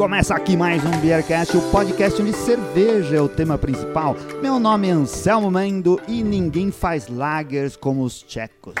começa 0.00 0.34
aqui 0.34 0.56
mais 0.56 0.82
um 0.82 0.98
Beercast, 1.02 1.54
o 1.54 1.60
podcast 1.70 2.22
onde 2.22 2.32
cerveja 2.32 3.16
é 3.16 3.20
o 3.20 3.28
tema 3.28 3.58
principal. 3.58 4.16
Meu 4.40 4.58
nome 4.58 4.88
é 4.88 4.92
Anselmo 4.92 5.50
Mendo 5.50 6.00
e 6.08 6.24
ninguém 6.24 6.72
faz 6.72 7.06
lagers 7.06 7.76
como 7.76 8.02
os 8.02 8.22
tchecos. 8.22 8.76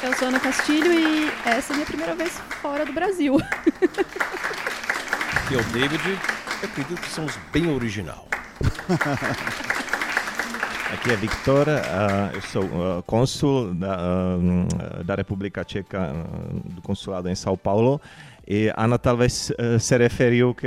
Eu 0.00 0.14
sou 0.14 0.28
Ana 0.28 0.38
Castilho 0.38 0.92
e 0.92 1.28
essa 1.44 1.72
é 1.72 1.74
a 1.74 1.76
minha 1.78 1.86
primeira 1.86 2.14
vez 2.14 2.40
fora 2.62 2.86
do 2.86 2.92
Brasil. 2.92 3.38
Aqui 5.34 5.56
é 5.56 5.58
o 5.58 5.64
David, 5.64 6.00
eu 6.62 6.68
acredito 6.68 7.00
que 7.00 7.10
somos 7.10 7.36
bem 7.52 7.68
original. 7.68 8.28
Aqui 10.94 11.10
é 11.10 11.16
Victor, 11.16 11.66
uh, 11.66 12.34
eu 12.34 12.40
sou 12.40 12.62
uh, 12.62 13.02
cônsul 13.04 13.74
da, 13.74 13.98
uh, 13.98 15.04
da 15.04 15.16
República 15.16 15.64
Tcheca, 15.64 16.14
do 16.64 16.80
consulado 16.82 17.28
em 17.28 17.34
São 17.34 17.56
Paulo. 17.56 18.00
E 18.50 18.72
Ana 18.74 18.98
talvez 18.98 19.52
se 19.78 19.98
referiu 19.98 20.54
que 20.54 20.66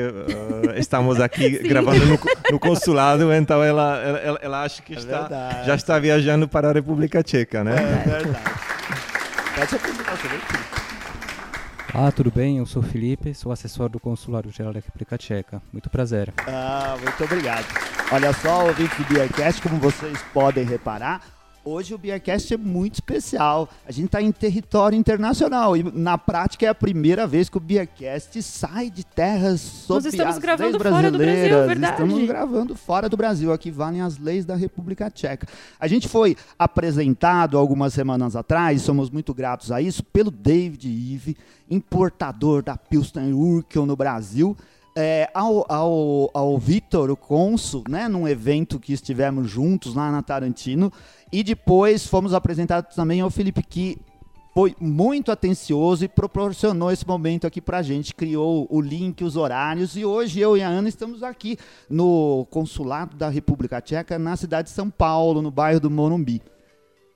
estamos 0.78 1.20
aqui 1.20 1.58
gravando 1.68 2.06
no, 2.06 2.20
no, 2.52 2.60
consulado, 2.60 3.34
então 3.34 3.64
ela, 3.64 3.98
ela, 3.98 4.40
ela 4.40 4.64
acha 4.64 4.84
que 4.84 4.94
é 4.94 4.98
está, 4.98 5.64
já 5.66 5.74
está 5.74 5.98
viajando 5.98 6.48
para 6.48 6.70
a 6.70 6.74
República 6.74 7.24
Tcheca, 7.24 7.64
né? 7.64 7.74
É 7.74 8.10
verdade. 8.20 9.68
Se 9.68 9.76
apresentar, 9.76 10.18
Ah, 11.94 12.12
tudo 12.12 12.32
bem? 12.32 12.60
Eu 12.60 12.68
sou 12.68 12.84
Felipe, 12.84 13.34
sou 13.34 13.52
assessor 13.52 13.90
do 13.90 14.00
Consulado 14.00 14.52
Geral 14.52 14.74
da 14.74 14.80
República 14.80 15.18
Tcheca. 15.18 15.60
Muito 15.74 15.90
prazer. 15.90 16.32
Ah, 16.48 16.96
muito 17.02 17.24
obrigado. 17.24 17.66
Olha 18.12 18.32
só, 18.32 18.68
ouvintes 18.68 18.96
do 18.98 19.06
Beercast, 19.06 19.60
como 19.60 19.78
vocês 19.78 20.20
podem 20.32 20.66
reparar, 20.66 21.22
hoje 21.64 21.94
o 21.94 21.98
Beercast 21.98 22.54
é 22.54 22.58
muito 22.58 22.96
especial. 22.96 23.70
A 23.86 23.92
gente 23.92 24.08
está 24.08 24.22
em 24.22 24.32
território 24.32 24.98
internacional 24.98 25.76
e 25.78 25.84
na 25.84 26.18
prática 26.18 26.66
é 26.66 26.70
a 26.70 26.76
primeira 26.76 27.28
vez 27.28 27.50
que 27.50 27.58
o 27.58 27.60
Beercast 27.60 28.42
sai 28.42 28.90
de 28.90 29.06
terras 29.06 29.62
sob 29.62 30.04
Nós 30.04 30.14
estamos 30.14 30.38
gravando 30.38 30.80
fora 30.80 31.12
do 31.12 31.18
Brasil, 31.18 31.36
brasileiras. 31.36 31.68
verdade. 31.68 32.02
Estamos 32.02 32.28
gravando 32.28 32.76
fora 32.76 33.10
do 33.10 33.18
Brasil. 33.18 33.52
Aqui 33.54 33.72
valem 33.72 34.02
as 34.02 34.18
leis 34.18 34.46
da 34.46 34.56
República 34.56 35.10
Tcheca. 35.10 35.48
A 35.80 35.88
gente 35.88 36.08
foi 36.08 36.36
apresentado 36.58 37.58
algumas 37.58 37.94
semanas 37.94 38.36
atrás, 38.36 38.82
somos 38.82 39.10
muito 39.10 39.34
gratos 39.34 39.72
a 39.72 39.82
isso, 39.82 40.04
pelo 40.04 40.32
David 40.32 40.88
Ive, 40.88 41.38
importador 41.70 42.64
da 42.64 42.76
Pilsner 42.76 43.36
Urquell 43.36 43.86
no 43.86 43.96
Brasil 43.96 44.58
é, 44.96 45.30
ao, 45.34 45.66
ao, 45.72 46.30
ao 46.34 46.58
Vitor, 46.58 47.10
o 47.10 47.18
cônsul, 47.18 47.84
né, 47.90 48.08
num 48.08 48.28
evento 48.28 48.80
que 48.80 48.94
estivemos 48.94 49.50
juntos 49.50 49.96
lá 49.96 50.12
na 50.12 50.22
Tarantino, 50.22 50.92
e 51.32 51.44
depois 51.44 52.06
fomos 52.06 52.34
apresentados 52.34 52.96
também 52.96 53.22
ao 53.22 53.30
Felipe, 53.30 53.64
que 53.64 53.98
foi 54.54 54.76
muito 54.82 55.32
atencioso 55.32 56.04
e 56.04 56.10
proporcionou 56.10 56.92
esse 56.92 57.08
momento 57.08 57.48
aqui 57.48 57.62
pra 57.62 57.82
gente, 57.82 58.14
criou 58.14 58.68
o 58.70 58.82
link, 58.82 59.24
os 59.24 59.38
horários, 59.38 59.96
e 59.96 60.04
hoje 60.04 60.40
eu 60.42 60.58
e 60.58 60.62
a 60.62 60.68
Ana 60.68 60.90
estamos 60.90 61.24
aqui 61.24 61.58
no 61.90 62.46
consulado 62.50 63.16
da 63.16 63.30
República 63.30 63.80
Tcheca, 63.80 64.20
na 64.20 64.36
cidade 64.36 64.68
de 64.68 64.74
São 64.74 64.90
Paulo, 64.90 65.42
no 65.42 65.52
bairro 65.52 65.80
do 65.80 65.90
Morumbi. 65.90 66.42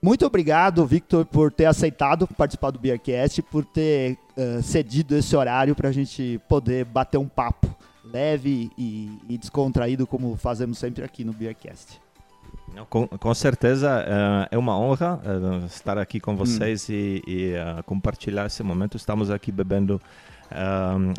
Muito 0.06 0.24
obrigado, 0.24 0.86
Victor, 0.86 1.26
por 1.26 1.50
ter 1.50 1.64
aceitado 1.64 2.28
participar 2.28 2.70
do 2.70 2.78
Beercast, 2.78 3.42
por 3.42 3.64
ter 3.64 4.16
uh, 4.36 4.62
cedido 4.62 5.16
esse 5.16 5.34
horário 5.34 5.74
para 5.74 5.88
a 5.88 5.92
gente 5.92 6.40
poder 6.48 6.84
bater 6.84 7.18
um 7.18 7.26
papo 7.26 7.66
leve 8.04 8.70
e, 8.78 9.18
e, 9.28 9.36
descontraído, 9.36 10.06
como 10.06 10.36
fazemos 10.36 10.78
sempre 10.78 11.02
aqui 11.02 11.24
no 11.24 11.32
Beercast. 11.32 12.00
Com, 12.88 13.08
com 13.08 13.34
certeza 13.34 14.00
uh, 14.00 14.48
é 14.48 14.56
uma 14.56 14.78
honra 14.78 15.20
uh, 15.24 15.66
estar 15.66 15.98
aqui 15.98 16.20
com 16.20 16.36
vocês 16.36 16.88
hum. 16.88 16.92
e, 16.92 17.22
e 17.26 17.54
compartilhar 17.84 18.46
esse 18.46 18.62
momento. 18.62 18.96
Estamos 18.96 19.28
aqui 19.28 19.50
bebendo 19.50 20.00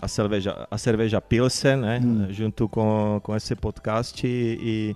a 0.02 0.08
cerveja, 0.08 0.66
a 0.72 0.78
cerveja 0.78 1.20
Pilsen, 1.20 1.76
né, 1.76 2.00
hum. 2.02 2.28
junto 2.30 2.70
com, 2.70 3.20
com 3.22 3.36
esse 3.36 3.54
podcast 3.54 4.26
e, 4.26 4.96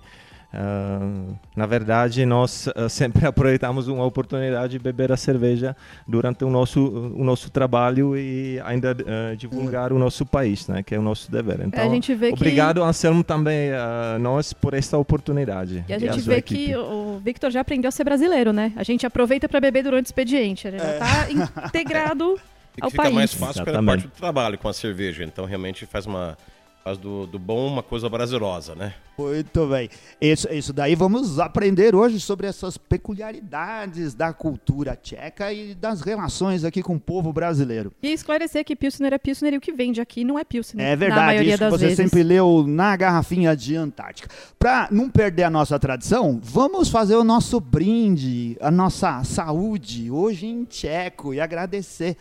Uh, 0.52 1.34
na 1.56 1.64
verdade, 1.64 2.26
nós 2.26 2.66
uh, 2.66 2.88
sempre 2.88 3.24
aproveitamos 3.26 3.88
uma 3.88 4.04
oportunidade 4.04 4.72
de 4.72 4.78
beber 4.78 5.10
a 5.10 5.16
cerveja 5.16 5.74
durante 6.06 6.44
o 6.44 6.50
nosso, 6.50 6.80
o 7.16 7.24
nosso 7.24 7.50
trabalho 7.50 8.16
e 8.16 8.60
ainda 8.64 8.92
uh, 8.92 9.36
divulgar 9.36 9.92
o 9.92 9.98
nosso 9.98 10.26
país, 10.26 10.68
né, 10.68 10.82
que 10.82 10.94
é 10.94 10.98
o 10.98 11.02
nosso 11.02 11.30
dever. 11.30 11.60
Então, 11.64 11.90
obrigado, 12.32 12.80
que... 12.80 12.86
Anselmo, 12.86 13.24
também 13.24 13.72
a 13.72 14.18
nós 14.20 14.52
por 14.52 14.74
esta 14.74 14.98
oportunidade. 14.98 15.84
E 15.88 15.94
a 15.94 15.98
gente 15.98 16.20
vê 16.20 16.36
equipe. 16.36 16.66
que 16.66 16.76
o 16.76 17.18
Victor 17.24 17.50
já 17.50 17.62
aprendeu 17.62 17.88
a 17.88 17.92
ser 17.92 18.04
brasileiro, 18.04 18.52
né? 18.52 18.72
A 18.76 18.82
gente 18.82 19.06
aproveita 19.06 19.48
para 19.48 19.60
beber 19.60 19.82
durante 19.84 20.06
o 20.06 20.08
expediente, 20.08 20.68
ele 20.68 20.78
já 20.78 20.92
está 20.92 21.28
é. 21.28 21.32
integrado 21.66 22.38
ao 22.80 22.90
fica 22.90 23.02
país. 23.04 23.14
mais 23.14 23.34
fácil 23.34 23.64
pela 23.64 23.82
parte 23.82 24.02
do 24.02 24.10
trabalho 24.10 24.58
com 24.58 24.68
a 24.68 24.72
cerveja, 24.72 25.24
então 25.24 25.46
realmente 25.46 25.86
faz 25.86 26.04
uma 26.04 26.36
Faz 26.84 26.98
do, 26.98 27.28
do 27.28 27.38
bom 27.38 27.68
uma 27.68 27.82
coisa 27.82 28.10
prazerosa, 28.10 28.74
né? 28.74 28.94
Muito 29.16 29.68
bem. 29.68 29.88
Isso, 30.20 30.52
isso 30.52 30.72
daí 30.72 30.96
vamos 30.96 31.38
aprender 31.38 31.94
hoje 31.94 32.18
sobre 32.18 32.48
essas 32.48 32.76
peculiaridades 32.76 34.14
da 34.14 34.32
cultura 34.32 34.96
tcheca 34.96 35.52
e 35.52 35.76
das 35.76 36.00
relações 36.00 36.64
aqui 36.64 36.82
com 36.82 36.96
o 36.96 37.00
povo 37.00 37.32
brasileiro. 37.32 37.92
E 38.02 38.12
esclarecer 38.12 38.64
que 38.64 38.74
Pilsner 38.74 39.12
é 39.12 39.18
Pilsner 39.18 39.54
e 39.54 39.58
o 39.58 39.60
que 39.60 39.70
vende 39.70 40.00
aqui 40.00 40.24
não 40.24 40.36
é 40.36 40.42
Pilsner. 40.42 40.84
É 40.84 40.96
verdade, 40.96 41.20
na 41.20 41.26
maioria 41.26 41.56
das 41.56 41.70
você 41.70 41.84
vezes. 41.84 41.98
sempre 41.98 42.24
leu 42.24 42.64
na 42.66 42.96
garrafinha 42.96 43.54
de 43.54 43.76
Antártica. 43.76 44.28
Para 44.58 44.88
não 44.90 45.08
perder 45.08 45.44
a 45.44 45.50
nossa 45.50 45.78
tradição, 45.78 46.40
vamos 46.42 46.88
fazer 46.88 47.14
o 47.14 47.22
nosso 47.22 47.60
brinde, 47.60 48.56
a 48.60 48.72
nossa 48.72 49.22
saúde 49.22 50.10
hoje 50.10 50.46
em 50.46 50.64
tcheco 50.64 51.32
e 51.32 51.40
agradecer. 51.40 52.16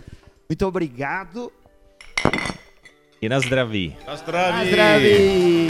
Muito 0.48 0.68
obrigado. 0.68 1.52
I 3.24 3.30
na 3.30 3.40
zdraví. 3.40 3.96
Na 4.08 4.16
zdraví. 4.16 4.58
Na 4.58 4.66
zdraví. 4.66 5.70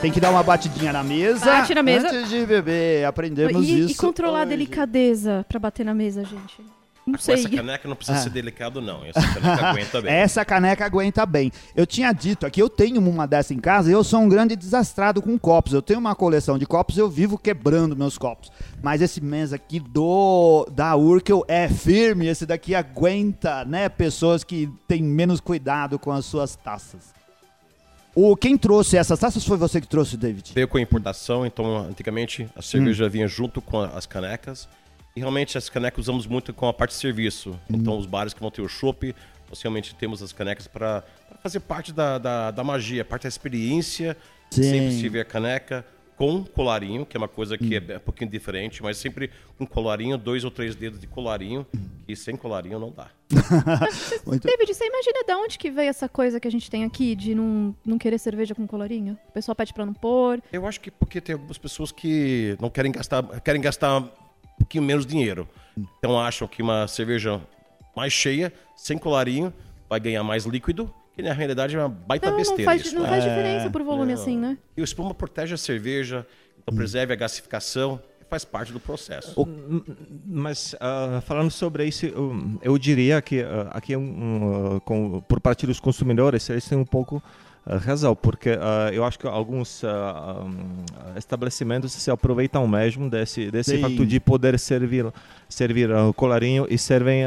Tem 0.00 0.12
que 0.12 0.20
dar 0.20 0.30
uma 0.30 0.44
batidinha 0.44 0.92
na 0.92 1.02
mesa. 1.02 1.44
Bate 1.44 1.74
na 1.74 1.82
mesa. 1.82 2.06
Antes 2.06 2.28
de 2.28 2.46
beber, 2.46 3.04
aprendemos 3.04 3.66
e, 3.66 3.80
isso. 3.80 3.90
E 3.90 3.94
controlar 3.96 4.34
hoje. 4.34 4.42
a 4.42 4.44
delicadeza 4.44 5.44
para 5.48 5.58
bater 5.58 5.84
na 5.84 5.92
mesa, 5.92 6.24
gente. 6.24 6.79
Não 7.06 7.18
sei. 7.18 7.34
essa 7.34 7.48
caneca 7.48 7.88
não 7.88 7.96
precisa 7.96 8.18
Ah. 8.18 8.22
ser 8.22 8.30
delicado, 8.30 8.80
não. 8.80 9.04
Essa 9.04 9.20
caneca 9.20 9.66
aguenta 9.70 10.02
bem. 10.02 10.12
Essa 10.12 10.44
caneca 10.44 10.84
aguenta 10.84 11.26
bem. 11.26 11.50
Eu 11.74 11.86
tinha 11.86 12.12
dito 12.12 12.46
aqui, 12.46 12.60
eu 12.62 12.68
tenho 12.68 13.00
uma 13.00 13.26
dessa 13.26 13.52
em 13.54 13.58
casa 13.58 13.90
e 13.90 13.92
eu 13.92 14.04
sou 14.04 14.20
um 14.20 14.28
grande 14.28 14.54
desastrado 14.54 15.20
com 15.20 15.38
copos. 15.38 15.72
Eu 15.72 15.82
tenho 15.82 15.98
uma 15.98 16.14
coleção 16.14 16.58
de 16.58 16.66
copos 16.66 16.96
eu 16.98 17.08
vivo 17.08 17.36
quebrando 17.38 17.96
meus 17.96 18.16
copos. 18.16 18.52
Mas 18.82 19.00
esse 19.02 19.20
mesa 19.20 19.56
aqui 19.56 19.80
do 19.80 20.66
da 20.70 20.94
Urkel 20.94 21.44
é 21.48 21.68
firme. 21.68 22.26
Esse 22.26 22.46
daqui 22.46 22.74
aguenta, 22.74 23.64
né? 23.64 23.88
Pessoas 23.88 24.44
que 24.44 24.68
têm 24.86 25.02
menos 25.02 25.40
cuidado 25.40 25.98
com 25.98 26.12
as 26.12 26.24
suas 26.24 26.54
taças. 26.54 27.12
O, 28.14 28.36
quem 28.36 28.58
trouxe 28.58 28.96
essas 28.96 29.18
taças 29.18 29.44
foi 29.44 29.56
você 29.56 29.80
que 29.80 29.86
trouxe, 29.86 30.16
David? 30.16 30.52
Veio 30.52 30.66
com 30.66 30.76
a 30.78 30.80
importação, 30.80 31.46
então 31.46 31.76
antigamente 31.88 32.48
a 32.56 32.60
cerveja 32.62 33.08
vinha 33.08 33.28
junto 33.28 33.62
com 33.62 33.80
as 33.80 34.04
canecas. 34.04 34.68
E 35.14 35.20
realmente 35.20 35.58
as 35.58 35.68
canecas 35.68 36.04
usamos 36.04 36.26
muito 36.26 36.52
com 36.54 36.68
a 36.68 36.72
parte 36.72 36.90
de 36.92 36.96
serviço. 36.98 37.58
Então 37.68 37.98
os 37.98 38.06
bares 38.06 38.32
que 38.32 38.40
vão 38.40 38.50
ter 38.50 38.62
o 38.62 38.68
chopp, 38.68 39.14
nós 39.48 39.60
realmente 39.60 39.94
temos 39.94 40.22
as 40.22 40.32
canecas 40.32 40.66
para 40.68 41.02
fazer 41.42 41.60
parte 41.60 41.92
da, 41.92 42.18
da, 42.18 42.50
da 42.50 42.62
magia, 42.64 43.04
parte 43.04 43.22
da 43.24 43.28
experiência. 43.28 44.16
Sim. 44.50 44.62
Sempre 44.62 44.92
se 44.92 45.08
vê 45.08 45.20
a 45.20 45.24
caneca 45.24 45.84
com 46.16 46.44
colarinho, 46.44 47.06
que 47.06 47.16
é 47.16 47.18
uma 47.18 47.28
coisa 47.28 47.56
que 47.56 47.74
é 47.76 47.96
um 47.96 48.00
pouquinho 48.00 48.30
diferente, 48.30 48.82
mas 48.82 48.98
sempre 48.98 49.30
com 49.56 49.66
colarinho, 49.66 50.18
dois 50.18 50.44
ou 50.44 50.50
três 50.50 50.74
dedos 50.76 51.00
de 51.00 51.06
colarinho, 51.06 51.66
e 52.06 52.14
sem 52.14 52.36
colarinho 52.36 52.78
não 52.78 52.90
dá. 52.92 53.08
Muito- 54.26 54.46
David, 54.46 54.74
você 54.74 54.86
imagina 54.86 55.24
de 55.26 55.32
onde 55.32 55.58
que 55.58 55.70
veio 55.70 55.88
essa 55.88 56.10
coisa 56.10 56.38
que 56.38 56.46
a 56.46 56.50
gente 56.50 56.70
tem 56.70 56.84
aqui 56.84 57.14
de 57.14 57.34
não, 57.34 57.74
não 57.84 57.96
querer 57.96 58.18
cerveja 58.18 58.54
com 58.54 58.66
colorinho? 58.66 59.18
O 59.30 59.32
pessoal 59.32 59.56
pede 59.56 59.72
pra 59.72 59.86
não 59.86 59.94
pôr. 59.94 60.42
Eu 60.52 60.66
acho 60.66 60.78
que 60.80 60.90
porque 60.90 61.22
tem 61.22 61.32
algumas 61.32 61.56
pessoas 61.56 61.90
que 61.90 62.54
não 62.60 62.68
querem 62.68 62.92
gastar, 62.92 63.22
querem 63.40 63.62
gastar 63.62 63.98
um 64.00 64.08
pouquinho 64.60 64.84
menos 64.84 65.04
dinheiro. 65.04 65.48
Então 65.98 66.18
acham 66.20 66.46
que 66.46 66.62
uma 66.62 66.86
cerveja 66.86 67.40
mais 67.96 68.12
cheia, 68.12 68.52
sem 68.76 68.96
colarinho, 68.96 69.52
vai 69.88 69.98
ganhar 69.98 70.22
mais 70.22 70.44
líquido, 70.44 70.92
que 71.14 71.22
na 71.22 71.32
realidade 71.32 71.74
é 71.76 71.78
uma 71.78 71.88
baita 71.88 72.26
Não, 72.26 72.32
não 72.32 72.38
besteira 72.38 72.64
faz, 72.64 72.84
isso. 72.86 72.94
não 72.94 73.02
né? 73.02 73.08
faz 73.08 73.24
diferença 73.24 73.70
por 73.70 73.82
volume 73.82 74.14
Não. 74.14 74.20
assim, 74.20 74.38
né? 74.38 74.56
E 74.76 74.80
o 74.80 74.84
espuma 74.84 75.12
protege 75.14 75.54
a 75.54 75.58
cerveja, 75.58 76.26
então 76.62 76.74
preserve 76.74 77.12
a 77.12 77.16
gasificação, 77.16 78.00
faz 78.28 78.44
parte 78.44 78.72
do 78.72 78.78
processo. 78.78 79.34
Mas 80.26 80.74
ah, 80.80 81.20
falando 81.26 81.50
sobre 81.50 81.84
isso, 81.86 82.06
eu, 82.06 82.58
eu 82.62 82.78
diria 82.78 83.20
que 83.20 83.42
ah, 83.42 83.68
aqui 83.72 83.92
é 83.94 83.98
um, 83.98 84.76
ah, 84.76 84.80
com- 84.80 85.20
por 85.22 85.40
parte 85.40 85.66
dos 85.66 85.80
consumidores, 85.80 86.48
eles 86.48 86.64
têm 86.68 86.78
um 86.78 86.84
pouco 86.84 87.22
razão, 87.66 88.16
porque 88.16 88.50
uh, 88.50 88.92
eu 88.92 89.04
acho 89.04 89.18
que 89.18 89.26
alguns 89.26 89.82
uh, 89.82 89.86
um, 90.44 91.16
estabelecimentos 91.16 91.92
se 91.92 92.10
aproveitam 92.10 92.66
mesmo 92.66 93.08
desse, 93.08 93.50
desse 93.50 93.76
Sim. 93.76 93.82
fato 93.82 94.06
de 94.06 94.18
poder 94.18 94.58
servir 94.58 95.06
servir 95.48 95.90
o 95.90 96.14
colarinho 96.14 96.64
e 96.70 96.78
servem 96.78 97.24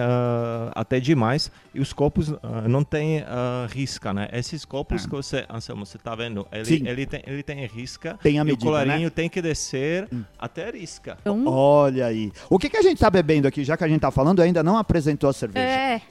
até 0.74 0.98
demais 0.98 1.52
e 1.76 1.82
os 1.82 1.92
copos 1.92 2.34
não 2.70 2.82
têm 2.82 3.22
risca, 3.70 4.14
né? 4.14 4.30
Esses 4.32 4.64
copos 4.64 5.04
Ah. 5.04 5.10
que 5.10 5.12
você, 5.16 5.46
Anselmo, 5.50 5.86
você 5.86 5.98
está 5.98 6.16
vendo, 6.16 6.48
ele, 6.50 6.66
Sim. 6.66 6.88
ele, 6.88 7.06
tem, 7.06 7.22
ele 7.28 7.44
tem 7.44 7.66
risca 7.66 8.18
Tem 8.24 8.40
a 8.40 8.44
e 8.44 8.46
medida, 8.46 8.64
o 8.64 8.66
colarinho 8.66 9.04
né? 9.06 9.10
tem 9.10 9.28
que 9.30 9.42
descer 9.42 10.08
até 10.40 10.70
risca. 10.72 11.18
Então, 11.20 11.44
Olha 11.46 12.06
aí. 12.06 12.32
O 12.50 12.58
que, 12.58 12.70
que 12.70 12.78
a 12.78 12.82
gente 12.82 12.98
tá 12.98 13.10
bebendo 13.10 13.46
aqui, 13.46 13.62
já 13.64 13.76
que 13.76 13.84
a 13.84 13.88
gente 13.90 14.00
tá 14.00 14.10
falando, 14.12 14.42
ainda 14.42 14.64
não 14.64 14.78
apresentou 14.78 15.30
a 15.30 15.34
cerveja. 15.34 15.68
é. 15.68 16.02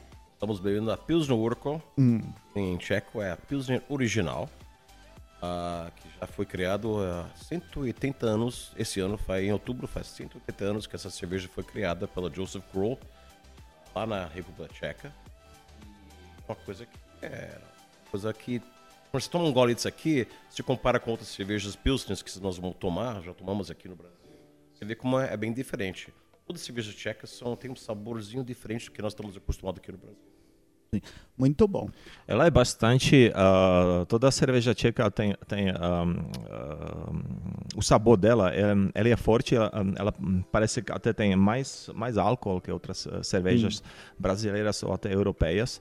Estamos 0.42 0.58
bebendo 0.58 0.90
a 0.90 0.96
Pilsner 0.96 1.38
Urquell, 1.38 1.80
Hum. 1.96 2.20
em 2.56 2.76
tcheco 2.76 3.22
é 3.22 3.30
a 3.30 3.36
Pilsner 3.36 3.80
original, 3.88 4.50
ah, 5.40 5.88
que 5.94 6.08
já 6.18 6.26
foi 6.26 6.44
criado 6.44 6.98
há 7.00 7.28
180 7.36 8.26
anos. 8.26 8.72
Esse 8.76 8.98
ano, 8.98 9.16
faz, 9.16 9.44
em 9.44 9.52
outubro, 9.52 9.86
faz 9.86 10.08
180 10.08 10.64
anos 10.64 10.84
que 10.88 10.96
essa 10.96 11.10
cerveja 11.10 11.48
foi 11.48 11.62
criada 11.62 12.08
pela 12.08 12.28
Joseph 12.28 12.64
Kroll, 12.72 12.98
lá 13.94 14.04
na 14.04 14.26
República 14.26 14.66
Tcheca. 14.74 15.14
Uma 16.48 16.56
coisa 16.56 16.86
que 16.86 16.98
é 17.24 17.60
coisa 18.10 18.32
que 18.32 18.60
quando 19.12 19.22
você 19.22 19.30
toma 19.30 19.44
um 19.44 19.52
gole 19.52 19.76
disso 19.76 19.86
aqui, 19.86 20.26
se 20.50 20.60
compara 20.60 20.98
com 20.98 21.12
outras 21.12 21.28
cervejas 21.28 21.76
Pilsners 21.76 22.20
que 22.20 22.36
nós 22.40 22.58
vamos 22.58 22.76
tomar, 22.78 23.22
já 23.22 23.32
tomamos 23.32 23.70
aqui 23.70 23.86
no 23.86 23.94
Brasil, 23.94 24.18
você 24.74 24.84
vê 24.84 24.96
como 24.96 25.20
é, 25.20 25.32
é 25.32 25.36
bem 25.36 25.52
diferente. 25.52 26.12
Todas 26.44 26.62
as 26.62 26.66
cervejas 26.66 26.96
tchecas 26.96 27.30
são, 27.30 27.54
têm 27.54 27.70
um 27.70 27.76
saborzinho 27.76 28.42
diferente 28.42 28.86
do 28.86 28.90
que 28.90 29.00
nós 29.00 29.12
estamos 29.12 29.36
acostumados 29.36 29.78
aqui 29.80 29.92
no 29.92 29.98
Brasil. 29.98 30.31
Muito 31.38 31.66
bom. 31.66 31.88
Ela 32.28 32.46
é 32.46 32.50
bastante. 32.50 33.32
ah, 33.34 34.04
toda 34.06 34.28
a 34.28 34.30
cerveja 34.30 34.74
tcheca 34.74 35.10
tem, 35.10 35.34
tem 35.48 35.70
ah, 35.70 36.04
ah, 36.50 37.12
o 37.74 37.80
sabor 37.82 38.18
dela. 38.18 38.52
É, 38.54 38.72
ela 38.94 39.08
é 39.08 39.16
forte. 39.16 39.56
Ela, 39.56 39.72
ela 39.96 40.14
parece 40.50 40.82
que 40.82 40.92
até 40.92 41.12
tem 41.14 41.34
mais 41.34 41.88
mais 41.94 42.18
álcool 42.18 42.60
que 42.60 42.70
outras 42.70 43.08
cervejas 43.22 43.82
brasileiras 44.18 44.82
ou 44.82 44.92
até 44.92 45.14
europeias. 45.14 45.80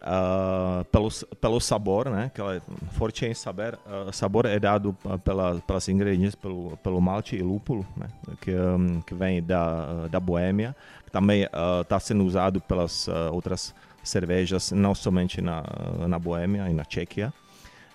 Ah, 0.00 0.84
pelo 0.92 1.08
pelo 1.40 1.60
sabor, 1.60 2.08
né? 2.08 2.30
Que 2.32 2.40
ela 2.40 2.56
é 2.56 2.60
forte 2.92 3.26
em 3.26 3.34
sabor. 3.34 3.76
ah, 3.84 4.12
sabor 4.12 4.46
é 4.46 4.60
dado 4.60 4.96
pela, 5.24 5.60
pelas 5.62 5.88
ingredientes 5.88 6.36
pelo 6.36 6.76
pelo 6.76 7.00
malte 7.00 7.34
e 7.34 7.42
lúpulo, 7.42 7.84
né? 7.96 8.06
Que 8.40 8.54
hum, 8.54 9.00
que 9.04 9.14
vem 9.14 9.42
da 9.42 10.06
da 10.06 10.20
Boêmia. 10.20 10.76
Também 11.10 11.48
está 11.80 11.98
sendo 11.98 12.22
usado 12.24 12.60
pelas 12.60 13.08
outras 13.32 13.74
cervejas, 14.08 14.72
não 14.72 14.94
somente 14.94 15.40
na, 15.40 15.62
na 16.08 16.18
Boêmia 16.18 16.68
e 16.68 16.72
na 16.72 16.84
Tchequia, 16.84 17.32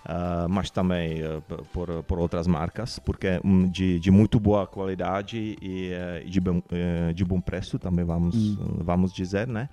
ah, 0.04 0.46
mas 0.48 0.70
também 0.70 1.18
p- 1.48 1.62
por, 1.72 2.02
por 2.04 2.18
outras 2.18 2.46
marcas, 2.46 2.98
porque 2.98 3.26
é 3.26 3.40
um, 3.44 3.66
de, 3.68 3.98
de 3.98 4.10
muito 4.10 4.38
boa 4.38 4.66
qualidade 4.66 5.56
e 5.60 5.90
eh, 5.92 6.24
de, 6.26 6.40
bom, 6.40 6.62
eh, 6.70 7.12
de 7.14 7.24
bom 7.24 7.40
preço, 7.40 7.78
também 7.78 8.04
vamos, 8.04 8.56
vamos 8.84 9.12
dizer, 9.12 9.46
né? 9.48 9.68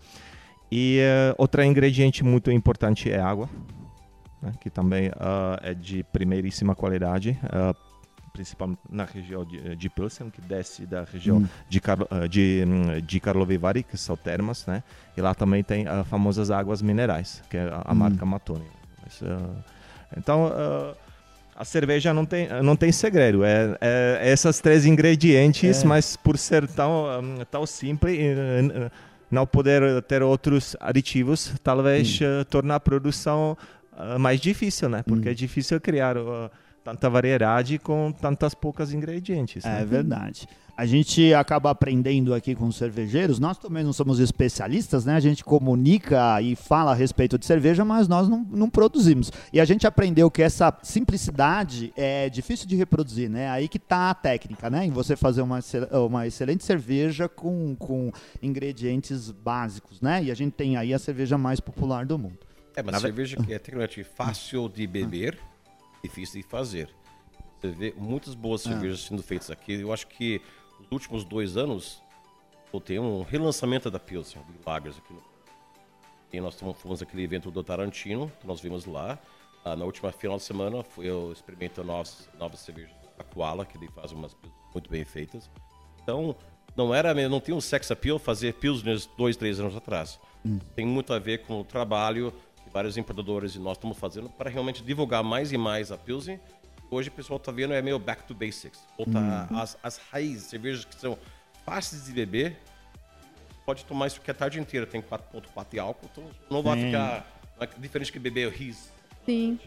E 0.72 1.00
outro 1.38 1.62
ingrediente 1.64 2.24
muito 2.24 2.50
importante 2.50 3.12
é 3.12 3.20
água, 3.20 3.50
né? 4.42 4.54
que 4.62 4.70
também 4.70 5.12
ah, 5.20 5.60
é 5.62 5.74
de 5.74 6.02
primeiríssima 6.02 6.74
qualidade, 6.74 7.38
ah, 7.44 7.76
principalmente 8.32 8.80
na 8.90 9.04
região 9.04 9.46
de, 9.46 9.76
de 9.76 9.90
Pilsen, 9.90 10.30
que 10.30 10.42
desce 10.42 10.86
da 10.86 11.04
região 11.04 11.48
de, 11.70 11.80
Carlo, 11.80 12.08
ah, 12.10 12.28
de, 12.28 12.64
hum, 12.68 13.00
de 13.02 13.20
Karlovy 13.20 13.58
Vary, 13.58 13.84
que 13.84 13.98
são 13.98 14.16
termas, 14.16 14.66
né? 14.66 14.84
E 15.16 15.22
lá 15.22 15.34
também 15.36 15.64
tem 15.64 15.88
as 15.88 16.08
famosas 16.08 16.50
águas 16.50 16.82
minerais, 16.82 17.44
que 17.50 17.58
é 17.58 17.64
a, 17.64 17.84
a 17.86 17.94
marca 17.94 18.26
Matone. 18.26 18.66
Mas, 19.04 19.22
ah, 19.24 19.64
então, 20.18 20.52
ah, 20.54 20.94
a 21.56 21.66
cerveja 21.66 22.14
não 22.14 22.26
tem, 22.26 22.48
não 22.64 22.76
tem 22.76 22.92
segredo. 22.92 23.44
É, 23.44 23.78
é 23.82 24.32
esses 24.32 24.60
três 24.60 24.86
ingredientes, 24.86 25.84
É. 25.84 25.88
mas 25.88 26.16
por 26.16 26.38
ser 26.38 26.68
tão, 26.68 27.06
hum, 27.22 27.38
tão 27.50 27.66
simples, 27.66 28.18
eh, 28.20 28.90
não 29.30 29.46
poder 29.46 30.02
ter 30.04 30.24
outros 30.24 30.76
aditivos, 30.80 31.54
talvez 31.64 32.20
eh, 32.22 32.44
torne 32.46 32.72
a 32.72 32.80
produção 32.80 33.58
mais 34.20 34.40
difícil, 34.40 34.90
né? 34.90 35.04
Porque 35.04 35.30
é 35.30 35.34
difícil 35.34 35.80
criar 35.80 36.16
tanta 36.84 37.10
variedade 37.10 37.78
com 37.78 38.12
tantas 38.12 38.54
poucas 38.54 38.94
ingredientes. 38.94 39.66
É 39.66 39.80
né? 39.80 39.86
verdade. 39.86 40.48
A 40.76 40.86
gente 40.86 41.32
acaba 41.34 41.70
aprendendo 41.70 42.34
aqui 42.34 42.56
com 42.56 42.66
os 42.66 42.76
cervejeiros. 42.76 43.40
Nós 43.40 43.58
também 43.58 43.84
não 43.84 43.94
somos 43.94 44.20
especialistas, 44.20 45.06
né? 45.06 45.16
A 45.16 45.20
gente 45.20 45.44
comunica 45.44 46.42
e 46.42 46.56
fala 46.56 46.92
a 46.92 46.96
respeito 46.96 47.38
de 47.38 47.46
cerveja, 47.46 47.86
mas 47.86 48.08
nós 48.08 48.28
não, 48.28 48.48
não 48.50 48.70
produzimos. 48.70 49.32
E 49.54 49.60
a 49.60 49.66
gente 49.66 49.86
aprendeu 49.86 50.32
que 50.32 50.42
essa 50.42 50.76
simplicidade 50.82 51.94
é 51.96 52.30
difícil 52.30 52.68
de 52.68 52.76
reproduzir, 52.76 53.30
né? 53.30 53.50
Aí 53.50 53.68
que 53.68 53.78
tá 53.78 54.10
a 54.10 54.16
técnica, 54.16 54.70
né? 54.72 54.86
Em 54.86 54.92
você 54.92 55.16
fazer 55.16 55.42
uma, 55.44 55.60
uma 56.08 56.26
excelente 56.26 56.64
cerveja 56.64 57.30
com, 57.30 57.76
com 57.76 58.12
ingredientes 58.42 59.30
básicos, 59.30 60.02
né? 60.02 60.24
E 60.24 60.32
a 60.32 60.36
gente 60.36 60.54
tem 60.54 60.78
aí 60.78 60.94
a 60.96 61.00
cerveja 61.00 61.38
mais 61.38 61.60
popular 61.60 62.06
do 62.06 62.18
mundo. 62.18 62.40
É, 62.76 62.82
mas 62.82 62.94
Na 62.94 63.00
ve- 63.00 63.08
cerveja 63.08 63.38
que 63.38 63.54
é 63.54 63.60
tecnicamente 63.60 64.04
fácil 64.04 64.68
de 64.70 64.88
beber, 64.88 65.38
difícil 66.04 66.42
de 66.42 66.48
fazer. 66.48 66.90
Você 67.60 67.70
vê 67.70 67.94
muitas 67.98 68.34
boas 68.34 68.62
cervejas 68.62 69.02
sendo 69.02 69.22
feitas 69.22 69.52
aqui. 69.52 69.74
Eu 69.74 69.94
acho 69.94 70.08
que 70.08 70.42
nos 70.80 70.92
últimos 70.92 71.24
dois 71.24 71.58
anos 71.58 72.02
eu 72.74 72.80
tenho 72.80 73.04
um 73.04 73.22
relançamento 73.24 73.92
da 73.92 74.00
Pilsen, 74.00 74.42
de 74.42 74.60
Lagers 74.66 74.98
aqui 74.98 75.14
no 75.14 75.22
e 76.34 76.40
nós 76.40 76.56
fomos- 76.82 77.02
aquele 77.02 77.24
evento 77.24 77.52
do 77.52 77.62
Tarantino, 77.62 78.32
que 78.40 78.48
nós 78.48 78.62
vimos 78.62 78.86
lá. 78.86 79.20
Ah, 79.66 79.76
na 79.76 79.84
última 79.84 80.12
final 80.14 80.38
de 80.38 80.44
semana 80.44 80.84
eu 80.98 81.32
experimentei 81.34 81.84
novas, 81.84 82.30
novas 82.40 82.62
cervejas 82.62 82.92
da 83.18 83.24
Koala, 83.26 83.66
que 83.66 83.78
ele 83.78 83.90
faz 83.90 84.12
umas 84.14 84.36
muito 84.74 84.90
bem 84.90 85.04
feitas. 85.04 85.52
Então, 86.02 86.34
não 86.76 86.96
era 86.96 87.14
não 87.28 87.42
tinha 87.42 87.56
um 87.56 87.60
sex 87.62 87.92
appeal 87.92 88.18
fazer 88.18 88.54
Pilsners 88.56 89.06
dois, 89.18 89.36
três 89.36 89.60
anos 89.60 89.76
atrás. 89.76 90.18
Tem 90.74 90.86
muito 90.86 91.14
a 91.14 91.20
ver 91.20 91.40
com 91.46 91.60
o 91.60 91.64
trabalho 91.66 92.34
que 92.64 92.70
vários 92.70 92.98
empreendedores 92.98 93.56
e 93.56 93.60
nós 93.60 93.78
estamos 93.78 93.98
fazendo 93.98 94.30
para 94.30 94.50
realmente 94.50 94.84
divulgar 94.84 95.24
mais 95.24 95.52
e 95.52 95.58
mais 95.58 95.92
a 95.92 95.98
Pilsen. 95.98 96.40
Hoje 96.90 97.10
o 97.10 97.12
pessoal 97.12 97.38
está 97.38 97.52
vendo 97.52 97.74
é 97.74 97.82
meio 97.82 97.98
back 97.98 98.24
to 98.24 98.34
basics. 98.34 98.86
Voltar 98.98 99.48
às, 99.54 99.78
às 99.82 99.98
raízes, 99.98 100.44
cervejas 100.44 100.86
que 100.86 100.96
são 100.96 101.18
fáceis 101.66 102.06
de 102.06 102.12
beber, 102.12 102.58
pode 103.66 103.86
tomar 103.86 104.08
isso 104.08 104.20
aqui 104.20 104.30
a 104.30 104.34
tarde 104.34 104.60
inteira. 104.60 104.86
Tem 104.86 105.02
4.4 105.02 105.70
de 105.72 105.80
álcool, 105.80 106.10
então 106.12 106.24
não 106.50 106.62
vai 106.62 106.78
Sim. 106.78 106.86
ficar 106.88 107.42
é 107.62 107.68
diferente 107.78 108.12
que 108.12 108.18
beber 108.18 108.48
o 108.48 108.52
Riz. 108.52 108.92
Sim. 109.24 109.60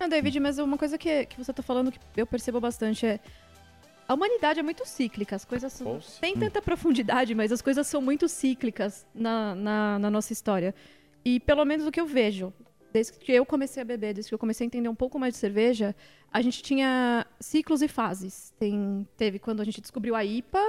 Não, 0.00 0.08
David, 0.08 0.40
mas 0.40 0.58
uma 0.58 0.78
coisa 0.78 0.96
que, 0.96 1.26
que 1.26 1.36
você 1.36 1.52
tá 1.52 1.62
falando 1.62 1.92
que 1.92 1.98
eu 2.16 2.26
percebo 2.26 2.60
bastante 2.60 3.04
é. 3.04 3.20
A 4.08 4.14
humanidade 4.14 4.58
é 4.58 4.62
muito 4.62 4.86
cíclica, 4.86 5.36
as 5.36 5.44
coisas 5.44 5.70
são, 5.70 6.00
tem 6.18 6.34
tanta 6.34 6.62
profundidade, 6.62 7.34
mas 7.34 7.52
as 7.52 7.60
coisas 7.60 7.86
são 7.86 8.00
muito 8.00 8.26
cíclicas 8.26 9.06
na, 9.14 9.54
na, 9.54 9.98
na 9.98 10.10
nossa 10.10 10.32
história. 10.32 10.74
E 11.28 11.40
pelo 11.40 11.62
menos 11.62 11.86
o 11.86 11.92
que 11.92 12.00
eu 12.00 12.06
vejo, 12.06 12.54
desde 12.90 13.12
que 13.12 13.30
eu 13.30 13.44
comecei 13.44 13.82
a 13.82 13.84
beber, 13.84 14.14
desde 14.14 14.30
que 14.30 14.34
eu 14.34 14.38
comecei 14.38 14.64
a 14.64 14.68
entender 14.68 14.88
um 14.88 14.94
pouco 14.94 15.18
mais 15.18 15.34
de 15.34 15.38
cerveja, 15.38 15.94
a 16.32 16.40
gente 16.40 16.62
tinha 16.62 17.26
ciclos 17.38 17.82
e 17.82 17.88
fases. 17.88 18.54
Tem, 18.58 19.06
teve 19.14 19.38
quando 19.38 19.60
a 19.60 19.64
gente 19.64 19.78
descobriu 19.78 20.14
a 20.14 20.24
IPA, 20.24 20.64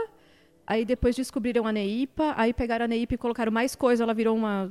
aí 0.68 0.84
depois 0.84 1.16
descobriram 1.16 1.66
a 1.66 1.72
NEIPA, 1.72 2.34
aí 2.36 2.54
pegaram 2.54 2.84
a 2.84 2.88
NEIPA 2.90 3.14
e 3.14 3.18
colocaram 3.18 3.54
mais 3.54 3.74
coisa, 3.74 4.04
ela 4.04 4.14
virou 4.14 4.36
uma. 4.36 4.70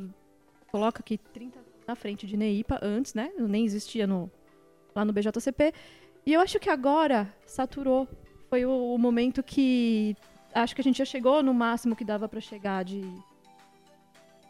Coloca 0.70 1.00
aqui 1.00 1.16
30 1.16 1.58
na 1.86 1.94
frente 1.94 2.26
de 2.26 2.36
NEIPA 2.36 2.80
antes, 2.82 3.14
né? 3.14 3.32
Nem 3.38 3.64
existia 3.64 4.06
no, 4.06 4.30
lá 4.94 5.06
no 5.06 5.12
BJCP. 5.14 5.72
E 6.26 6.34
eu 6.34 6.40
acho 6.42 6.60
que 6.60 6.68
agora 6.68 7.34
saturou. 7.46 8.06
Foi 8.50 8.66
o, 8.66 8.94
o 8.94 8.98
momento 8.98 9.42
que 9.42 10.14
acho 10.54 10.74
que 10.74 10.82
a 10.82 10.84
gente 10.84 10.98
já 10.98 11.06
chegou 11.06 11.42
no 11.42 11.54
máximo 11.54 11.96
que 11.96 12.04
dava 12.04 12.28
pra 12.28 12.42
chegar 12.42 12.84
de 12.84 13.00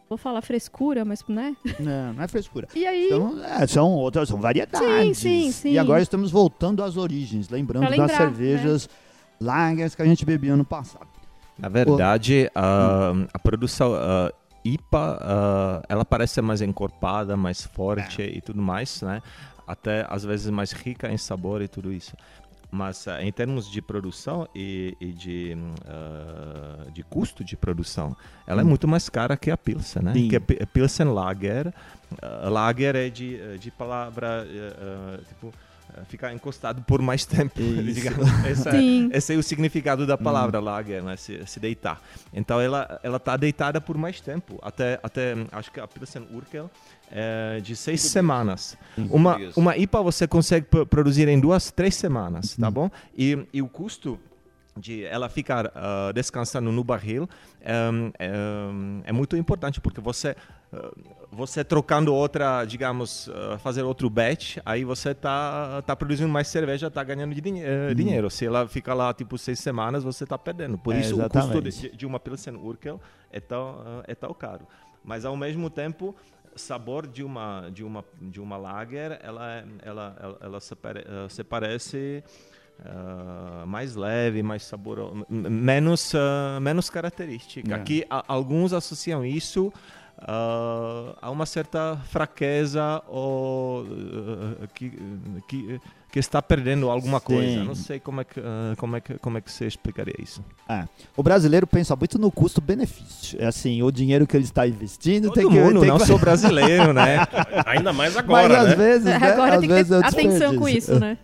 vou 0.08 0.16
falar 0.16 0.40
frescura, 0.42 1.04
mas 1.04 1.24
né? 1.28 1.56
Não, 1.78 2.12
não 2.14 2.22
é 2.22 2.28
frescura. 2.28 2.68
E 2.74 2.86
aí 2.86 3.06
Então, 3.06 3.44
é, 3.44 3.66
são 3.66 3.90
outras, 3.92 4.28
são 4.28 4.40
variedades. 4.40 4.88
Sim, 4.88 5.14
sim, 5.14 5.52
sim. 5.52 5.72
E 5.72 5.78
agora 5.78 6.02
estamos 6.02 6.30
voltando 6.30 6.82
às 6.82 6.96
origens, 6.96 7.48
lembrando 7.48 7.88
lembrar, 7.88 8.06
né? 8.06 8.08
das 8.08 8.16
cervejas 8.16 8.88
lagers 9.40 9.94
que 9.94 10.02
a 10.02 10.04
gente 10.04 10.24
bebia 10.24 10.54
ano 10.54 10.64
passado. 10.64 11.06
Na 11.58 11.68
verdade, 11.68 12.50
a, 12.54 13.12
a 13.32 13.38
produção 13.38 13.94
ah, 13.94 14.32
IPA, 14.64 15.18
ah, 15.20 15.82
ela 15.88 16.04
parece 16.04 16.34
ser 16.34 16.42
mais 16.42 16.62
encorpada, 16.62 17.36
mais 17.36 17.64
forte 17.64 18.22
e 18.22 18.40
tudo 18.40 18.62
mais, 18.62 19.02
né? 19.02 19.20
Até 19.66 20.06
às 20.08 20.24
vezes 20.24 20.48
mais 20.50 20.72
rica 20.72 21.10
em 21.10 21.18
sabor 21.18 21.60
e 21.60 21.68
tudo 21.68 21.92
isso. 21.92 22.16
Mas 22.70 23.06
em 23.20 23.32
termos 23.32 23.70
de 23.70 23.80
produção 23.80 24.46
e, 24.54 24.94
e 25.00 25.06
de, 25.06 25.54
hum, 25.56 25.74
ah, 25.86 26.84
de 26.92 27.02
custo 27.02 27.42
de 27.42 27.56
produção, 27.56 28.14
ela 28.46 28.60
é 28.60 28.64
muito 28.64 28.86
mais 28.86 29.08
cara 29.08 29.36
que 29.38 29.50
a 29.50 29.56
Pilsen, 29.56 30.02
né? 30.02 30.12
Sim. 30.12 30.28
Que 30.28 30.36
a 30.36 30.40
Pi- 30.40 30.58
a 30.62 30.66
Pilsen 30.66 31.06
Lager, 31.06 31.72
ah, 32.20 32.48
Lager 32.50 32.94
é 32.94 33.08
de, 33.08 33.56
de 33.58 33.70
palavra, 33.70 34.46
eh, 34.46 34.76
ah, 34.78 35.18
tipo, 35.28 35.52
ficar 36.08 36.32
encostado 36.32 36.82
por 36.82 37.00
mais 37.02 37.24
tempo. 37.24 37.60
Essa, 38.46 38.70
Sim. 38.72 39.10
esse 39.12 39.34
é 39.34 39.36
o 39.36 39.42
significado 39.42 40.06
da 40.06 40.16
palavra 40.16 40.60
lager, 40.60 41.02
né? 41.02 41.16
Se, 41.16 41.44
se 41.46 41.60
deitar. 41.60 42.00
Então 42.32 42.60
ela 42.60 43.00
ela 43.02 43.18
tá 43.18 43.36
deitada 43.36 43.80
por 43.80 43.96
mais 43.96 44.20
tempo. 44.20 44.58
Até 44.62 44.98
até 45.02 45.34
hum, 45.34 45.46
acho 45.52 45.70
que 45.70 45.80
a 45.80 45.86
Pilsen 45.86 46.26
Urquell 46.32 46.70
é 47.10 47.60
de 47.60 47.74
seis 47.74 48.02
semanas. 48.02 48.76
Uma, 49.10 49.38
uma 49.56 49.76
IPA 49.76 50.02
você 50.02 50.26
consegue 50.26 50.66
produzir 50.88 51.28
em 51.28 51.40
duas, 51.40 51.70
três 51.70 51.94
semanas, 51.94 52.56
tá 52.56 52.70
bom? 52.70 52.90
E, 53.16 53.46
e 53.52 53.62
o 53.62 53.68
custo 53.68 54.18
de 54.78 55.04
ela 55.04 55.28
ficar 55.28 55.66
uh, 55.66 56.12
descansando 56.14 56.70
no 56.70 56.84
barril 56.84 57.28
um, 57.92 58.06
um, 58.06 59.02
é 59.04 59.12
muito 59.12 59.36
importante 59.36 59.80
porque 59.80 60.00
você 60.00 60.36
uh, 60.72 60.96
você 61.30 61.64
trocando 61.64 62.14
outra 62.14 62.64
digamos 62.64 63.28
uh, 63.28 63.58
fazer 63.58 63.82
outro 63.82 64.08
batch 64.08 64.58
aí 64.64 64.84
você 64.84 65.14
tá 65.14 65.82
tá 65.82 65.96
produzindo 65.96 66.28
mais 66.28 66.48
cerveja 66.48 66.86
está 66.86 67.02
ganhando 67.02 67.34
de 67.34 67.40
dinhe 67.40 67.62
uhum. 67.64 67.94
dinheiro 67.94 68.30
se 68.30 68.46
ela 68.46 68.66
fica 68.68 68.94
lá 68.94 69.12
tipo 69.12 69.36
seis 69.36 69.58
semanas 69.58 70.04
você 70.04 70.24
está 70.24 70.38
perdendo 70.38 70.78
por 70.78 70.94
é, 70.94 71.00
isso 71.00 71.14
exatamente. 71.14 71.50
o 71.50 71.62
custo 71.62 71.82
de, 71.88 71.96
de, 71.96 72.06
uma 72.06 72.20
pilsen 72.20 72.54
Urkel 72.54 73.00
é 73.30 73.40
tão 73.40 74.02
é 74.06 74.14
tão 74.14 74.32
caro 74.32 74.66
mas 75.04 75.24
ao 75.24 75.36
mesmo 75.36 75.68
tempo 75.68 76.14
sabor 76.54 77.06
de 77.06 77.22
uma 77.22 77.70
de 77.72 77.84
uma 77.84 78.04
de 78.20 78.40
uma 78.40 78.56
lager 78.56 79.18
ela 79.22 79.64
ela 79.82 80.16
ela, 80.20 80.38
ela 80.40 80.60
se, 80.60 80.74
se 81.28 81.44
parece 81.44 82.22
Uh, 82.78 83.66
mais 83.66 83.96
leve, 83.96 84.40
mais 84.40 84.62
saboroso, 84.62 85.26
menos, 85.28 86.14
uh, 86.14 86.60
menos 86.60 86.88
característica. 86.88 87.66
Yeah. 87.66 87.82
Aqui 87.82 88.06
a, 88.08 88.24
alguns 88.28 88.72
associam 88.72 89.24
isso 89.24 89.72
uh, 90.18 91.16
a 91.20 91.28
uma 91.28 91.44
certa 91.44 91.98
fraqueza 92.08 93.02
ou 93.08 93.84
que, 94.74 94.92
que, 95.48 95.80
que, 96.12 96.18
está 96.20 96.40
perdendo 96.40 96.88
alguma 96.88 97.18
Sim. 97.18 97.24
coisa. 97.24 97.64
Não 97.64 97.74
sei 97.74 97.98
como 97.98 98.20
é 98.20 98.24
que, 98.24 98.40
como 98.76 98.96
é 98.96 99.00
que, 99.00 99.18
como 99.18 99.38
é 99.38 99.40
que 99.40 99.50
você 99.50 99.66
explicaria 99.66 100.14
isso. 100.18 100.40
É. 100.68 100.84
O 101.16 101.22
brasileiro 101.22 101.66
pensa 101.66 101.96
muito 101.96 102.16
no 102.16 102.30
custo-benefício. 102.30 103.42
É 103.42 103.46
assim, 103.46 103.82
o 103.82 103.90
dinheiro 103.90 104.24
que 104.24 104.36
ele 104.36 104.44
está 104.44 104.68
investindo 104.68 105.24
Todo 105.28 105.34
tem 105.34 105.48
que... 105.48 105.54
Mundo, 105.54 105.80
tem 105.80 105.88
não 105.88 105.98
que... 105.98 106.06
sou 106.06 106.18
brasileiro, 106.20 106.92
né? 106.92 107.26
Ainda 107.66 107.92
mais 107.92 108.16
agora, 108.16 108.48
Mas 108.48 108.64
né? 108.64 108.70
às 108.70 108.78
vezes, 108.78 109.04
né? 109.04 109.16
Agora 109.16 109.54
às 109.54 109.60
tem 109.60 109.68
vezes 109.68 109.96
que 109.96 110.00
ter 110.00 110.06
atenção 110.06 110.56
com 110.56 110.68
isso, 110.68 110.98
né? 110.98 111.18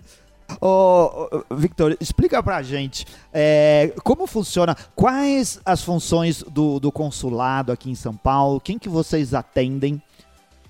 Ô, 0.61 1.29
Victor, 1.55 1.97
explica 2.01 2.43
pra 2.43 2.63
gente 2.63 3.07
é, 3.33 3.95
como 4.05 4.27
funciona, 4.27 4.77
quais 4.95 5.61
as 5.65 5.83
funções 5.83 6.43
do, 6.43 6.79
do 6.79 6.93
consulado 6.93 7.73
aqui 7.73 7.91
em 7.91 7.95
São 7.95 8.15
Paulo, 8.15 8.61
quem 8.61 8.79
que 8.79 8.89
vocês 8.89 9.35
atendem 9.35 10.01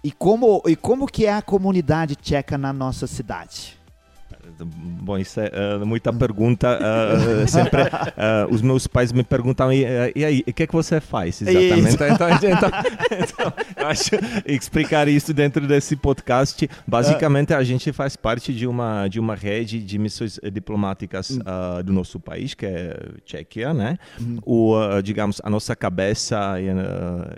e 0.03 0.13
como, 0.13 0.63
e 0.67 0.77
como 0.77 1.07
que 1.07 1.27
é 1.27 1.33
a 1.33 1.43
comunidade 1.43 2.15
tcheca 2.15 2.57
na 2.57 2.73
nossa 2.73 3.07
cidade? 3.07 3.79
Bom, 4.61 5.19
isso 5.19 5.41
é 5.41 5.51
uh, 5.81 5.87
muita 5.87 6.13
pergunta. 6.13 6.79
Uh, 6.79 7.49
sempre 7.49 7.83
uh, 7.83 8.53
os 8.53 8.63
meus 8.63 8.87
pais 8.87 9.13
me 9.13 9.23
perguntam 9.23 9.73
e, 9.73 9.85
e 10.15 10.25
aí, 10.25 10.45
o 10.47 10.53
que 10.53 10.63
é 10.63 10.67
que 10.67 10.73
você 10.73 11.01
faz 11.01 11.43
exatamente? 11.43 11.95
Então, 11.95 12.09
então, 12.09 12.29
então, 12.31 12.51
então, 13.11 13.53
eu 13.77 13.87
acho 13.87 14.11
explicar 14.47 15.09
isso 15.09 15.33
dentro 15.35 15.67
desse 15.67 15.97
podcast. 15.97 16.69
Basicamente, 16.87 17.53
a 17.53 17.63
gente 17.63 17.93
faz 17.93 18.17
parte 18.17 18.53
de 18.53 18.67
uma 18.67 19.09
de 19.09 19.21
uma 19.21 19.35
rede 19.35 19.83
de 19.83 19.99
missões 19.99 20.41
diplomáticas 20.53 21.31
uh, 21.31 21.83
do 21.83 21.93
nosso 21.93 22.19
país, 22.19 22.55
que 22.55 22.67
é 22.67 22.97
Tchequia, 23.25 23.75
né? 23.75 23.99
Uhum. 24.21 24.39
O, 24.45 25.03
digamos, 25.03 25.41
a 25.45 25.51
nossa 25.51 25.77
cabeça 25.77 26.57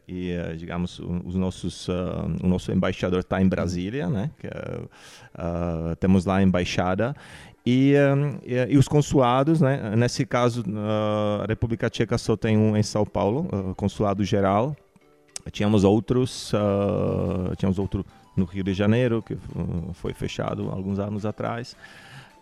e, 0.09 0.33
e 0.33 0.57
digamos, 0.57 1.01
os 1.25 1.35
nossos, 1.35 1.89
o 1.89 2.47
nosso 2.47 2.73
embaixador 2.73 3.21
está 3.21 3.41
em 3.41 3.49
Brasília, 3.49 4.09
né? 4.09 4.31
Que 4.39 4.47
é, 4.47 4.81
Uh, 5.37 5.95
temos 5.97 6.25
lá 6.25 6.37
a 6.37 6.43
embaixada 6.43 7.15
e, 7.65 7.95
um, 7.95 8.39
e, 8.43 8.73
e, 8.73 8.79
os 8.79 8.89
consulados, 8.89 9.61
né? 9.61 9.95
Nesse 9.95 10.25
caso, 10.25 10.63
uh, 10.63 11.43
a 11.43 11.47
República 11.47 11.91
Tcheca 11.91 12.17
só 12.17 12.37
tem 12.37 12.57
um 12.57 12.75
em 12.75 12.83
São 12.83 13.05
Paulo, 13.05 13.49
uh, 13.53 13.75
consulado 13.75 14.25
geral. 14.25 14.75
Tínhamos 15.53 15.85
outros, 15.85 16.51
tínhamos 17.57 17.79
outro 17.79 18.05
no 18.37 18.45
Rio 18.45 18.65
de 18.65 18.75
Janeiro 18.75 19.23
que 19.23 19.39
foi 19.93 20.13
fechado 20.13 20.69
alguns 20.73 20.99
anos 20.99 21.25
atrás. 21.25 21.77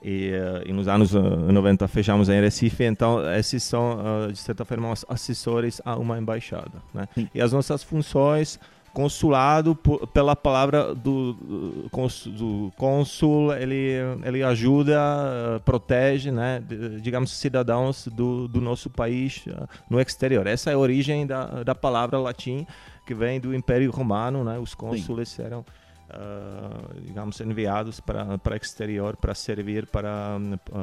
E, 0.02 0.30
e, 0.64 0.72
nos 0.72 0.88
anos 0.88 1.12
90 1.12 1.86
fechamos 1.86 2.30
em 2.30 2.40
Recife, 2.40 2.82
então 2.84 3.20
esses 3.34 3.62
são, 3.62 3.98
de 4.32 4.38
certa 4.38 4.64
forma, 4.64 4.94
assessores 5.06 5.82
a 5.84 5.96
uma 5.96 6.18
embaixada. 6.18 6.82
Né? 6.94 7.06
E 7.34 7.42
as 7.42 7.52
nossas 7.52 7.82
funções 7.82 8.58
consulado 8.94 9.76
pela 10.14 10.36
palavra 10.36 10.94
do, 10.94 11.34
do 11.34 12.72
cônsul, 12.76 13.52
ele, 13.52 13.96
ele 14.24 14.42
ajuda, 14.42 15.60
protege, 15.64 16.30
né, 16.30 16.62
digamos, 17.02 17.32
cidadãos 17.32 18.06
do, 18.06 18.46
do 18.46 18.60
nosso 18.60 18.88
país 18.88 19.42
eh, 19.48 19.66
no 19.90 20.00
exterior. 20.00 20.46
Essa 20.46 20.70
é 20.70 20.74
a 20.74 20.78
origem 20.78 21.26
da, 21.26 21.64
da 21.64 21.74
palavra 21.74 22.18
latim 22.18 22.64
que 23.04 23.14
vem 23.14 23.40
do 23.40 23.52
Império 23.52 23.90
Romano, 23.90 24.44
né? 24.44 24.58
Os 24.58 24.74
cônsules 24.74 25.28
Sim. 25.28 25.42
eram 25.42 25.64
Uh, 26.04 27.00
digamos 27.00 27.40
enviados 27.40 27.98
para 27.98 28.36
para 28.36 28.56
exterior 28.56 29.16
para 29.16 29.34
servir 29.34 29.86
para 29.86 30.36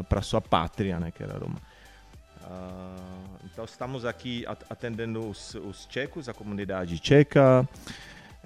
para 0.09 0.21
sua 0.23 0.41
pátria 0.41 0.99
né 0.99 1.11
que 1.11 1.21
era 1.21 1.37
Roma 1.37 1.61
uh, 2.51 3.21
então 3.51 3.65
estamos 3.65 4.05
aqui 4.05 4.45
atendendo 4.69 5.27
os, 5.27 5.55
os 5.55 5.85
tchecos, 5.85 6.29
a 6.29 6.33
comunidade 6.33 6.99
tcheca, 6.99 7.67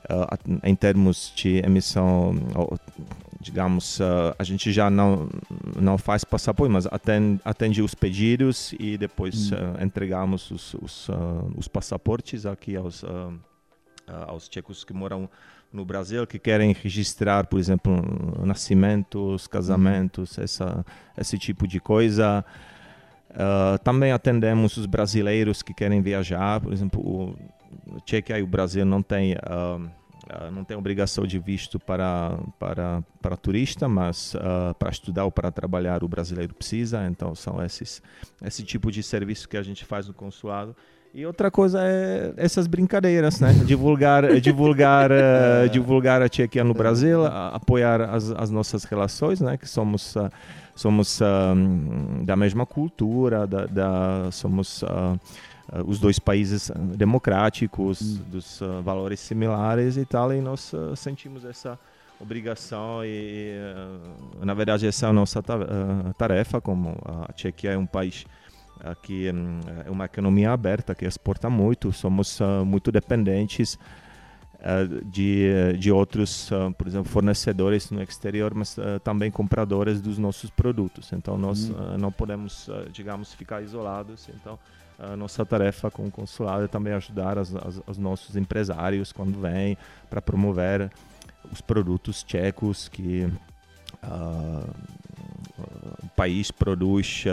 uh, 0.10 0.60
em 0.64 0.76
termos 0.76 1.32
de 1.36 1.58
emissão, 1.58 2.36
digamos, 3.40 4.00
uh, 4.00 4.36
a 4.38 4.44
gente 4.44 4.72
já 4.72 4.90
não 4.90 5.30
não 5.80 5.98
faz 5.98 6.24
passaporte, 6.24 6.72
mas 6.72 6.88
atende, 6.88 7.40
atende 7.46 7.82
os 7.82 7.94
pedidos 7.94 8.74
e 8.80 8.98
depois 8.98 9.52
hum. 9.52 9.56
entregamos 9.84 10.50
os, 10.52 10.74
os, 10.76 11.08
os, 11.56 11.68
passaportes 11.68 12.46
aqui 12.46 12.76
aos 12.76 13.04
aos 14.28 14.48
tchecos 14.48 14.84
que 14.84 14.94
moram 14.94 15.30
no 15.72 15.84
Brasil 15.84 16.26
que 16.26 16.40
querem 16.40 16.74
registrar, 16.74 17.48
por 17.48 17.60
exemplo, 17.60 17.94
nascimentos, 18.46 19.48
casamentos, 19.48 20.38
hum. 20.38 20.44
essa 20.44 20.86
esse 21.18 21.38
tipo 21.38 21.68
de 21.68 21.80
coisa. 21.80 22.44
Uh, 23.36 23.78
também 23.80 24.14
atendemos 24.14 24.78
os 24.78 24.86
brasileiros 24.86 25.62
que 25.62 25.74
querem 25.74 26.02
viajar, 26.02 26.62
por 26.62 26.72
exemplo, 26.72 27.02
o 27.02 28.00
Tchequia 28.06 28.40
e 28.40 28.44
o 28.44 28.48
Brasil 28.48 28.86
não 28.86 29.04
tem 29.04 29.34
uh, 29.34 29.84
uh, 29.84 30.52
não 30.52 30.64
tem 30.64 30.78
obrigação 30.78 31.28
de 31.28 31.38
visto 31.38 31.78
para 31.78 32.40
para 32.58 33.04
para 33.22 33.36
turista, 33.36 33.90
mas 33.90 34.36
para 34.80 34.90
estudar 34.90 35.26
ou 35.26 35.32
para 35.32 35.52
trabalhar 35.52 36.02
o 36.02 36.08
brasileiro 36.08 36.54
precisa. 36.54 37.06
Então 37.08 37.36
são 37.36 37.62
esses 37.62 38.02
esse 38.42 38.64
tipo 38.64 38.90
de 38.90 39.04
serviço 39.04 39.50
que 39.50 39.58
a 39.58 39.64
gente 39.64 39.84
faz 39.84 40.08
no 40.08 40.14
consulado. 40.14 40.74
E 41.16 41.26
outra 41.26 41.50
coisa 41.50 41.80
é 41.82 42.34
essas 42.36 42.68
brincadeiras, 42.68 43.40
né? 43.40 43.54
Divulgar, 43.66 44.38
divulgar, 44.42 45.10
uh, 45.14 45.70
divulgar 45.72 46.22
a 46.22 46.28
Tchequia 46.28 46.62
no 46.62 46.74
Brasil, 46.74 47.26
apoiar 47.26 48.02
as, 48.02 48.32
as 48.32 48.52
nossas 48.52 48.84
relações, 48.84 49.40
né? 49.40 49.56
Que 49.56 49.66
somos 49.66 50.14
uh, 50.18 50.30
somos 50.76 51.22
uh, 51.22 51.26
da 52.26 52.36
mesma 52.36 52.66
cultura, 52.66 53.48
da, 53.48 53.66
da 53.66 54.30
somos 54.30 54.84
uh, 54.84 55.18
os 55.86 56.00
dois 56.02 56.20
países 56.20 56.70
democráticos, 56.98 58.02
hum. 58.02 58.22
dos 58.30 58.60
valores 58.84 59.22
similares 59.22 59.96
e 59.96 60.06
tal, 60.06 60.34
e 60.34 60.42
nós 60.42 60.74
sentimos 60.98 61.46
essa 61.46 61.80
obrigação 62.20 63.04
e, 63.04 63.56
na 64.42 64.54
verdade, 64.54 64.86
essa 64.86 65.08
é 65.08 65.10
a 65.10 65.14
nossa 65.14 65.42
tarefa, 66.18 66.62
como 66.62 66.96
a 67.04 67.34
Tchequia 67.34 67.72
é 67.72 67.78
um 67.78 67.86
país 67.86 68.26
que 69.02 69.32
hum, 69.32 69.60
é 69.86 69.90
uma 69.90 70.06
economia 70.06 70.52
aberta, 70.52 70.94
que 70.94 71.06
exporta 71.06 71.50
muito, 71.50 71.92
somos 71.92 72.40
muito 72.66 72.92
dependentes 72.92 73.78
eh, 74.68 74.88
de, 75.06 75.78
de 75.78 75.92
outros, 75.92 76.50
uh, 76.50 76.74
por 76.76 76.88
exemplo, 76.88 77.08
fornecedores 77.08 77.92
no 77.92 78.02
exterior, 78.02 78.52
mas 78.56 78.76
uh, 78.80 79.00
também 79.04 79.30
compradores 79.30 80.02
dos 80.02 80.18
nossos 80.18 80.50
produtos. 80.50 81.14
Então, 81.14 81.38
nós 81.38 81.70
uhum. 81.70 82.00
não 82.00 82.12
podemos, 82.12 82.68
digamos, 82.92 83.32
ficar 83.32 83.62
isolados. 83.62 84.28
Então, 84.34 84.58
a 84.98 85.16
nossa 85.16 85.46
tarefa 85.46 85.92
com 85.92 86.08
o 86.08 86.12
consulado 86.12 86.64
é 86.64 86.68
também 86.68 86.94
ajudar 86.94 87.38
as, 87.38 87.54
as, 87.56 87.80
os 87.86 87.98
nossos 88.00 88.36
empresários 88.36 89.12
quando 89.12 89.40
vêm 89.40 89.78
para 90.10 90.20
promover 90.20 90.90
os 91.52 91.62
produtos 91.62 92.24
tchecos 92.24 92.90
que 92.90 93.30
o 96.02 96.08
país 96.16 96.50
produz 96.50 97.26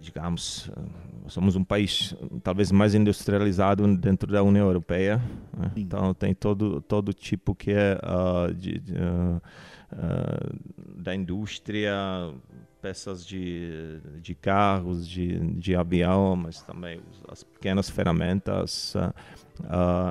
digamos, 0.00 0.70
somos 1.28 1.54
um 1.54 1.64
país 1.64 2.14
talvez 2.42 2.72
mais 2.72 2.94
industrializado 2.94 3.86
dentro 3.96 4.32
da 4.32 4.42
União 4.42 4.66
Europeia. 4.66 5.22
Né? 5.56 5.72
Então 5.76 6.12
tem 6.14 6.34
todo 6.34 6.80
todo 6.80 7.12
tipo 7.12 7.54
que 7.54 7.72
é 7.72 7.98
uh, 8.02 8.52
de, 8.52 8.78
de, 8.80 8.94
uh, 8.94 9.40
uh, 9.92 11.02
da 11.02 11.14
indústria, 11.14 11.94
peças 12.80 13.24
de, 13.26 14.00
de 14.20 14.34
carros, 14.34 15.06
de, 15.06 15.38
de 15.56 15.76
avião, 15.76 16.34
mas 16.34 16.62
também 16.62 17.00
as 17.28 17.42
pequenas 17.42 17.90
ferramentas. 17.90 18.94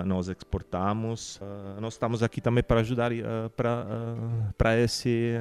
nós 0.05 0.27
exportamos. 0.27 1.41
nós 1.81 1.93
estamos 1.93 2.21
aqui 2.21 2.39
também 2.39 2.63
para 2.63 2.81
ajudar 2.81 3.11
para 3.57 4.77
esse 4.77 5.33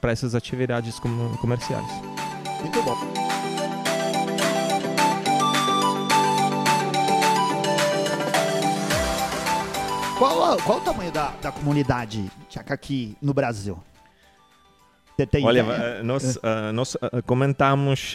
para 0.00 0.12
essas 0.12 0.36
atividades 0.36 1.00
comerciais. 1.40 2.37
Bom. 2.88 2.96
Qual, 10.18 10.56
qual 10.62 10.78
o 10.78 10.80
tamanho 10.80 11.12
da, 11.12 11.32
da 11.42 11.52
comunidade 11.52 12.30
tcheca 12.48 12.72
aqui 12.72 13.14
no 13.20 13.34
Brasil? 13.34 13.78
Tem 15.30 15.44
Olha, 15.44 15.60
ideia? 15.60 15.76
eh, 15.76 16.02
nós, 16.02 16.38
eh, 16.40 16.72
nós 16.72 16.96
eh, 17.02 17.22
comentamos, 17.26 18.14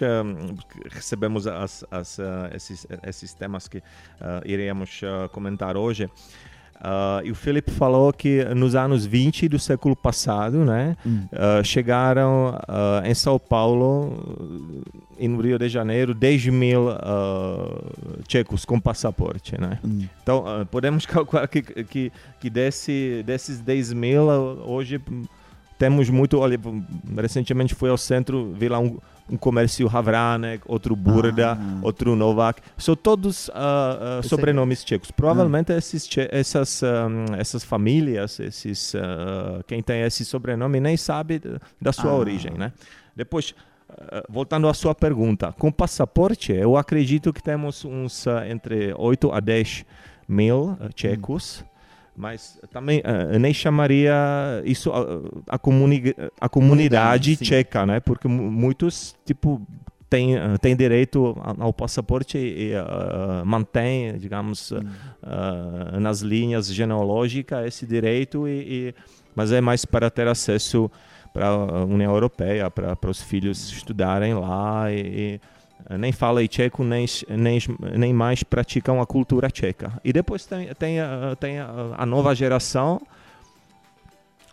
recebemos 0.89 1.45
as, 1.45 1.83
as, 1.91 2.17
esses, 2.55 2.87
esses 3.05 3.33
temas 3.33 3.67
que 3.67 3.83
iríamos 4.45 5.01
eh, 5.03 5.27
comentar 5.27 5.75
hoje. 5.75 6.09
Ah, 6.85 7.21
e 7.23 7.31
o 7.31 7.35
Felipe 7.35 7.71
falou 7.71 8.11
que 8.11 8.43
nos 8.53 8.75
anos 8.75 9.05
20 9.05 9.47
do 9.47 9.57
século 9.57 9.95
passado, 9.95 10.65
né, 10.65 10.97
Hum. 11.05 11.25
ah, 11.31 11.63
chegaram 11.63 12.59
ah, 12.67 13.01
em 13.05 13.13
São 13.13 13.39
Paulo 13.39 14.11
e 15.17 15.27
no 15.27 15.39
Rio 15.39 15.57
de 15.57 15.69
Janeiro 15.69 16.13
10 16.13 16.47
mil 16.47 16.89
tchecos 18.27 18.65
com 18.65 18.79
passaporte, 18.79 19.59
né? 19.59 19.79
Hum. 19.83 20.05
Então, 20.21 20.43
podemos 20.69 21.05
calcular 21.07 21.47
que, 21.47 21.61
que, 21.61 22.11
que 22.39 22.49
desse, 22.49 23.23
desses 23.25 23.61
10 23.61 23.93
mil, 23.93 24.23
hoje 24.65 24.99
hum, 25.09 25.23
temos 25.77 26.09
muito. 26.09 26.39
Olha, 26.39 26.59
recentemente 27.17 27.73
fui 27.73 27.89
ao 27.89 27.97
centro, 27.97 28.53
vi 28.53 28.67
lá 28.67 28.79
um, 28.79 28.97
um 29.29 29.37
comércio 29.37 29.87
Havranek, 29.91 30.63
outro 30.67 30.95
Burda, 30.95 31.53
Ah. 31.59 31.79
outro 31.81 32.15
Novak. 32.15 32.61
São 32.77 32.95
todos 32.95 33.49
ah, 33.53 34.17
ah, 34.17 34.19
Esse 34.19 34.29
sobrenomes 34.29 34.83
tchecos. 34.83 35.11
Provavelmente 35.11 35.71
esses, 35.71 36.05
tche- 36.07 36.27
essas, 36.31 36.83
ah, 36.83 37.07
essas 37.37 37.63
famílias, 37.63 38.39
esses, 38.39 38.93
ah, 38.95 39.61
quem 39.65 39.81
tem 39.81 40.01
esse 40.01 40.25
sobrenome, 40.25 40.79
nem 40.79 40.97
sabe 40.97 41.41
da- 41.81 41.93
sua 41.93 42.11
Ah. 42.11 42.15
origem, 42.15 42.53
né? 42.57 42.71
Depois. 43.15 43.55
ah, 43.89 44.23
Voltando 44.29 44.67
à 44.67 44.73
sua 44.73 44.93
pergunta, 44.95 45.53
com 45.53 45.71
passaporte, 45.71 46.51
eu 46.51 46.75
acredito 46.77 47.31
que 47.31 47.41
temos 47.43 47.85
uns 47.85 48.27
ah, 48.27 48.47
entre 48.49 48.93
8 48.97 49.31
a 49.31 49.39
10 49.39 49.85
mil 50.27 50.75
ah, 50.81 50.89
tchecos, 50.93 51.63
mas 52.15 52.59
também 52.71 53.01
ah, 53.03 53.37
nem 53.39 53.53
chamaria 53.53 54.13
isso 54.65 54.91
a, 54.91 55.55
a, 55.55 55.57
comuni 55.57 56.13
a 56.39 56.47
comunidade 56.49 57.35
sim. 57.35 57.43
tcheca, 57.43 57.85
né? 57.85 57.99
Porque 57.99 58.27
mu- 58.27 58.51
muitos, 58.51 59.15
tipo, 59.25 59.61
têm 60.09 60.37
ah, 60.37 60.57
têm 60.59 60.75
direito 60.75 61.35
ao 61.59 61.73
passaporte 61.73 62.37
e 62.37 62.73
ah, 62.75 63.41
mantém, 63.45 64.17
digamos, 64.17 64.71
Hum. 64.71 64.81
ah, 65.23 65.99
nas 65.99 66.21
linhas 66.21 66.67
genealógicas 66.73 67.65
esse 67.67 67.85
direito, 67.85 68.47
e, 68.47 68.89
e- 68.89 68.95
mas 69.35 69.51
é 69.51 69.59
mais 69.59 69.83
para 69.85 70.09
ter 70.11 70.27
acesso 70.27 70.89
para 71.33 71.47
a 71.47 71.83
União 71.85 72.13
Europeia, 72.13 72.69
para, 72.69 72.95
para 72.95 73.09
os 73.09 73.19
filhos 73.19 73.71
estudarem 73.71 74.35
lá 74.35 74.91
e, 74.91 74.99
e 74.99 75.33
eh, 75.35 75.39
nem 75.99 76.11
falam 76.11 76.45
tcheco, 76.47 76.83
nem, 76.83 77.05
nem, 77.29 77.59
nem 77.97 78.13
mais 78.13 78.43
praticam 78.43 79.01
a 79.01 79.05
cultura 79.05 79.49
tcheca. 79.49 79.93
E 80.03 80.11
depois 80.13 80.45
tem, 80.45 80.67
tem, 80.75 80.99
a, 80.99 81.35
tem 81.39 81.59
a, 81.59 82.05
nova 82.05 82.33
geração, 82.35 83.01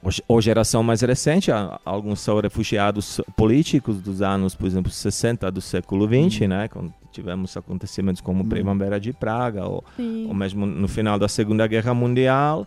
ou 0.03 0.11
ge- 0.11 0.23
ou 0.27 0.41
geração 0.41 0.83
mais 0.83 1.03
recente, 1.03 1.51
alguns 1.85 2.21
são 2.21 2.41
refugiados 2.41 3.21
políticos 3.37 4.01
dos 4.01 4.23
anos, 4.23 4.55
por 4.55 4.67
exemplo, 4.67 4.91
60 4.91 5.51
do 5.51 5.61
século 5.61 6.07
20, 6.09 6.47
né, 6.47 6.69
quando 6.69 6.93
tivemos 7.13 7.57
acontecimentos 7.57 8.21
como 8.23 8.43
Hum. 8.45 8.49
Primavera 8.49 8.99
de 9.01 9.13
Praga, 9.13 9.67
ou, 9.67 9.85
ou 9.99 10.35
mesmo 10.35 10.65
no 10.65 10.89
final 10.89 11.19
da 11.19 11.29
Segunda 11.29 11.67
Guerra 11.67 11.93
Mundial. 11.93 12.67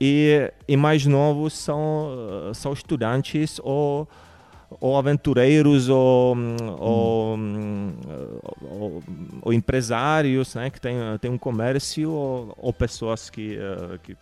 E, 0.00 0.50
e 0.66 0.76
mais 0.76 1.06
novos 1.06 1.52
são, 1.52 2.08
são 2.54 2.72
estudantes 2.72 3.60
ou, 3.62 4.08
ou 4.80 4.96
aventureiros 4.96 5.88
ou, 5.88 6.34
hum, 6.36 6.56
ou, 6.78 7.36
hum, 7.36 7.92
ou- 8.62 9.02
ou 9.42 9.52
empresários 9.52 10.54
né, 10.54 10.70
que 10.70 10.80
têm, 10.80 10.94
têm 11.20 11.30
um 11.30 11.38
comércio 11.38 12.10
ou, 12.10 12.54
ou 12.56 12.72
pessoas 12.72 13.28
que, 13.30 13.56
eh, 13.58 13.98
que, 14.02 14.16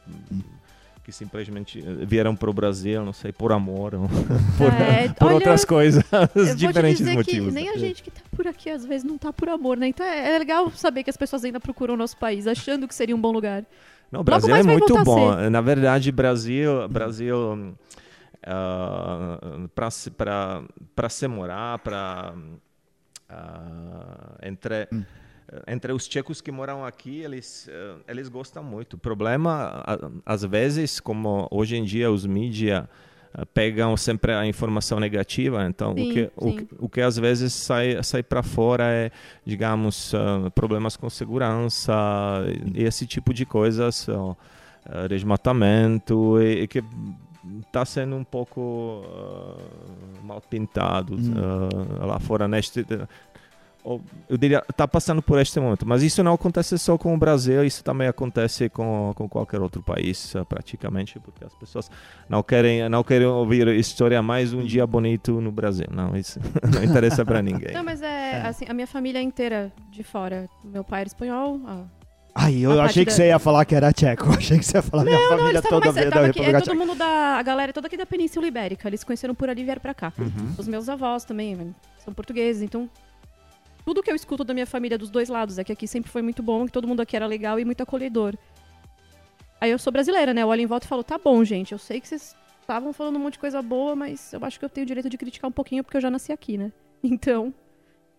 que 1.05 1.13
simplesmente 1.13 1.81
vieram 2.07 2.37
para 2.37 2.49
o 2.51 2.53
Brasil, 2.53 3.05
não 3.05 3.13
sei, 3.13 3.33
por 3.33 3.53
amor 3.53 3.95
ou 3.95 4.09
por, 4.59 4.73
É, 4.73 5.09
por 5.09 5.27
olha, 5.27 5.35
outras 5.35 5.65
coisas, 5.65 6.03
diferentes 6.57 6.99
dizer 6.99 7.15
motivos. 7.15 7.49
que 7.49 7.55
nem 7.55 7.69
a 7.71 7.77
gente 7.79 8.03
que 8.03 8.11
tá 8.11 8.21
por 8.37 8.47
aqui 8.47 8.71
às 8.71 8.85
vezes 8.85 9.05
não 9.05 9.19
tá 9.19 9.33
por 9.33 9.49
amor, 9.49 9.77
né? 9.77 9.89
Então 9.89 10.05
é 10.07 10.35
é 10.35 10.39
legal 10.39 10.71
saber 10.73 11.03
que 11.03 11.11
as 11.11 11.17
pessoas 11.17 11.45
ainda 11.45 11.59
procuram 11.61 11.95
o 11.95 11.97
nosso 11.97 12.17
país, 12.17 12.47
achando 12.47 12.87
que 12.87 12.95
seria 12.95 13.15
um 13.17 13.21
bom 13.21 13.33
lugar. 13.33 13.65
Não, 14.13 14.21
o 14.21 14.25
Brasil 14.25 14.55
é 14.55 14.63
muito 14.63 15.03
bom. 15.05 15.33
Na 15.51 15.61
verdade, 15.61 16.11
Brasil, 16.11 16.89
Brasil 16.89 17.75
para 20.95 21.09
se 21.09 21.29
morar, 21.29 21.79
para 21.81 22.35
entre 24.43 24.89
Hum. 24.93 25.05
entre 25.67 25.93
os 25.93 26.07
tchecos 26.07 26.41
que 26.41 26.53
moram 26.53 26.85
aqui, 26.85 27.21
eles 27.23 27.69
eh, 27.69 27.95
eles 28.09 28.29
gostam 28.29 28.63
muito. 28.63 28.95
O 28.95 28.99
problema 28.99 29.83
às 30.25 30.45
vezes, 30.45 31.01
como 31.01 31.49
hoje 31.51 31.77
em 31.77 31.85
dia 31.85 32.11
os 32.11 32.25
mídia 32.25 32.89
eh, 33.35 33.45
pegam 33.47 33.97
sempre 33.97 34.33
a 34.33 34.47
informação 34.47 35.01
negativa, 35.01 35.65
então 35.67 35.93
Sim, 35.95 36.03
o 36.03 36.13
que 36.13 36.31
o, 36.37 36.53
que- 36.57 36.69
o 36.79 36.89
que 36.89 37.01
às 37.01 37.17
vezes 37.19 37.53
sai 37.53 38.01
sai 38.03 38.23
para 38.23 38.43
fora 38.45 38.85
é 38.85 39.11
digamos, 39.45 40.15
ah, 40.15 40.51
problemas 40.53 40.97
com 40.97 41.11
segurança 41.11 41.93
e 42.75 42.85
esse 42.85 43.05
tipo 43.07 43.35
de 43.35 43.45
coisas, 43.45 44.09
ah, 44.09 45.07
desmatamento, 45.09 46.41
e, 46.41 46.63
e 46.63 46.69
que 46.69 46.83
está 47.61 47.85
sendo 47.85 48.17
um 48.17 48.25
pouco 48.25 49.03
ah, 49.07 49.57
mal 50.23 50.41
pintado 50.41 51.15
Hum. 51.15 51.35
ah, 52.01 52.07
lá 52.07 52.19
fora 52.19 52.47
neste 52.47 52.85
ou, 53.83 53.99
eu 54.29 54.37
diria 54.37 54.63
está 54.69 54.87
passando 54.87 55.23
por 55.23 55.41
este 55.41 55.59
momento 55.59 55.87
mas 55.89 56.03
isso 56.03 56.23
não 56.23 56.35
acontece 56.35 56.77
só 56.79 56.99
com 56.99 57.15
o 57.15 57.17
Brasil 57.17 57.65
isso 57.65 57.83
também 57.83 58.09
acontece 58.09 58.69
com, 58.69 59.11
com 59.17 59.27
qualquer 59.27 59.59
outro 59.63 59.83
país 59.83 60.37
ah, 60.37 60.45
praticamente 60.45 61.19
porque 61.19 61.43
as 61.43 61.55
pessoas 61.55 61.91
não 62.29 62.43
querem 62.43 62.87
não 62.91 63.03
querem 63.03 63.27
ouvir 63.27 63.69
história 63.69 64.21
mais 64.23 64.53
um 64.53 64.63
dia 64.63 64.87
bonito 64.87 65.41
no 65.41 65.51
Brasil 65.51 65.87
não 65.91 66.15
isso 66.15 66.39
não 66.75 66.85
interessa 66.85 67.25
para 67.25 67.41
ninguém 67.41 67.73
Não, 67.73 67.83
mas 67.83 68.03
é, 68.03 68.33
É. 68.33 68.47
assim, 68.47 68.67
a 68.69 68.75
minha 68.75 68.87
família 68.87 69.19
é 69.19 69.23
inteira 69.23 69.73
de 69.91 70.03
fora. 70.03 70.47
Meu 70.63 70.85
pai 70.85 71.01
era 71.01 71.09
espanhol. 71.09 71.59
ah, 71.67 71.85
Ai, 72.35 72.59
eu 72.61 72.81
a 72.81 72.85
achei 72.85 73.05
que 73.05 73.11
da- 73.11 73.17
você 73.17 73.27
ia 73.29 73.39
falar 73.39 73.65
que 73.65 73.75
era 73.75 73.93
tcheco. 73.93 74.27
Eu 74.27 74.33
achei 74.35 74.59
que 74.59 74.65
você 74.65 74.79
ia 74.79 74.83
falar 74.83 75.05
minha 75.05 75.17
Não, 75.19 75.31
não, 75.31 75.39
família 75.39 75.63
toda 75.63 75.91
veio 75.93 76.11
da 76.11 76.21
é, 76.23 76.27
República 76.27 76.53
todo 76.61 76.63
Tcheca. 76.63 76.75
mundo 76.79 76.95
da. 76.97 77.07
A 77.39 77.43
galera 77.43 77.73
toda 77.73 77.87
aqui 77.89 77.97
da 77.97 78.07
Península 78.07 78.47
Ibérica. 78.47 78.89
Eles 78.89 79.01
se 79.01 79.07
conheceram 79.07 79.35
por 79.35 79.51
ali 79.51 79.63
e 79.63 79.65
vieram 79.65 79.81
pra 79.81 79.93
cá. 79.93 80.13
Uhum. 80.19 80.55
Os 80.57 80.69
meus 80.69 80.89
avós 80.89 81.25
também 81.25 81.75
são 82.05 82.15
portugueses, 82.15 82.63
então. 82.63 82.89
Tudo 83.85 84.03
que 84.03 84.11
eu 84.11 84.15
escuto 84.15 84.45
da 84.45 84.55
minha 84.55 84.67
família 84.67 84.97
dos 84.97 85.11
dois 85.11 85.29
lados 85.29 85.59
é 85.59 85.65
que 85.65 85.73
aqui 85.73 85.89
sempre 85.89 86.11
foi 86.11 86.23
muito 86.23 86.43
bom, 86.43 86.67
que 86.67 86.73
todo 86.73 86.87
mundo 86.87 87.01
aqui 87.01 87.17
era 87.17 87.27
legal 87.27 87.59
e 87.59 87.65
muito 87.65 87.83
acolhedor. 87.83 88.35
Aí 89.61 89.71
eu 89.71 89.79
sou 89.79 89.93
brasileira, 89.93 90.33
né? 90.33 90.43
Eu 90.43 90.49
olho 90.49 90.61
em 90.63 90.67
volta 90.67 90.87
e 90.87 90.89
falo, 90.89 91.03
tá 91.03 91.19
bom, 91.19 91.43
gente, 91.45 91.73
eu 91.73 91.79
sei 91.79 92.01
que 92.01 92.07
vocês 92.09 92.37
estavam 92.61 92.93
falando 92.93 93.17
um 93.17 93.19
monte 93.19 93.33
de 93.35 93.39
coisa 93.41 93.61
boa, 93.61 93.97
mas 93.97 94.33
eu 94.33 94.45
acho 94.45 94.59
que 94.59 94.65
eu 94.65 94.69
tenho 94.69 94.85
o 94.85 94.87
direito 94.87 95.09
de 95.11 95.19
criticar 95.19 95.49
um 95.49 95.53
pouquinho 95.53 95.83
porque 95.83 95.97
eu 95.97 96.01
já 96.01 96.11
nasci 96.11 96.31
aqui, 96.33 96.57
né? 96.57 96.71
Então. 97.03 97.53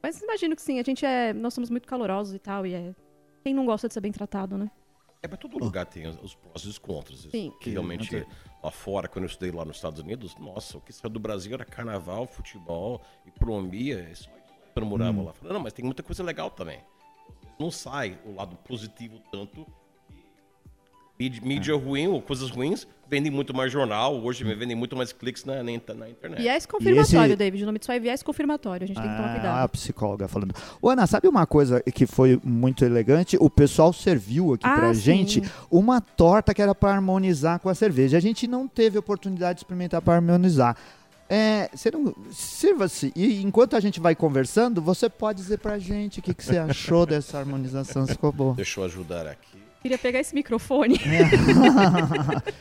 Mas 0.03 0.19
imagino 0.21 0.55
que 0.55 0.61
sim, 0.63 0.79
a 0.79 0.83
gente 0.83 1.05
é. 1.05 1.31
Nós 1.31 1.53
somos 1.53 1.69
muito 1.69 1.87
calorosos 1.87 2.33
e 2.33 2.39
tal, 2.39 2.65
e 2.65 2.73
é. 2.73 2.91
Quem 3.43 3.53
não 3.53 3.65
gosta 3.65 3.87
de 3.87 3.93
ser 3.93 4.01
bem 4.01 4.11
tratado, 4.11 4.57
né? 4.57 4.69
É, 5.23 5.27
mas 5.27 5.37
todo 5.39 5.57
lugar 5.59 5.85
tem 5.85 6.07
os- 6.07 6.33
prós 6.35 6.63
e 6.63 6.67
os 6.67 6.79
contras. 6.79 7.19
Sim. 7.29 7.53
Que 7.59 7.69
realmente, 7.69 8.25
lá 8.63 8.71
fora, 8.71 9.07
quando 9.07 9.23
eu 9.25 9.29
estudei 9.29 9.51
lá 9.51 9.63
nos 9.63 9.75
Estados 9.75 9.99
Unidos, 9.99 10.35
nossa, 10.37 10.77
o 10.77 10.81
que 10.81 10.91
saiu 10.91 11.11
do 11.11 11.19
Brasil 11.19 11.53
era 11.53 11.63
carnaval, 11.65 12.25
futebol, 12.25 13.01
economia, 13.27 13.99
é 13.99 14.13
só 14.15 14.29
isso 14.31 14.41
quando 14.73 14.85
eu 14.85 14.89
morava 14.89 15.21
lá. 15.21 15.33
Falei, 15.33 15.53
não, 15.53 15.59
mas 15.61 15.73
tem 15.73 15.85
muita 15.85 16.01
coisa 16.01 16.23
legal 16.23 16.49
também. 16.49 16.79
Não 17.59 17.69
sai 17.69 18.17
o 18.25 18.33
lado 18.33 18.55
positivo 18.57 19.19
tanto. 19.31 19.65
Mídia, 21.21 21.41
mídia 21.45 21.75
ruim 21.75 22.07
ou 22.07 22.21
coisas 22.21 22.49
ruins 22.49 22.87
vendem 23.07 23.29
muito 23.31 23.53
mais 23.53 23.69
jornal, 23.71 24.15
hoje 24.23 24.43
vendem 24.43 24.75
muito 24.75 24.95
mais 24.95 25.11
cliques 25.11 25.43
na, 25.43 25.55
na, 25.55 25.63
na 25.63 26.09
internet. 26.09 26.41
Viés 26.41 26.65
confirmatório, 26.65 27.27
esse- 27.27 27.35
David. 27.35 27.63
O 27.63 27.65
nome 27.65 27.77
disso 27.77 27.91
é 27.91 27.99
viés 27.99 28.23
confirmatório. 28.23 28.85
A 28.85 28.87
gente 28.87 28.99
tem 29.01 29.09
que 29.09 29.15
tomar 29.17 29.29
Ah, 29.29 29.33
cuidado. 29.33 29.63
a 29.63 29.67
psicóloga 29.67 30.27
falando. 30.29 30.55
Ô, 30.81 30.89
Ana, 30.89 31.05
sabe 31.05 31.27
uma 31.27 31.45
coisa 31.45 31.81
que 31.93 32.07
foi 32.07 32.39
muito 32.43 32.85
elegante? 32.85 33.37
O 33.39 33.49
pessoal 33.49 33.91
serviu 33.93 34.53
aqui 34.53 34.65
Ah, 34.65 34.75
pra 34.75 34.93
sim. 34.93 35.01
gente 35.01 35.43
uma 35.69 35.99
torta 36.01 36.53
que 36.53 36.61
era 36.61 36.73
pra 36.73 36.93
harmonizar 36.93 37.59
com 37.59 37.67
a 37.69 37.75
cerveja. 37.75 38.17
A 38.17 38.21
gente 38.21 38.47
não 38.47 38.65
teve 38.67 38.97
oportunidade 38.97 39.55
de 39.59 39.65
experimentar 39.65 40.01
pra 40.01 40.15
harmonizar. 40.15 40.75
É, 41.29 41.69
você 41.73 41.91
não. 41.91 42.13
Sirva-se. 42.31 43.11
E 43.15 43.41
enquanto 43.43 43.75
a 43.75 43.79
gente 43.79 43.99
vai 43.99 44.15
conversando, 44.15 44.81
você 44.81 45.09
pode 45.09 45.41
dizer 45.41 45.59
pra 45.59 45.77
gente 45.79 46.19
o 46.19 46.21
que, 46.21 46.33
que 46.33 46.43
você 46.45 46.57
achou 46.57 47.05
dessa 47.05 47.37
harmonização. 47.39 48.05
Se 48.05 48.13
ficou 48.13 48.31
boa. 48.31 48.53
Deixa 48.55 48.79
eu 48.79 48.85
ajudar 48.85 49.27
aqui. 49.27 49.59
Queria 49.81 49.97
pegar 49.97 50.19
esse 50.19 50.35
microfone. 50.35 50.99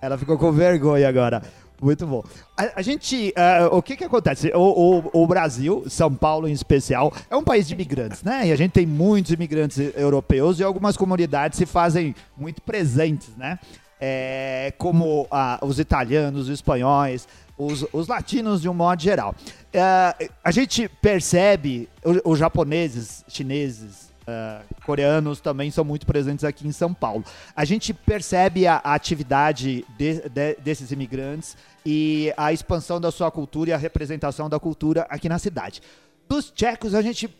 Ela 0.00 0.18
ficou 0.18 0.38
com 0.38 0.52
vergonha 0.52 1.08
agora. 1.08 1.42
Muito 1.80 2.06
bom. 2.06 2.22
A, 2.56 2.80
a 2.80 2.82
gente, 2.82 3.32
ah, 3.36 3.68
o 3.70 3.82
que 3.82 3.96
que 3.96 4.04
acontece? 4.04 4.50
O, 4.54 5.00
o- 5.12 5.22
o 5.22 5.26
Brasil, 5.26 5.84
São 5.88 6.12
Paulo 6.14 6.48
em 6.48 6.52
especial, 6.52 7.12
é 7.30 7.36
um 7.36 7.42
país 7.44 7.68
de 7.68 7.74
imigrantes, 7.74 8.22
né? 8.22 8.46
E 8.46 8.52
a 8.52 8.56
gente 8.56 8.72
tem 8.72 8.86
muitos 8.86 9.32
imigrantes 9.32 9.78
europeus 9.94 10.58
e 10.58 10.64
algumas 10.64 10.96
comunidades 10.96 11.58
se 11.58 11.66
fazem 11.66 12.14
muito 12.36 12.62
presentes, 12.62 13.28
né? 13.36 13.58
É, 14.00 14.72
como 14.78 15.26
ah, 15.30 15.58
os 15.62 15.78
italianos, 15.78 16.42
os 16.42 16.48
espanhóis, 16.48 17.26
os, 17.58 17.86
os 17.92 18.08
latinos 18.08 18.60
de 18.62 18.68
um 18.68 18.74
modo 18.74 19.00
geral. 19.02 19.34
Ah, 19.74 20.14
a 20.44 20.50
gente 20.50 20.88
percebe 20.88 21.88
o- 22.04 22.30
os 22.32 22.38
japoneses, 22.38 23.24
chineses, 23.28 24.06
Uh, 24.26 24.82
coreanos 24.84 25.40
também 25.40 25.70
são 25.70 25.84
muito 25.84 26.04
presentes 26.04 26.44
aqui 26.44 26.66
em 26.66 26.72
São 26.72 26.92
Paulo. 26.92 27.24
A 27.54 27.64
gente 27.64 27.94
percebe 27.94 28.66
a, 28.66 28.80
a 28.82 28.94
atividade 28.94 29.84
de, 29.96 30.28
de, 30.28 30.54
desses 30.56 30.90
imigrantes 30.90 31.56
e 31.84 32.32
a 32.36 32.52
expansão 32.52 33.00
da 33.00 33.12
sua 33.12 33.30
cultura 33.30 33.70
e 33.70 33.72
a 33.72 33.76
representação 33.76 34.48
da 34.48 34.58
cultura 34.58 35.06
aqui 35.08 35.28
na 35.28 35.38
cidade. 35.38 35.80
Dos 36.28 36.50
tchecos, 36.50 36.92
a 36.92 37.02
gente 37.02 37.32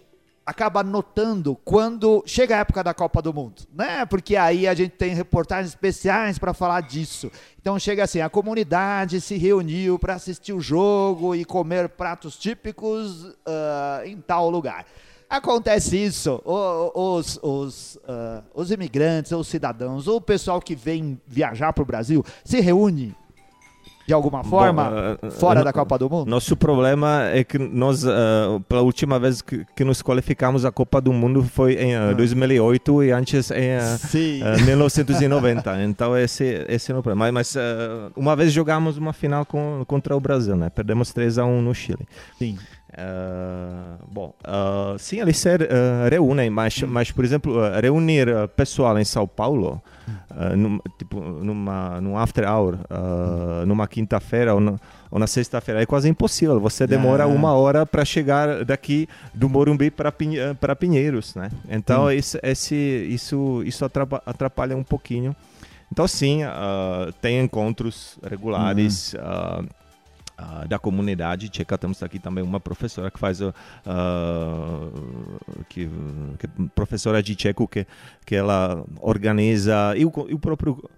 acaba 0.46 0.84
notando 0.84 1.56
quando 1.64 2.22
chega 2.24 2.54
a 2.54 2.60
época 2.60 2.84
da 2.84 2.94
Copa 2.94 3.20
do 3.20 3.34
Mundo, 3.34 3.62
né? 3.74 4.06
Porque 4.06 4.36
aí 4.36 4.68
a 4.68 4.74
gente 4.74 4.92
tem 4.92 5.12
reportagens 5.12 5.70
especiais 5.70 6.38
para 6.38 6.54
falar 6.54 6.82
disso. 6.82 7.32
Então 7.60 7.76
chega 7.80 8.04
assim, 8.04 8.20
a 8.20 8.30
comunidade 8.30 9.20
se 9.20 9.36
reuniu 9.36 9.98
para 9.98 10.14
assistir 10.14 10.52
o 10.52 10.60
jogo 10.60 11.34
e 11.34 11.44
comer 11.44 11.88
pratos 11.88 12.36
típicos 12.36 13.24
uh, 13.24 14.04
em 14.04 14.20
tal 14.20 14.48
lugar. 14.48 14.86
Acontece 15.28 15.96
isso, 15.96 16.40
os, 16.44 17.38
os, 17.42 17.96
uh, 17.96 18.44
os 18.54 18.70
imigrantes, 18.70 19.32
os 19.32 19.48
cidadãos, 19.48 20.06
ou 20.06 20.16
o 20.16 20.20
pessoal 20.20 20.60
que 20.60 20.76
vem 20.76 21.20
viajar 21.26 21.72
para 21.72 21.82
o 21.82 21.86
Brasil 21.86 22.24
se 22.44 22.60
reúne 22.60 23.14
de 24.06 24.14
alguma 24.14 24.44
forma 24.44 25.18
Bom, 25.20 25.26
uh, 25.26 25.30
fora 25.32 25.60
uh, 25.60 25.64
da 25.64 25.72
Copa 25.72 25.98
do 25.98 26.08
Mundo? 26.08 26.28
Nosso 26.28 26.56
problema 26.56 27.24
é 27.24 27.42
que 27.42 27.58
nós, 27.58 28.04
uh, 28.04 28.60
pela 28.68 28.82
última 28.82 29.18
vez 29.18 29.42
que, 29.42 29.66
que, 29.74 29.84
nos 29.84 30.00
qualificamos 30.00 30.64
à 30.64 30.70
Copa 30.70 31.00
do 31.00 31.12
Mundo 31.12 31.42
foi 31.42 31.74
em 31.74 31.96
uh, 31.96 32.14
2008 32.14 33.02
e 33.02 33.10
antes 33.10 33.50
em 33.50 34.64
1990. 34.64 35.82
então 35.82 36.16
esse, 36.16 36.64
esse 36.68 36.92
é 36.92 36.94
o 36.94 37.02
problema. 37.02 37.30
Mas, 37.32 37.56
mas 37.56 37.64
uma 38.14 38.36
vez 38.36 38.52
jogamos 38.52 38.96
uma 38.96 39.12
final 39.12 39.44
com, 39.44 39.84
contra 39.86 40.16
o 40.16 40.20
Brasil, 40.20 40.54
né? 40.54 40.70
Perdemos 40.70 41.12
3 41.12 41.38
a 41.38 41.44
1 41.44 41.62
no 41.62 41.74
Chile. 41.74 42.06
Sim. 42.38 42.56
Uh, 42.96 43.98
bom, 44.10 44.34
uh, 44.42 44.98
sim, 44.98 45.20
eles 45.20 45.36
se 45.36 45.54
uh, 45.54 46.08
reúnem, 46.10 46.48
mas, 46.48 46.82
hum. 46.82 46.86
mas, 46.88 47.12
por 47.12 47.26
exemplo, 47.26 47.54
reunir 47.82 48.26
pessoal 48.56 48.98
em 48.98 49.04
São 49.04 49.28
Paulo, 49.28 49.82
num, 50.56 50.78
tipo, 50.98 51.20
numa, 51.20 52.00
num 52.00 52.16
after 52.16 52.48
hour, 52.48 52.78
hum. 52.90 53.66
numa 53.66 53.86
quinta-feira 53.86 54.54
ou, 54.54 54.60
no, 54.60 54.80
ou, 55.10 55.18
na 55.18 55.26
sexta-feira, 55.26 55.82
é 55.82 55.86
quase 55.86 56.08
impossível. 56.08 56.58
Você 56.60 56.86
demora 56.86 57.24
é. 57.24 57.26
uma 57.26 57.52
hora 57.52 57.84
para 57.84 58.02
chegar 58.02 58.64
daqui 58.64 59.06
do 59.34 59.46
Morumbi 59.46 59.90
para 59.90 60.74
Pinheiros, 60.74 61.34
né? 61.34 61.50
Então, 61.68 62.10
esse, 62.10 62.40
esse, 62.42 62.74
isso, 63.10 63.62
isso 63.66 63.84
atrapalha, 63.84 64.22
atrapalha 64.24 64.76
um 64.76 64.84
pouquinho. 64.84 65.36
Então, 65.92 66.08
sim, 66.08 66.40
tem 67.20 67.40
encontros 67.40 68.18
regulares. 68.22 69.14
Hum 69.14 69.85
Uh, 70.38 70.68
da 70.68 70.78
comunidade 70.78 71.48
tcheca. 71.48 71.78
Temos 71.78 72.02
aqui 72.02 72.18
também 72.18 72.44
uma 72.44 72.60
professora 72.60 73.10
que 73.10 73.18
faz, 73.18 73.40
uh, 73.40 73.54
que, 75.66 75.88
que, 76.38 76.68
professora 76.74 77.22
de 77.22 77.34
tcheco, 77.34 77.66
que, 77.66 77.86
que 78.26 78.34
ela 78.34 78.84
organiza, 79.00 79.94
e 79.96 80.04
o, 80.04 80.12
e 80.28 80.34
o 80.34 80.38
próprio 80.38 80.90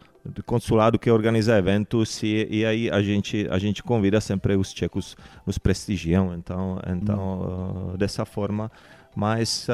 consulado 0.44 0.98
que 0.98 1.08
organiza 1.08 1.56
eventos 1.56 2.20
e, 2.22 2.48
e, 2.50 2.66
aí 2.66 2.90
a 2.90 3.00
gente 3.00 3.46
a 3.48 3.58
gente 3.58 3.82
convida 3.82 4.20
sempre 4.20 4.56
os 4.56 4.74
tchecos 4.74 5.16
nos 5.46 5.56
prestigiam 5.56 6.34
então 6.34 6.78
então 6.86 7.18
hum. 7.18 7.92
uh, 7.94 7.96
dessa 7.96 8.26
forma 8.26 8.70
mas 9.14 9.66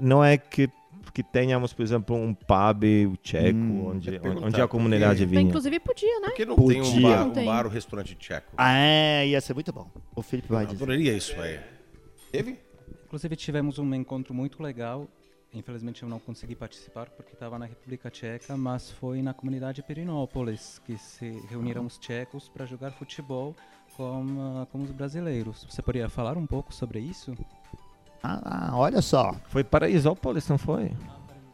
não 0.00 0.24
é 0.24 0.38
que 0.38 0.70
que 1.12 1.22
tenhamos, 1.22 1.72
por 1.72 1.82
exemplo, 1.82 2.16
um 2.16 2.34
pub 2.34 3.16
tcheco, 3.22 3.56
hum, 3.56 3.86
onde, 3.88 4.20
onde 4.42 4.60
a 4.60 4.68
comunidade 4.68 5.20
porque... 5.20 5.26
vinha. 5.26 5.42
Inclusive 5.42 5.80
podia, 5.80 6.20
né? 6.20 6.28
Por 6.28 6.36
que 6.36 6.46
não 6.46 6.56
podia. 6.56 6.82
tem 6.82 6.92
um 6.92 7.02
bar, 7.02 7.26
um 7.26 7.44
bar 7.46 7.66
ou 7.66 7.72
restaurante 7.72 8.14
tcheco? 8.14 8.52
Ah, 8.56 8.72
é, 8.76 9.28
ia 9.28 9.40
ser 9.40 9.54
muito 9.54 9.72
bom. 9.72 9.90
O 10.14 10.22
Felipe 10.22 10.48
vai 10.48 10.64
Eu 10.64 10.68
dizer. 10.68 10.84
adoraria 10.84 11.12
isso 11.16 11.40
aí. 11.40 11.60
Teve? 12.30 12.58
Inclusive 13.04 13.36
tivemos 13.36 13.78
um 13.78 13.94
encontro 13.94 14.34
muito 14.34 14.62
legal. 14.62 15.08
Infelizmente 15.54 16.02
eu 16.02 16.08
não 16.08 16.18
consegui 16.18 16.54
participar 16.54 17.08
porque 17.10 17.32
estava 17.32 17.58
na 17.58 17.64
República 17.64 18.10
Tcheca, 18.10 18.56
mas 18.56 18.90
foi 18.90 19.22
na 19.22 19.32
comunidade 19.32 19.82
Perinópolis 19.82 20.80
que 20.84 20.98
se 20.98 21.40
reuniram 21.48 21.86
os 21.86 21.96
tchecos 21.98 22.48
para 22.48 22.66
jogar 22.66 22.90
futebol 22.90 23.54
com, 23.96 24.22
uh, 24.22 24.66
com 24.66 24.82
os 24.82 24.90
brasileiros. 24.90 25.64
Você 25.64 25.80
poderia 25.80 26.08
falar 26.08 26.36
um 26.36 26.46
pouco 26.46 26.74
sobre 26.74 26.98
isso? 26.98 27.34
Ah, 28.22 28.70
olha 28.74 29.00
só. 29.00 29.34
Foi 29.48 29.62
Paraisópolis, 29.62 30.48
não 30.48 30.58
foi? 30.58 30.90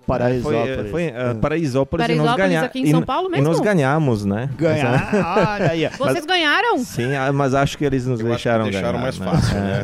Paraisópolis. 0.07 0.77
Foi, 0.77 0.91
foi 0.91 1.09
uh, 1.09 1.35
Paraisópolis, 1.37 2.07
Paraisópolis 2.07 2.11
e 2.11 2.15
nós 2.17 2.37
ganhamos. 2.37 2.67
aqui 2.67 2.81
em 2.81 2.91
São 2.91 3.03
Paulo 3.03 3.31
mesmo? 3.31 3.47
E 3.47 3.49
nós 3.49 3.61
ganhamos, 3.61 4.25
né? 4.25 4.51
Ganhar? 4.57 5.11
Olha 5.55 5.71
aí. 5.71 5.89
Vocês 5.89 6.15
mas, 6.15 6.27
ganharam? 6.27 6.79
Sim, 6.79 7.15
ah, 7.15 7.33
mas 7.33 7.55
acho 7.55 7.79
que 7.79 7.85
eles 7.85 8.07
nos 8.07 8.21
Eu 8.21 8.29
deixaram, 8.29 8.65
deixaram 8.65 8.99
ganhar. 8.99 9.03
mais 9.03 9.19
né? 9.19 9.27
fácil, 9.27 9.55
né? 9.61 9.83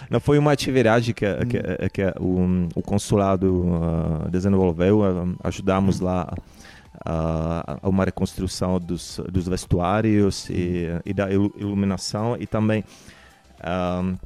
Não, 0.10 0.20
foi 0.20 0.38
uma 0.38 0.52
atividade 0.52 1.14
que, 1.14 1.26
que, 1.46 1.88
que 1.90 2.02
o, 2.20 2.68
o 2.74 2.82
consulado 2.82 3.66
uh, 3.66 4.30
desenvolveu, 4.30 5.00
uh, 5.00 5.36
ajudamos 5.44 6.00
lá 6.00 6.32
a 7.04 7.76
uh, 7.82 7.88
uma 7.88 8.04
reconstrução 8.04 8.80
dos, 8.80 9.20
dos 9.30 9.48
vestuários 9.48 10.48
e, 10.50 10.88
e 11.04 11.12
da 11.12 11.30
iluminação 11.30 12.36
e 12.38 12.46
também 12.46 12.84
uh, 13.60 14.16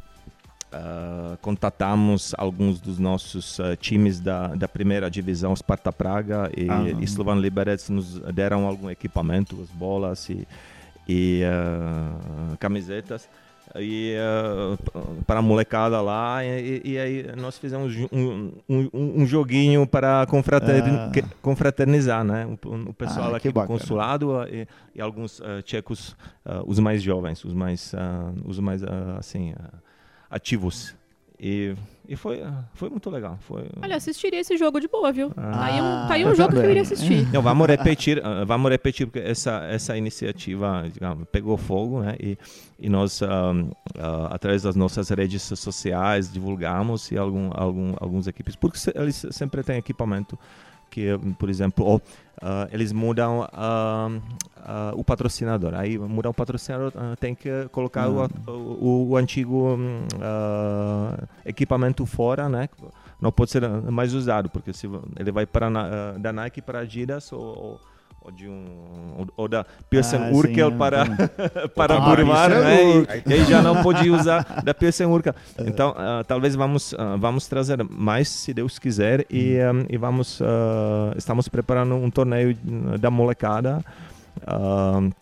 Uh, 0.70 1.38
contatamos 1.40 2.34
alguns 2.36 2.78
dos 2.78 2.98
nossos 2.98 3.58
uh, 3.58 3.74
times 3.80 4.20
da, 4.20 4.48
da 4.48 4.68
primeira 4.68 5.10
divisão 5.10 5.56
Sparta 5.56 5.90
Praga 5.90 6.50
e, 6.54 6.68
ah, 6.68 6.82
e 7.00 7.04
Slovan 7.04 7.36
Liberec 7.36 7.90
nos 7.90 8.20
deram 8.34 8.66
algum 8.66 8.90
equipamento, 8.90 9.58
as 9.62 9.70
bolas 9.70 10.28
e, 10.28 10.46
e 11.08 11.42
uh, 11.42 12.56
camisetas. 12.58 13.26
E 13.76 14.14
para 15.26 15.40
a 15.40 15.42
molecada 15.42 16.00
lá 16.00 16.42
e, 16.42 16.80
e, 16.82 16.98
aí 16.98 17.26
nós 17.36 17.58
fizemos 17.58 17.94
um, 18.10 18.50
um, 18.66 18.90
um 18.94 19.26
joguinho 19.26 19.86
para 19.86 20.24
confraterni 20.26 20.90
ah. 20.90 21.10
confraternizar 21.42 22.24
né? 22.24 22.46
O, 22.46 22.88
o 22.88 22.94
pessoal 22.94 23.34
ah, 23.34 23.36
aqui 23.36 23.52
do 23.52 23.66
consulado 23.66 24.42
e, 24.50 24.66
e 24.94 25.02
alguns 25.02 25.42
tchecos 25.64 26.16
os 26.66 26.78
mais 26.78 27.02
jovens 27.02 27.44
os 27.44 27.52
mais 27.52 27.92
os 28.46 28.58
mais 28.58 28.82
assim 29.18 29.52
ativos. 30.30 30.94
E, 31.40 31.76
e 32.08 32.16
foi, 32.16 32.42
foi 32.74 32.90
muito 32.90 33.08
legal. 33.08 33.38
Foi... 33.42 33.64
Olha, 33.80 33.94
assistiria 33.94 34.40
esse 34.40 34.56
jogo 34.56 34.80
de 34.80 34.88
boa, 34.88 35.12
viu? 35.12 35.32
Ah, 35.36 35.52
tá 35.52 35.64
aí 35.64 35.80
um, 35.80 36.08
tá 36.08 36.14
aí 36.14 36.26
um 36.26 36.34
jogo 36.34 36.52
que 36.52 36.58
eu 36.58 36.70
iria 36.70 36.82
assistir. 36.82 37.32
Não, 37.32 37.40
vamos 37.40 37.68
repetir, 37.68 38.18
uh, 38.18 38.44
vamos 38.44 38.70
repetir, 38.72 39.06
porque 39.06 39.20
essa, 39.20 39.64
essa 39.66 39.96
iniciativa 39.96 40.88
digamos, 40.92 41.28
pegou 41.30 41.56
fogo, 41.56 42.02
né? 42.02 42.16
E, 42.18 42.36
e 42.80 42.88
nós, 42.88 43.20
uh, 43.20 43.26
uh, 43.26 44.26
através 44.30 44.62
das 44.64 44.74
nossas 44.74 45.10
redes 45.10 45.42
sociais, 45.42 46.32
divulgamos 46.32 47.12
e 47.12 47.16
algum, 47.16 47.50
algum, 47.54 47.94
alguns 48.00 48.26
equipes, 48.26 48.56
porque 48.56 48.78
eles 48.96 49.24
sempre 49.30 49.62
têm 49.62 49.76
equipamento 49.76 50.36
que, 50.98 51.34
por 51.38 51.48
exemplo, 51.48 51.84
ou, 51.84 51.96
uh, 51.96 52.68
eles 52.72 52.92
mudam 52.92 53.40
uh, 53.40 54.16
uh, 54.16 54.98
o 54.98 55.04
patrocinador. 55.04 55.74
Aí 55.74 55.96
mudar 55.96 56.30
o 56.30 56.34
patrocinador 56.34 56.92
tem 57.20 57.34
que 57.34 57.68
colocar 57.70 58.08
o, 58.08 58.28
o, 58.48 59.10
o, 59.10 59.16
antigo 59.16 59.76
um, 59.76 60.06
equipamento 61.44 62.04
fora, 62.04 62.48
né? 62.48 62.68
Não 63.20 63.30
pode 63.30 63.50
ser 63.50 63.68
mais 63.68 64.12
usado, 64.12 64.48
porque 64.50 64.72
se 64.72 64.88
ele 65.18 65.30
vai 65.30 65.46
para 65.46 65.68
da 66.18 66.32
Nike 66.32 66.60
para 66.60 66.80
Adidas 66.80 67.32
ou 67.32 67.38
ou 67.40 67.80
de 68.30 68.48
um 68.48 69.26
ou 69.36 69.48
da 69.48 69.64
Pearson 69.88 70.16
ah, 70.16 70.30
Urkel 70.32 70.70
sim, 70.70 70.78
para 70.78 71.04
para 71.74 71.96
ah, 71.96 72.00
Burmar, 72.00 72.50
né? 72.50 72.82
E, 73.26 73.32
e, 73.32 73.44
já 73.44 73.62
não 73.62 73.82
pode 73.82 74.10
usar 74.10 74.44
da 74.62 74.74
Pearson 74.74 75.06
Urkel. 75.06 75.34
Então, 75.58 75.90
uh, 75.90 76.24
talvez 76.24 76.54
vamos 76.54 76.92
uh, 76.92 77.18
vamos 77.18 77.46
trazer 77.46 77.82
mais, 77.84 78.28
se 78.28 78.54
Deus 78.54 78.78
quiser, 78.78 79.26
e, 79.30 79.58
um, 79.58 79.86
e 79.88 79.96
vamos 79.96 80.40
uh, 80.40 81.14
estamos 81.16 81.48
preparando 81.48 81.94
um 81.94 82.10
torneio 82.10 82.56
da 82.98 83.10
molecada. 83.10 83.84
Uh, 84.42 85.12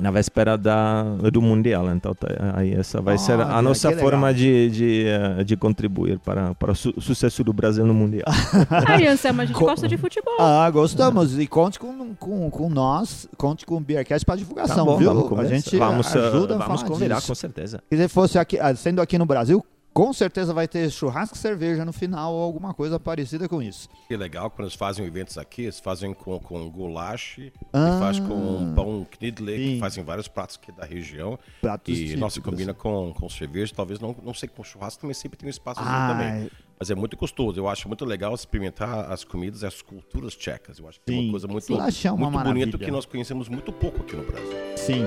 na 0.00 0.10
véspera 0.10 0.56
da, 0.56 1.02
do 1.32 1.42
Mundial. 1.42 1.90
Então, 1.94 2.14
tá, 2.14 2.28
aí 2.54 2.72
essa 2.72 3.00
vai 3.00 3.16
oh, 3.16 3.18
ser 3.18 3.40
a 3.40 3.60
nossa 3.60 3.90
forma 3.92 4.32
de, 4.32 4.70
de, 4.70 5.04
eh, 5.06 5.44
de, 5.44 5.56
contribuir 5.56 6.18
para, 6.18 6.54
para 6.54 6.72
o 6.72 6.74
su 6.74 6.92
sucesso 7.00 7.42
do 7.42 7.52
Brasil 7.52 7.84
no 7.84 7.94
Mundial. 7.94 8.26
Aí, 8.86 9.06
Anselmo, 9.06 9.42
a 9.42 9.44
gente 9.44 9.56
Co 9.56 9.66
gosta 9.66 9.88
de 9.88 9.96
futebol. 9.96 10.36
Ah, 10.38 10.68
gostamos. 10.70 11.38
E 11.38 11.46
conte 11.46 11.78
com, 11.78 12.14
com, 12.14 12.50
com 12.50 12.70
nós, 12.70 13.28
conte 13.36 13.66
com 13.66 13.76
o 13.76 13.80
Beercast 13.80 14.24
para 14.24 14.36
divulgação, 14.36 14.76
tá 14.76 14.84
bom, 14.84 14.96
viu? 14.96 15.38
a 15.38 15.44
gente 15.44 15.76
vamos, 15.76 16.14
eh, 16.14 16.18
ajuda 16.18 16.56
uh, 16.56 16.58
vamos 16.58 16.82
convidar, 16.82 17.16
disso. 17.16 17.28
com 17.28 17.34
certeza. 17.34 17.82
Se 17.90 18.08
fosse 18.08 18.38
aqui, 18.38 18.58
ah, 18.58 18.74
sendo 18.74 19.00
aqui 19.00 19.18
no 19.18 19.26
Brasil, 19.26 19.64
com 19.92 20.12
certeza 20.12 20.54
vai 20.54 20.68
ter 20.68 20.90
churrasco 20.90 21.36
e 21.36 21.38
cerveja 21.38 21.84
no 21.84 21.92
final 21.92 22.32
ou 22.32 22.42
alguma 22.42 22.72
coisa 22.72 23.00
parecida 23.00 23.48
com 23.48 23.62
isso. 23.62 23.88
Que 24.06 24.16
legal, 24.16 24.50
quando 24.50 24.66
eles 24.66 24.74
fazem 24.74 25.04
eventos 25.04 25.36
aqui, 25.36 25.62
eles 25.62 25.80
fazem 25.80 26.14
com, 26.14 26.38
com 26.38 26.70
goulash, 26.70 27.40
ah, 27.72 27.98
faz 27.98 28.20
com 28.20 28.74
pão 28.74 29.06
knidle, 29.18 29.56
que 29.56 29.78
fazem 29.80 30.04
vários 30.04 30.28
pratos 30.28 30.58
aqui 30.62 30.72
da 30.72 30.84
região. 30.84 31.38
Pratos 31.60 31.92
e, 31.92 31.96
típicos. 31.96 32.20
nossa, 32.20 32.40
combina 32.40 32.72
com, 32.72 33.12
com 33.12 33.28
cerveja, 33.28 33.72
talvez 33.74 33.98
não, 33.98 34.14
não 34.22 34.34
sei, 34.34 34.48
com 34.48 34.62
churrasco 34.62 35.00
também 35.00 35.14
sempre 35.14 35.36
tem 35.36 35.48
um 35.48 35.50
espaço 35.50 35.80
ah, 35.82 36.10
também. 36.12 36.50
Mas 36.78 36.90
é 36.90 36.94
muito 36.94 37.16
gostoso. 37.16 37.58
Eu 37.58 37.68
acho 37.68 37.88
muito 37.88 38.04
legal 38.04 38.32
experimentar 38.34 39.10
as 39.10 39.24
comidas 39.24 39.62
e 39.62 39.66
as 39.66 39.82
culturas 39.82 40.36
tchecas. 40.36 40.78
Eu 40.78 40.88
acho 40.88 41.00
que 41.00 41.12
Sim. 41.12 41.18
é 41.18 41.22
uma 41.22 41.30
coisa 41.32 41.48
muito, 41.48 41.72
é 41.72 42.10
muito 42.12 42.44
bonita 42.44 42.78
que 42.78 42.90
nós 42.90 43.04
conhecemos 43.04 43.48
muito 43.48 43.72
pouco 43.72 44.02
aqui 44.02 44.14
no 44.14 44.24
Brasil. 44.24 44.52
Sim. 44.76 45.04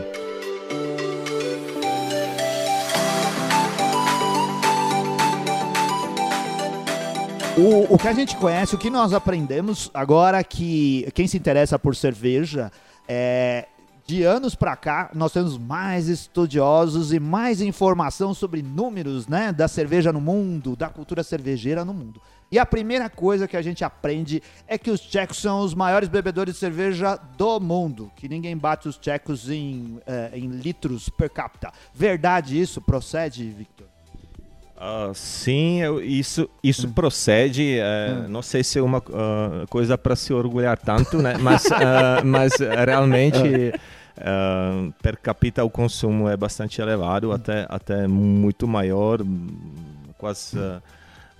O, 7.61 7.93
o 7.93 7.97
que 7.99 8.07
a 8.07 8.13
gente 8.13 8.35
conhece, 8.37 8.73
o 8.73 8.77
que 8.77 8.89
nós 8.89 9.13
aprendemos 9.13 9.91
agora 9.93 10.43
que 10.43 11.07
quem 11.13 11.27
se 11.27 11.37
interessa 11.37 11.77
por 11.77 11.95
cerveja, 11.95 12.71
é, 13.07 13.67
de 14.03 14.23
anos 14.23 14.55
para 14.55 14.75
cá, 14.75 15.11
nós 15.13 15.31
temos 15.31 15.59
mais 15.59 16.07
estudiosos 16.07 17.13
e 17.13 17.19
mais 17.19 17.61
informação 17.61 18.33
sobre 18.33 18.63
números 18.63 19.27
né, 19.27 19.53
da 19.53 19.67
cerveja 19.67 20.11
no 20.11 20.19
mundo, 20.19 20.75
da 20.75 20.89
cultura 20.89 21.21
cervejeira 21.21 21.85
no 21.85 21.93
mundo. 21.93 22.19
E 22.51 22.57
a 22.57 22.65
primeira 22.65 23.11
coisa 23.11 23.47
que 23.47 23.55
a 23.55 23.61
gente 23.61 23.83
aprende 23.83 24.41
é 24.67 24.75
que 24.75 24.89
os 24.89 24.99
tchecos 24.99 25.37
são 25.37 25.59
os 25.59 25.75
maiores 25.75 26.09
bebedores 26.09 26.55
de 26.55 26.59
cerveja 26.59 27.15
do 27.37 27.59
mundo, 27.59 28.11
que 28.15 28.27
ninguém 28.27 28.57
bate 28.57 28.87
os 28.87 28.97
tchecos 28.97 29.51
em, 29.51 30.01
eh, 30.07 30.31
em 30.33 30.47
litros 30.47 31.09
per 31.09 31.29
capita. 31.29 31.71
Verdade 31.93 32.59
isso? 32.59 32.81
Procede, 32.81 33.47
Victor? 33.51 33.90
Uh, 34.81 35.13
sim, 35.13 35.79
eu, 35.79 36.03
isso, 36.03 36.49
isso 36.63 36.87
hum. 36.87 36.91
procede. 36.91 37.77
Uh, 37.77 38.25
hum. 38.25 38.29
Não 38.29 38.41
sei 38.41 38.63
se 38.63 38.79
é 38.79 38.81
uma 38.81 38.97
uh, 38.97 39.67
coisa 39.69 39.95
para 39.95 40.15
se 40.15 40.33
orgulhar 40.33 40.75
tanto, 40.75 41.21
né? 41.21 41.35
mas, 41.39 41.65
mas 42.25 42.53
realmente 42.57 43.73
per 45.01 45.17
capita 45.17 45.63
o 45.63 45.69
consumo 45.69 46.27
é 46.27 46.35
bastante 46.35 46.81
elevado, 46.81 47.29
hum. 47.29 47.31
até, 47.31 47.67
até 47.69 48.07
muito 48.07 48.67
maior, 48.67 49.19
quase 50.17 50.57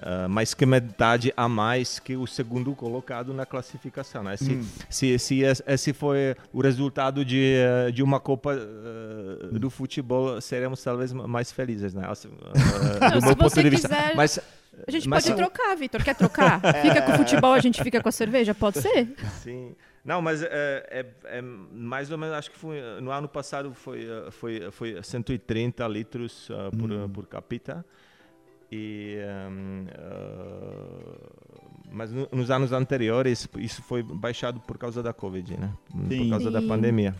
Uh, 0.01 0.27
mais 0.27 0.55
que 0.55 0.65
metade 0.65 1.31
a 1.37 1.47
mais 1.47 1.99
que 1.99 2.17
o 2.17 2.25
segundo 2.25 2.73
colocado 2.73 3.35
na 3.35 3.45
classificação. 3.45 4.23
Né? 4.23 4.35
Se, 4.35 4.53
hum. 4.53 4.65
se, 4.89 5.19
se 5.19 5.41
esse 5.41 5.93
foi 5.93 6.35
o 6.51 6.59
resultado 6.59 7.23
de, 7.23 7.53
eh, 7.55 7.91
de 7.91 8.01
uma 8.01 8.19
Copa 8.19 8.55
uh, 8.55 9.59
do 9.59 9.69
futebol, 9.69 10.41
seremos 10.41 10.83
talvez 10.83 11.13
mais 11.13 11.51
felizes, 11.51 11.93
né? 11.93 12.07
Uh, 12.09 13.19
do 13.19 13.25
meu 13.27 13.35
ponto 13.35 13.61
de 13.61 13.69
vista. 13.69 13.89
Quiser... 13.89 14.15
Mas, 14.15 14.39
a 14.87 14.91
gente 14.91 15.07
mas 15.07 15.23
pode 15.23 15.35
trocar, 15.35 15.75
Vitor. 15.75 16.03
Quer 16.03 16.15
trocar? 16.15 16.59
Fica 16.81 17.01
com 17.03 17.11
o 17.11 17.17
futebol, 17.17 17.53
a 17.53 17.59
gente 17.59 17.83
fica 17.83 18.01
com 18.01 18.09
a 18.09 18.11
cerveja? 18.11 18.55
Pode 18.55 18.79
ser? 18.79 19.13
Sim. 19.43 19.75
Não, 20.03 20.19
mas 20.19 20.41
é, 20.41 20.49
é, 20.89 21.05
é, 21.25 21.41
mais 21.41 22.11
ou 22.11 22.17
menos, 22.17 22.35
acho 22.35 22.49
que 22.49 22.57
foi, 22.57 22.81
no 22.99 23.11
ano 23.11 23.27
passado 23.27 23.71
foi, 23.75 24.07
foi, 24.31 24.71
foi 24.71 25.03
130 25.03 25.87
litros 25.87 26.49
uh, 26.49 26.75
por, 26.75 26.91
hum. 26.91 27.07
por 27.07 27.27
capita. 27.27 27.85
E, 28.71 29.17
um, 29.49 29.85
uh, 29.85 31.31
mas 31.91 32.09
no, 32.11 32.27
nos 32.31 32.49
anos 32.49 32.71
anteriores 32.71 33.49
isso 33.57 33.81
foi 33.81 34.01
baixado 34.01 34.61
por 34.61 34.77
causa 34.77 35.03
da 35.03 35.11
Covid, 35.11 35.57
né? 35.57 35.69
Sim. 36.07 36.23
Por 36.23 36.29
causa 36.29 36.45
Sim. 36.45 36.51
da 36.51 36.61
pandemia. 36.61 37.13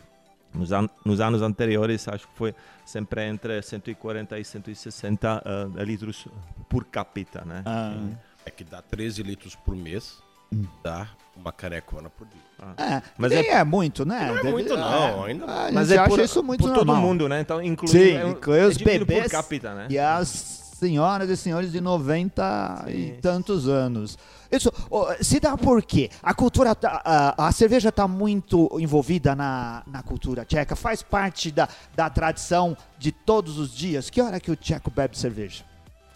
Nos, 0.54 0.72
an 0.72 0.88
nos, 1.04 1.20
anos 1.20 1.42
anteriores 1.42 2.08
acho 2.08 2.26
que 2.26 2.34
foi 2.34 2.54
sempre 2.84 3.26
entre 3.26 3.60
140 3.60 4.38
e 4.38 4.44
160 4.44 5.42
uh, 5.44 5.82
litros 5.82 6.26
por 6.68 6.84
capita, 6.84 7.42
né? 7.44 7.62
Ah. 7.66 7.96
É 8.44 8.50
que 8.50 8.64
dá 8.64 8.82
13 8.82 9.22
litros 9.22 9.54
por 9.54 9.76
mês, 9.76 10.18
hum. 10.52 10.64
dá 10.82 11.08
uma 11.36 11.52
canecona 11.52 12.10
por 12.10 12.26
dia. 12.26 12.40
Ah. 12.58 12.96
É, 12.96 13.02
mas 13.16 13.32
é, 13.32 13.46
é, 13.46 13.64
muito, 13.64 14.04
né? 14.04 14.26
Não 14.26 14.38
é 14.38 14.42
muito, 14.42 14.76
não. 14.76 15.24
Ainda... 15.24 15.44
Ah, 15.46 15.70
mas 15.72 15.90
é 15.90 16.06
por, 16.06 16.18
isso 16.18 16.42
muito 16.42 16.64
por 16.64 16.72
todo 16.72 16.94
mundo, 16.94 17.28
né? 17.28 17.40
Então 17.40 17.62
inclui, 17.62 17.90
Sim, 17.90 18.16
é, 18.16 18.28
inclui 18.28 18.60
os 18.62 18.76
bebês 18.76 19.24
por 19.24 19.30
capita, 19.30 19.74
né? 19.74 19.86
E 19.90 19.98
as 19.98 20.61
senhoras 20.82 21.30
e 21.30 21.36
senhores 21.36 21.70
de 21.70 21.80
90 21.80 22.84
Sim. 22.86 22.90
e 22.90 23.10
tantos 23.20 23.68
anos. 23.68 24.18
Isso 24.50 24.72
se 25.20 25.38
dá 25.38 25.56
por 25.56 25.80
quê? 25.82 26.10
A 26.20 26.34
cultura, 26.34 26.74
tá, 26.74 27.00
a, 27.04 27.46
a 27.46 27.52
cerveja 27.52 27.90
está 27.90 28.08
muito 28.08 28.68
envolvida 28.80 29.34
na, 29.36 29.84
na 29.86 30.02
cultura 30.02 30.44
tcheca, 30.44 30.74
faz 30.74 31.00
parte 31.00 31.52
da, 31.52 31.68
da 31.94 32.10
tradição 32.10 32.76
de 32.98 33.12
todos 33.12 33.58
os 33.58 33.72
dias. 33.72 34.10
Que 34.10 34.20
hora 34.20 34.40
que 34.40 34.50
o 34.50 34.56
tcheco 34.56 34.90
bebe 34.90 35.16
cerveja? 35.16 35.64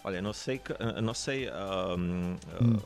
Olha, 0.02 0.20
não 0.20 0.33
sei, 0.33 0.61
não 1.02 1.14
sei. 1.14 1.48
Um, 1.48 2.37
hum. 2.61 2.76
uh, 2.76 2.83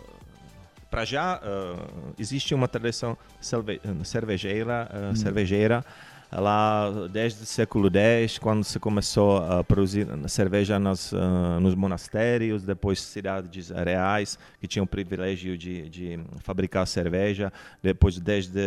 para 0.91 1.05
já 1.07 1.39
uh, 1.39 2.15
existe 2.19 2.55
uma 2.55 2.69
tradição 2.69 3.17
cerve 3.41 3.81
cervejeira, 4.05 4.91
uh, 4.93 5.13
hum. 5.13 5.17
cervejeira 5.17 5.85
lá 6.33 6.91
desde 7.11 7.43
o 7.43 7.47
século 7.47 7.91
X, 7.93 8.39
quando 8.39 8.63
se 8.63 8.79
começou 8.79 9.39
a 9.39 9.65
produzir 9.65 10.07
cerveja 10.29 10.79
nos, 10.79 11.13
uh, 11.13 11.61
nos 11.61 11.75
monastérios, 11.75 12.63
depois 12.63 13.01
cidades 13.01 13.71
reais 13.71 14.39
que 14.61 14.69
tinham 14.69 14.85
o 14.85 14.87
privilégio 14.87 15.59
de, 15.59 15.89
de 15.89 16.21
fabricar 16.41 16.87
cerveja, 16.87 17.53
depois 17.83 18.19
desde 18.19 18.61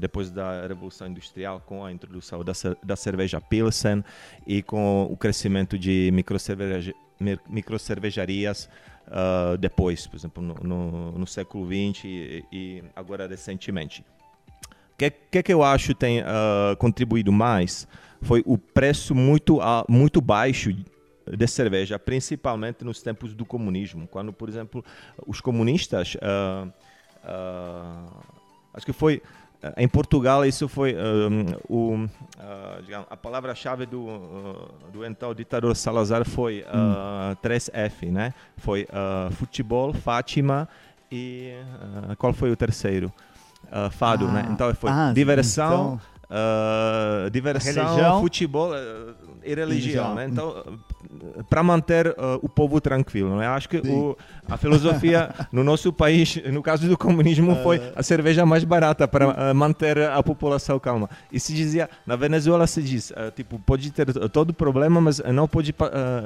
depois 0.00 0.30
da 0.30 0.66
revolução 0.66 1.08
industrial 1.08 1.60
com 1.66 1.84
a 1.84 1.92
introdução 1.92 2.42
da, 2.44 2.52
da 2.82 2.96
cerveja 2.96 3.40
Pilsen 3.40 4.02
e 4.46 4.62
com 4.62 5.08
o 5.10 5.16
crescimento 5.16 5.78
de 5.78 6.10
microcerveja, 6.12 6.94
microcervejarias 7.48 8.68
uh, 9.08 9.58
depois, 9.58 10.06
por 10.06 10.16
exemplo, 10.16 10.42
no, 10.42 10.54
no, 10.54 11.12
no 11.12 11.26
século 11.26 11.66
XX 11.66 12.04
e, 12.04 12.44
e 12.50 12.84
agora 12.96 13.26
recentemente 13.26 14.04
que, 15.00 15.10
que, 15.10 15.42
que 15.42 15.52
eu 15.52 15.62
acho 15.62 15.94
tem 15.94 16.20
uh, 16.20 16.76
contribuído 16.78 17.32
mais 17.32 17.88
foi 18.20 18.42
o 18.44 18.58
preço 18.58 19.14
muito, 19.14 19.56
uh, 19.56 19.84
muito 19.88 20.20
baixo 20.20 20.70
de 21.26 21.46
cerveja, 21.46 21.98
principalmente 21.98 22.84
nos 22.84 23.00
tempos 23.00 23.32
do 23.32 23.46
comunismo, 23.46 24.06
quando, 24.08 24.30
por 24.30 24.46
exemplo, 24.46 24.84
os 25.26 25.40
comunistas, 25.40 26.16
uh, 26.16 26.70
acho 28.74 28.84
que 28.84 28.92
foi 28.92 29.22
em 29.76 29.86
Portugal 29.86 30.44
isso 30.46 30.66
foi 30.68 30.96
um, 30.96 31.44
o, 31.68 32.08
digamos, 32.82 33.06
a 33.10 33.16
palavra-chave 33.16 33.84
do, 33.84 34.06
do 34.90 35.04
então 35.04 35.34
ditador 35.34 35.76
Salazar 35.76 36.26
foi 36.26 36.64
hum. 36.64 37.36
3F, 37.42 38.10
né? 38.10 38.32
Foi 38.56 38.86
futebol, 39.32 39.92
Fátima 39.92 40.66
e 41.12 41.52
qual 42.16 42.32
foi 42.32 42.50
o 42.50 42.56
terceiro? 42.56 43.12
Uh, 43.70 43.90
fado, 43.90 44.26
né? 44.26 44.40
ah, 44.40 44.48
né? 44.48 44.48
Então 44.52 44.74
foi 44.74 44.90
ah, 44.90 45.12
diversão, 45.14 46.00
então, 46.26 47.26
uh, 47.26 47.30
diversão, 47.30 47.84
religião, 47.84 48.20
futebol 48.20 48.70
uh, 48.70 49.14
e 49.44 49.54
religião, 49.54 50.14
religião. 50.14 50.14
né? 50.14 50.26
Então 50.26 50.78
para 51.48 51.62
manter 51.62 52.14
o 52.40 52.48
povo 52.48 52.80
tranquilo, 52.80 53.36
né? 53.36 53.46
Acho 53.46 53.68
que 53.68 53.78
o, 53.78 54.16
a 54.48 54.56
filosofia 54.56 55.34
no 55.50 55.64
nosso 55.64 55.92
país, 55.92 56.40
no 56.52 56.62
caso 56.62 56.88
do 56.88 56.96
comunismo, 56.96 57.56
foi 57.62 57.80
a 57.96 58.02
cerveja 58.02 58.46
mais 58.46 58.64
barata 58.64 59.08
para 59.08 59.52
manter 59.52 59.98
a 59.98 60.22
população 60.22 60.78
calma. 60.78 61.10
E 61.32 61.40
se 61.40 61.52
dizia 61.52 61.90
na 62.06 62.16
Venezuela 62.16 62.66
se 62.66 62.80
diz 62.80 63.12
tipo 63.34 63.58
pode 63.58 63.90
ter 63.90 64.06
todo 64.30 64.54
problema, 64.54 65.00
mas 65.00 65.18
não 65.18 65.48
pode 65.48 65.74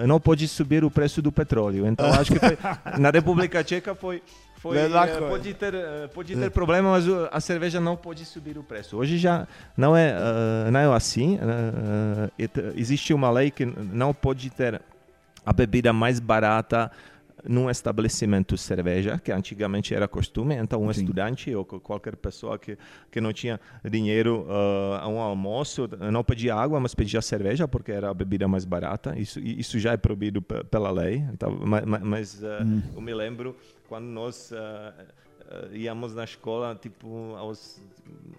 não 0.07 0.21
pode 0.21 0.47
subir 0.49 0.85
o 0.85 0.91
preço 0.91 1.23
do 1.23 1.33
petróleo. 1.33 1.87
Então 1.87 2.07
acho 2.13 2.33
que 2.33 2.39
foi, 2.39 2.59
na 2.99 3.11
República 3.11 3.65
Tcheca 3.65 3.95
foi 3.95 4.23
foi, 4.65 4.79
uh, 4.79 5.29
pode 5.29 5.53
ter, 5.53 5.75
uh, 5.75 6.09
pode 6.15 6.35
ter 6.35 6.51
problema, 6.51 6.93
mas 6.93 7.05
a 7.31 7.39
cerveja 7.39 7.79
não 7.79 7.97
pode 7.97 8.25
subir 8.25 8.57
o 8.57 8.63
preço. 8.63 8.97
Hoje 8.97 9.19
já 9.19 9.47
não 9.77 9.95
é, 9.95 10.15
uh, 10.15 10.71
não 10.71 10.81
é 10.81 10.97
assim. 10.97 11.39
existe 12.75 13.13
uma 13.13 13.31
lei 13.31 13.51
que 13.51 13.67
não 13.67 14.15
pode 14.15 14.49
ter 14.49 14.81
a 15.45 15.53
bebida 15.53 15.93
mais 15.93 16.19
barata 16.19 16.91
num 17.47 17.69
estabelecimento 17.69 18.55
de 18.55 18.61
cerveja, 18.63 19.21
que 19.23 19.31
antigamente 19.31 19.95
era 19.95 20.09
costume, 20.09 20.55
então 20.55 20.83
um 20.83 20.91
Sim. 20.91 21.03
estudante 21.03 21.55
ou 21.55 21.63
qualquer 21.67 22.17
pessoa 22.17 22.59
que, 22.59 22.79
que 23.11 23.21
não 23.21 23.35
tinha 23.35 23.61
dinheiro 23.85 24.47
uh, 24.49 24.95
a 24.99 25.09
um 25.09 25.19
almoço 25.21 25.87
não 26.11 26.25
pedia 26.25 26.55
água, 26.55 26.81
mas 26.81 26.95
pedia 26.95 27.21
cerveja, 27.21 27.69
porque 27.69 27.93
era 27.93 28.09
a 28.09 28.15
bebida 28.15 28.49
mais 28.49 28.65
barata. 28.65 29.15
Isso, 29.19 29.39
isso 29.41 29.79
já 29.79 29.93
é 29.93 29.99
proibido 29.99 30.41
pela 30.41 30.91
lei. 30.91 31.23
Então, 31.35 31.55
mas, 31.63 31.85
mas 31.85 32.43
uh, 32.43 32.65
hum. 32.65 32.83
eu 32.97 33.03
me 33.03 33.13
lembro 33.13 33.55
quando 33.89 34.07
nós 34.07 34.51
uh, 34.51 34.57
uh, 34.57 35.77
íamos 35.77 36.15
na 36.15 36.25
escola, 36.25 36.75
tipo, 36.81 37.35
aos, 37.37 37.81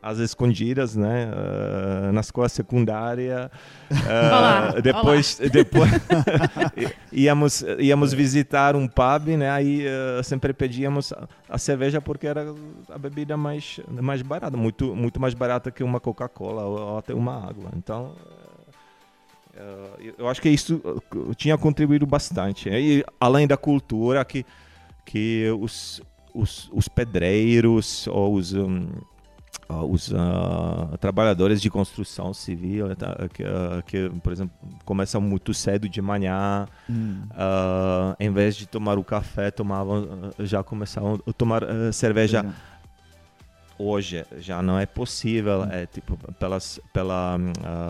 às 0.01 0.17
escondidas, 0.17 0.95
né? 0.95 1.27
Uh, 1.27 2.11
na 2.11 2.21
escola 2.21 2.49
secundária. 2.49 3.51
Olá, 4.07 4.71
depois 4.81 5.39
olá. 5.39 5.49
depois 5.49 5.91
íamos, 7.11 7.63
íamos 7.79 8.13
visitar 8.13 8.75
um 8.75 8.87
pub, 8.87 9.27
né? 9.37 9.49
Aí 9.49 9.85
sempre 10.23 10.53
pedíamos 10.53 11.13
a 11.49 11.57
cerveja 11.57 12.01
porque 12.01 12.27
era 12.27 12.53
a 12.89 12.97
bebida 12.97 13.37
mais, 13.37 13.79
mais 13.87 14.21
barata, 14.21 14.57
muito, 14.57 14.95
muito 14.95 15.19
mais 15.19 15.33
barata 15.33 15.71
que 15.71 15.83
uma 15.83 15.99
Coca-Cola 15.99 16.63
ou, 16.63 16.79
ou 16.79 16.97
até 16.97 17.13
uma 17.13 17.35
água. 17.35 17.71
Então... 17.75 18.15
Eu 20.17 20.27
acho 20.27 20.41
que 20.41 20.49
isso 20.49 20.81
tinha 21.37 21.57
contribuído 21.57 22.05
bastante. 22.05 22.67
E, 22.69 23.05
além 23.17 23.47
da 23.47 23.55
cultura, 23.55 24.25
que 24.25 24.45
que 25.05 25.45
os, 25.59 26.01
os, 26.33 26.69
os 26.73 26.87
pedreiros 26.87 28.07
ou 28.07 28.33
os, 28.33 28.53
um, 28.53 28.87
os 29.69 30.09
uh, 30.09 30.97
trabalhadores 30.99 31.61
de 31.61 31.69
construção 31.69 32.33
civil, 32.33 32.95
tá, 32.95 33.15
que, 33.33 33.43
uh, 33.43 33.83
que, 33.85 34.09
por 34.21 34.33
exemplo, 34.33 34.55
começam 34.83 35.21
muito 35.21 35.53
cedo 35.53 35.89
de 35.89 36.01
manhã, 36.01 36.67
hum. 36.89 37.23
uh, 37.31 38.15
em 38.19 38.31
vez 38.31 38.55
de 38.55 38.67
tomar 38.67 38.97
o 38.97 39.03
café, 39.03 39.49
tomavam, 39.49 40.31
já 40.39 40.63
começavam 40.63 41.19
a 41.25 41.33
tomar 41.33 41.63
cerveja 41.93 42.45
hoje. 43.77 44.25
Já 44.37 44.61
não 44.61 44.79
é 44.79 44.85
possível, 44.85 45.63
é 45.65 45.85
tipo 45.85 46.17
pelas, 46.33 46.79
pela, 46.93 47.37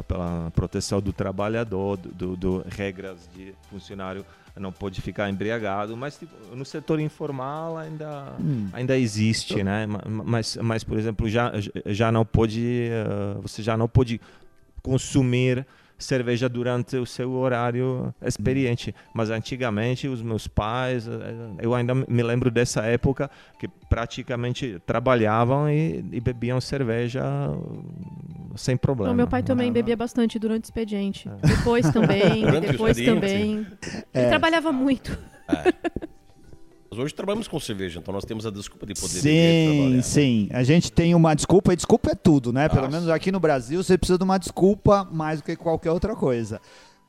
pela 0.07 0.51
proteção 0.55 1.01
do 1.01 1.11
trabalhador, 1.11 1.97
do, 1.97 2.09
do, 2.09 2.37
do, 2.37 2.65
regras 2.69 3.29
de 3.35 3.53
funcionário 3.69 4.25
não 4.59 4.71
pode 4.71 5.01
ficar 5.01 5.29
embriagado, 5.29 5.95
mas 5.97 6.17
tipo, 6.17 6.33
no 6.55 6.65
setor 6.65 6.99
informal 6.99 7.77
ainda 7.77 8.33
hum. 8.39 8.69
ainda 8.71 8.97
existe, 8.97 9.63
né? 9.63 9.85
Mas, 10.07 10.57
mas 10.57 10.83
por 10.83 10.97
exemplo 10.97 11.29
já 11.29 11.51
já 11.85 12.11
não 12.11 12.25
pode 12.25 12.89
uh, 12.91 13.41
você 13.41 13.61
já 13.61 13.75
não 13.75 13.87
pode 13.87 14.19
consumir 14.81 15.65
cerveja 15.97 16.47
durante 16.49 16.95
o 16.97 17.05
seu 17.05 17.31
horário 17.31 18.13
experiente. 18.21 18.93
Mas 19.13 19.29
antigamente 19.29 20.07
os 20.07 20.21
meus 20.21 20.47
pais, 20.47 21.07
eh, 21.07 21.11
eu 21.59 21.73
ainda 21.73 21.95
me 21.95 22.23
lembro 22.23 22.51
dessa 22.51 22.83
época 22.83 23.29
que 23.59 23.67
praticamente 23.89 24.81
trabalhavam 24.85 25.69
e, 25.69 26.03
e 26.11 26.19
bebiam 26.19 26.59
cerveja 26.59 27.23
sem 28.55 28.77
problema. 28.77 29.13
meu 29.13 29.27
pai 29.27 29.43
também 29.43 29.71
bebia 29.71 29.95
bastante 29.95 30.37
durante 30.39 30.63
o 30.63 30.67
expediente. 30.67 31.29
É. 31.29 31.47
Depois 31.47 31.89
também, 31.91 32.45
depois 32.61 32.97
também. 32.97 33.67
É. 34.13 34.21
Ele 34.21 34.29
trabalhava 34.29 34.71
muito. 34.71 35.17
É. 35.47 35.73
Mas 36.95 36.99
hoje 36.99 37.13
trabalhamos 37.13 37.47
com 37.47 37.59
cerveja, 37.59 37.99
então 37.99 38.13
nós 38.13 38.23
temos 38.23 38.45
a 38.45 38.49
desculpa 38.49 38.85
de 38.85 38.93
poder 38.93 39.19
Sim, 39.19 40.01
sim. 40.01 40.47
A 40.51 40.63
gente 40.63 40.89
tem 40.89 41.13
uma 41.13 41.35
desculpa, 41.35 41.73
e 41.73 41.75
desculpa 41.75 42.11
é 42.11 42.15
tudo, 42.15 42.53
né? 42.53 42.63
Nossa. 42.63 42.75
Pelo 42.75 42.89
menos 42.89 43.09
aqui 43.09 43.33
no 43.33 43.39
Brasil 43.39 43.83
você 43.83 43.97
precisa 43.97 44.17
de 44.17 44.23
uma 44.23 44.37
desculpa 44.37 45.03
mais 45.11 45.41
do 45.41 45.45
que 45.45 45.57
qualquer 45.57 45.91
outra 45.91 46.15
coisa. 46.15 46.61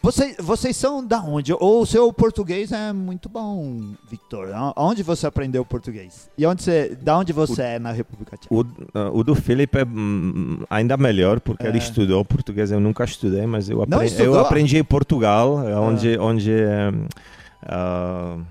Vocês, 0.03 0.37
vocês 0.39 0.77
são 0.77 1.05
da 1.05 1.21
onde? 1.21 1.53
Ou 1.53 1.83
o 1.83 1.87
seu 1.87 2.13
português 2.13 2.71
é 2.71 2.93
muito 2.93 3.29
bom, 3.29 3.95
Victor? 4.09 4.49
Onde 4.77 5.03
você 5.03 5.27
aprendeu 5.27 5.65
português? 5.65 6.31
E 6.39 6.47
onde 6.47 6.63
você, 6.63 6.97
da 7.01 7.19
onde 7.19 7.33
você 7.33 7.63
o, 7.63 7.65
é 7.65 7.79
na 7.79 7.91
República 7.91 8.37
Tcheca? 8.37 8.55
O, 8.55 8.61
uh, 8.61 8.67
o 9.13 9.25
do 9.25 9.35
Felipe 9.35 9.79
é 9.79 9.85
hum, 9.85 10.61
ainda 10.71 10.97
melhor, 10.97 11.41
porque 11.41 11.67
é. 11.67 11.69
ele 11.69 11.79
estudou 11.79 12.25
português. 12.25 12.71
Eu 12.71 12.79
nunca 12.79 13.05
estudei, 13.05 13.47
mas 13.47 13.69
eu, 13.69 13.83
aprendi, 13.83 14.23
eu 14.23 14.39
aprendi 14.39 14.79
em 14.79 14.85
Portugal, 14.85 15.57
onde, 15.57 16.15
ah. 16.15 16.23
onde 16.23 16.53
uh, 16.53 18.47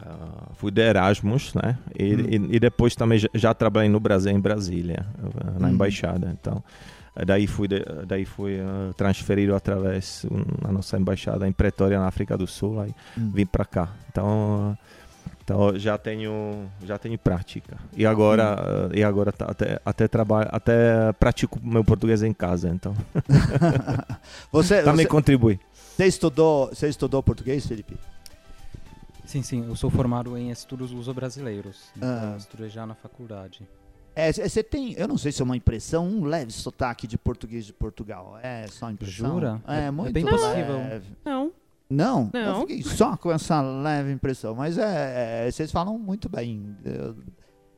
Uh, 0.00 0.54
fui 0.54 0.70
de 0.70 0.80
Erasmus, 0.80 1.52
né? 1.54 1.76
E, 1.98 2.14
hum. 2.14 2.48
e, 2.50 2.56
e, 2.56 2.60
depois 2.60 2.96
também 2.96 3.18
já, 3.18 3.28
já, 3.34 3.52
trabalhei 3.52 3.90
no 3.90 4.00
Brasil, 4.00 4.32
em 4.32 4.40
Brasília, 4.40 5.04
na 5.58 5.68
hum. 5.68 5.72
embaixada. 5.72 6.34
Então, 6.40 6.64
daí 7.26 7.46
fui, 7.46 7.68
de, 7.68 7.84
daí 8.06 8.24
fui 8.24 8.60
uh, 8.60 8.94
transferido 8.94 9.54
através 9.54 10.24
da 10.62 10.72
nossa 10.72 10.96
embaixada 10.96 11.46
em 11.46 11.52
Pretória, 11.52 11.98
na 11.98 12.06
África 12.06 12.36
do 12.36 12.46
Sul, 12.46 12.80
aí 12.80 12.94
hum. 13.18 13.30
vim 13.34 13.46
para 13.46 13.64
cá. 13.64 13.88
Então, 14.08 14.76
então 15.42 15.78
já 15.78 15.98
tenho 15.98 16.70
já 16.84 16.98
tenho 16.98 17.18
prática. 17.18 17.76
E 17.96 18.06
agora 18.06 18.88
hum. 18.88 18.90
e 18.94 19.02
agora 19.02 19.32
tá, 19.32 19.46
até 19.46 19.80
até 19.84 20.08
trabalho, 20.08 20.48
até 20.52 21.12
pratico 21.14 21.58
meu 21.62 21.84
português 21.84 22.22
em 22.22 22.32
casa, 22.32 22.68
então. 22.68 22.94
você 24.52 24.82
também 24.82 25.04
você, 25.04 25.10
contribui. 25.10 25.58
Você 25.96 26.06
estudou, 26.06 26.68
você 26.68 26.88
estudou 26.88 27.22
português, 27.22 27.66
Felipe? 27.66 27.96
Sim, 29.26 29.42
sim. 29.42 29.64
Eu 29.68 29.76
sou 29.76 29.90
formado 29.90 30.36
em 30.36 30.50
estudos 30.50 30.90
luso-brasileiros. 30.90 31.90
Então 31.96 32.34
ah. 32.34 32.36
estudei 32.36 32.68
já 32.68 32.84
na 32.84 32.94
faculdade. 32.94 33.62
É, 34.14 34.32
você 34.32 34.62
tem, 34.62 34.92
eu 34.94 35.06
não 35.06 35.16
sei 35.16 35.32
se 35.32 35.40
é 35.40 35.44
uma 35.44 35.56
impressão, 35.56 36.06
um 36.06 36.24
leve 36.24 36.52
sotaque 36.52 37.06
de 37.06 37.16
português 37.16 37.64
de 37.64 37.72
Portugal. 37.72 38.38
É 38.42 38.66
só 38.66 38.90
impressão? 38.90 39.34
Jura? 39.34 39.62
É, 39.66 39.86
é 39.86 39.90
muito 39.90 40.10
é 40.10 40.12
bem 40.12 40.26
possível. 40.26 40.76
Leve. 40.76 41.06
Não. 41.24 41.52
Não? 41.88 42.30
Não. 42.32 42.40
Eu 42.40 42.60
fiquei 42.60 42.82
só 42.82 43.16
com 43.16 43.32
essa 43.32 43.60
leve 43.60 44.12
impressão. 44.12 44.54
Mas 44.54 44.78
é, 44.78 45.46
é 45.46 45.50
vocês 45.50 45.72
falam 45.72 45.98
muito 45.98 46.28
bem. 46.28 46.76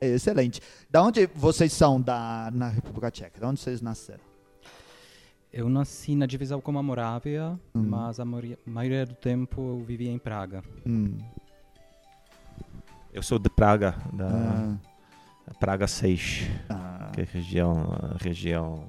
É 0.00 0.08
excelente. 0.08 0.60
Da 0.90 1.02
onde 1.02 1.26
vocês 1.34 1.72
são 1.72 2.00
da, 2.00 2.50
na 2.52 2.68
República 2.68 3.10
Tcheca? 3.10 3.40
Da 3.40 3.48
onde 3.48 3.60
vocês 3.60 3.80
nasceram? 3.80 4.32
Eu 5.52 5.68
nasci 5.68 6.16
na 6.16 6.24
divisão 6.24 6.60
com 6.60 6.76
a 6.78 6.82
Morávia, 6.82 7.58
hum. 7.74 7.82
mas 7.82 8.18
a 8.18 8.24
maioria 8.24 9.04
do 9.04 9.14
tempo 9.14 9.60
eu 9.60 9.84
vivia 9.84 10.10
em 10.10 10.18
Praga. 10.18 10.62
Hum. 10.86 11.18
Eu 13.12 13.22
sou 13.22 13.38
de 13.38 13.50
Praga, 13.50 13.94
da 14.14 14.28
ah. 14.28 14.91
Praga 15.58 15.86
6, 15.86 16.48
ah. 16.68 17.10
que 17.12 17.20
é 17.20 17.24
região, 17.24 18.16
região 18.20 18.84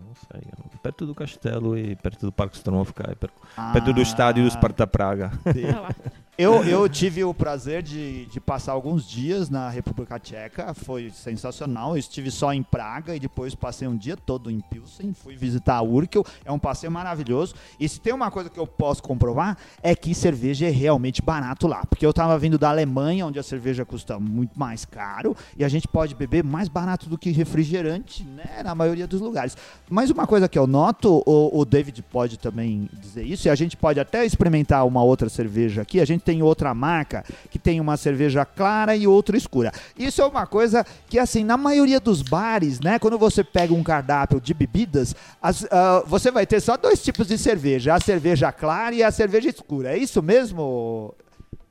perto 0.82 1.06
do 1.06 1.16
castelo 1.16 1.78
e 1.78 1.96
perto 1.96 2.26
do 2.26 2.32
Parque 2.32 2.58
Stromovka, 2.58 3.16
perto, 3.16 3.42
ah. 3.56 3.72
perto 3.72 3.94
do 3.94 4.02
estádio 4.02 4.44
do 4.44 4.52
Sparta 4.52 4.86
Praga. 4.86 5.32
Eu, 6.36 6.64
eu 6.64 6.90
tive 6.90 7.24
o 7.24 7.32
prazer 7.32 7.84
de, 7.84 8.26
de 8.26 8.40
passar 8.40 8.72
alguns 8.72 9.08
dias 9.08 9.52
na 9.52 9.70
República 9.70 10.18
Tcheca, 10.18 10.74
foi 10.74 11.12
sensacional. 11.12 11.92
Eu 11.92 11.98
estive 11.98 12.32
só 12.32 12.52
em 12.52 12.64
Praga 12.64 13.16
e 13.16 13.20
depois 13.20 13.54
passei 13.54 13.88
um 13.88 13.96
dia 13.96 14.18
todo 14.18 14.50
em 14.50 14.60
Pilsen, 14.60 15.14
fui 15.14 15.36
visitar 15.36 15.76
a 15.76 15.84
Urkel, 15.84 16.26
é 16.44 16.52
um 16.52 16.58
passeio 16.58 16.92
maravilhoso. 16.92 17.54
E 17.80 17.88
se 17.88 18.02
tem 18.02 18.12
uma 18.12 18.32
coisa 18.32 18.50
que 18.50 18.60
eu 18.60 18.66
posso 18.66 19.04
comprovar, 19.04 19.56
é 19.84 19.96
que 19.96 20.16
cerveja 20.16 20.66
é 20.66 20.72
realmente 20.72 21.22
barato 21.22 21.68
lá. 21.68 21.86
Porque 21.86 22.04
eu 22.04 22.10
estava 22.10 22.36
vindo 22.40 22.58
da 22.58 22.70
Alemanha, 22.70 23.28
onde 23.28 23.38
a 23.38 23.44
cerveja 23.44 23.86
custa 23.86 24.20
muito 24.20 24.58
mais 24.58 24.86
caro, 24.86 25.38
e 25.56 25.64
a 25.64 25.70
gente 25.70 25.88
pode 25.88 26.16
beber 26.16 26.44
mais 26.44 26.68
barato 26.68 27.08
do 27.08 27.16
que 27.16 27.30
refrigerante, 27.30 28.24
né, 28.24 28.64
na 28.64 28.74
maioria 28.74 29.06
dos 29.06 29.22
lugares. 29.22 29.56
Mas 29.88 30.10
uma 30.14 30.28
coisa 30.28 30.48
que 30.48 30.58
eu 30.58 30.66
noto, 30.66 31.22
o, 31.26 31.60
o 31.60 31.66
David 31.66 32.02
pode 32.04 32.38
também 32.38 32.90
dizer 32.94 33.24
isso, 33.24 33.48
e 33.48 33.50
a 33.50 33.56
gente 33.56 33.76
pode 33.76 34.00
até 34.00 34.26
experimentar 34.26 34.86
uma 34.86 35.04
outra 35.04 35.28
cerveja 35.28 35.82
aqui, 35.82 36.00
a 36.00 36.06
gente 36.06 36.22
tem 36.22 36.42
outra 36.42 36.74
marca 36.74 37.26
que 37.50 37.60
tem 37.60 37.82
uma 37.82 37.98
cerveja 37.98 38.46
clara 38.46 38.96
e 38.96 39.06
outra 39.08 39.36
escura. 39.36 39.72
Isso 39.98 40.22
é 40.22 40.26
uma 40.26 40.46
coisa 40.46 40.86
que, 41.08 41.20
assim, 41.20 41.44
na 41.44 41.58
maioria 41.58 42.00
dos 42.00 42.22
bares, 42.22 42.80
né, 42.80 43.00
quando 43.00 43.18
você 43.18 43.44
pega 43.44 43.74
um 43.74 43.84
cardápio 43.84 44.40
de 44.40 44.54
bebidas, 44.54 45.16
as, 45.42 45.64
uh, 45.64 45.68
você 46.08 46.32
vai 46.32 46.46
ter 46.46 46.62
só 46.62 46.78
dois 46.78 47.04
tipos 47.04 47.28
de 47.28 47.38
cerveja: 47.38 47.94
a 47.94 48.00
cerveja 48.00 48.52
clara 48.52 48.96
e 48.96 49.04
a 49.04 49.12
cerveja 49.12 49.50
escura. 49.50 49.94
É 49.94 49.98
isso 49.98 50.22
mesmo, 50.22 51.14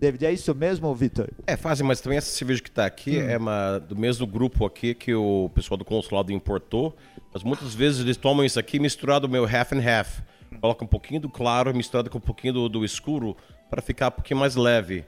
David, 0.03 0.27
é 0.27 0.33
isso 0.33 0.53
mesmo, 0.53 0.93
Vitor? 0.97 1.29
É, 1.47 1.57
fazem, 1.57 1.87
mas 1.87 2.01
também 2.01 2.19
essa 2.19 2.29
cerveja 2.29 2.61
que 2.61 2.69
está 2.69 2.85
aqui 2.85 3.19
hum. 3.19 3.29
é 3.29 3.39
uma, 3.39 3.79
do 3.79 3.95
mesmo 3.95 4.27
grupo 4.27 4.67
aqui 4.67 4.95
que 4.95 5.15
o 5.15 5.49
pessoal 5.55 5.79
do 5.79 5.85
consulado 5.85 6.33
importou. 6.33 6.97
Mas 7.33 7.45
muitas 7.45 7.73
vezes 7.73 8.01
eles 8.01 8.17
tomam 8.17 8.45
isso 8.45 8.59
aqui 8.59 8.81
misturado 8.81 9.29
meu 9.29 9.45
half 9.45 9.73
and 9.73 9.79
half. 9.79 10.19
Coloca 10.61 10.85
um 10.85 10.89
pouquinho 10.89 11.21
do 11.21 11.29
claro 11.31 11.73
misturado 11.73 12.11
com 12.11 12.19
um 12.19 12.21
pouquinho 12.21 12.53
do, 12.53 12.69
do 12.69 12.85
escuro 12.85 13.37
para 13.71 13.81
ficar 13.81 14.09
um 14.09 14.11
pouquinho 14.11 14.41
mais 14.41 14.57
leve. 14.57 15.05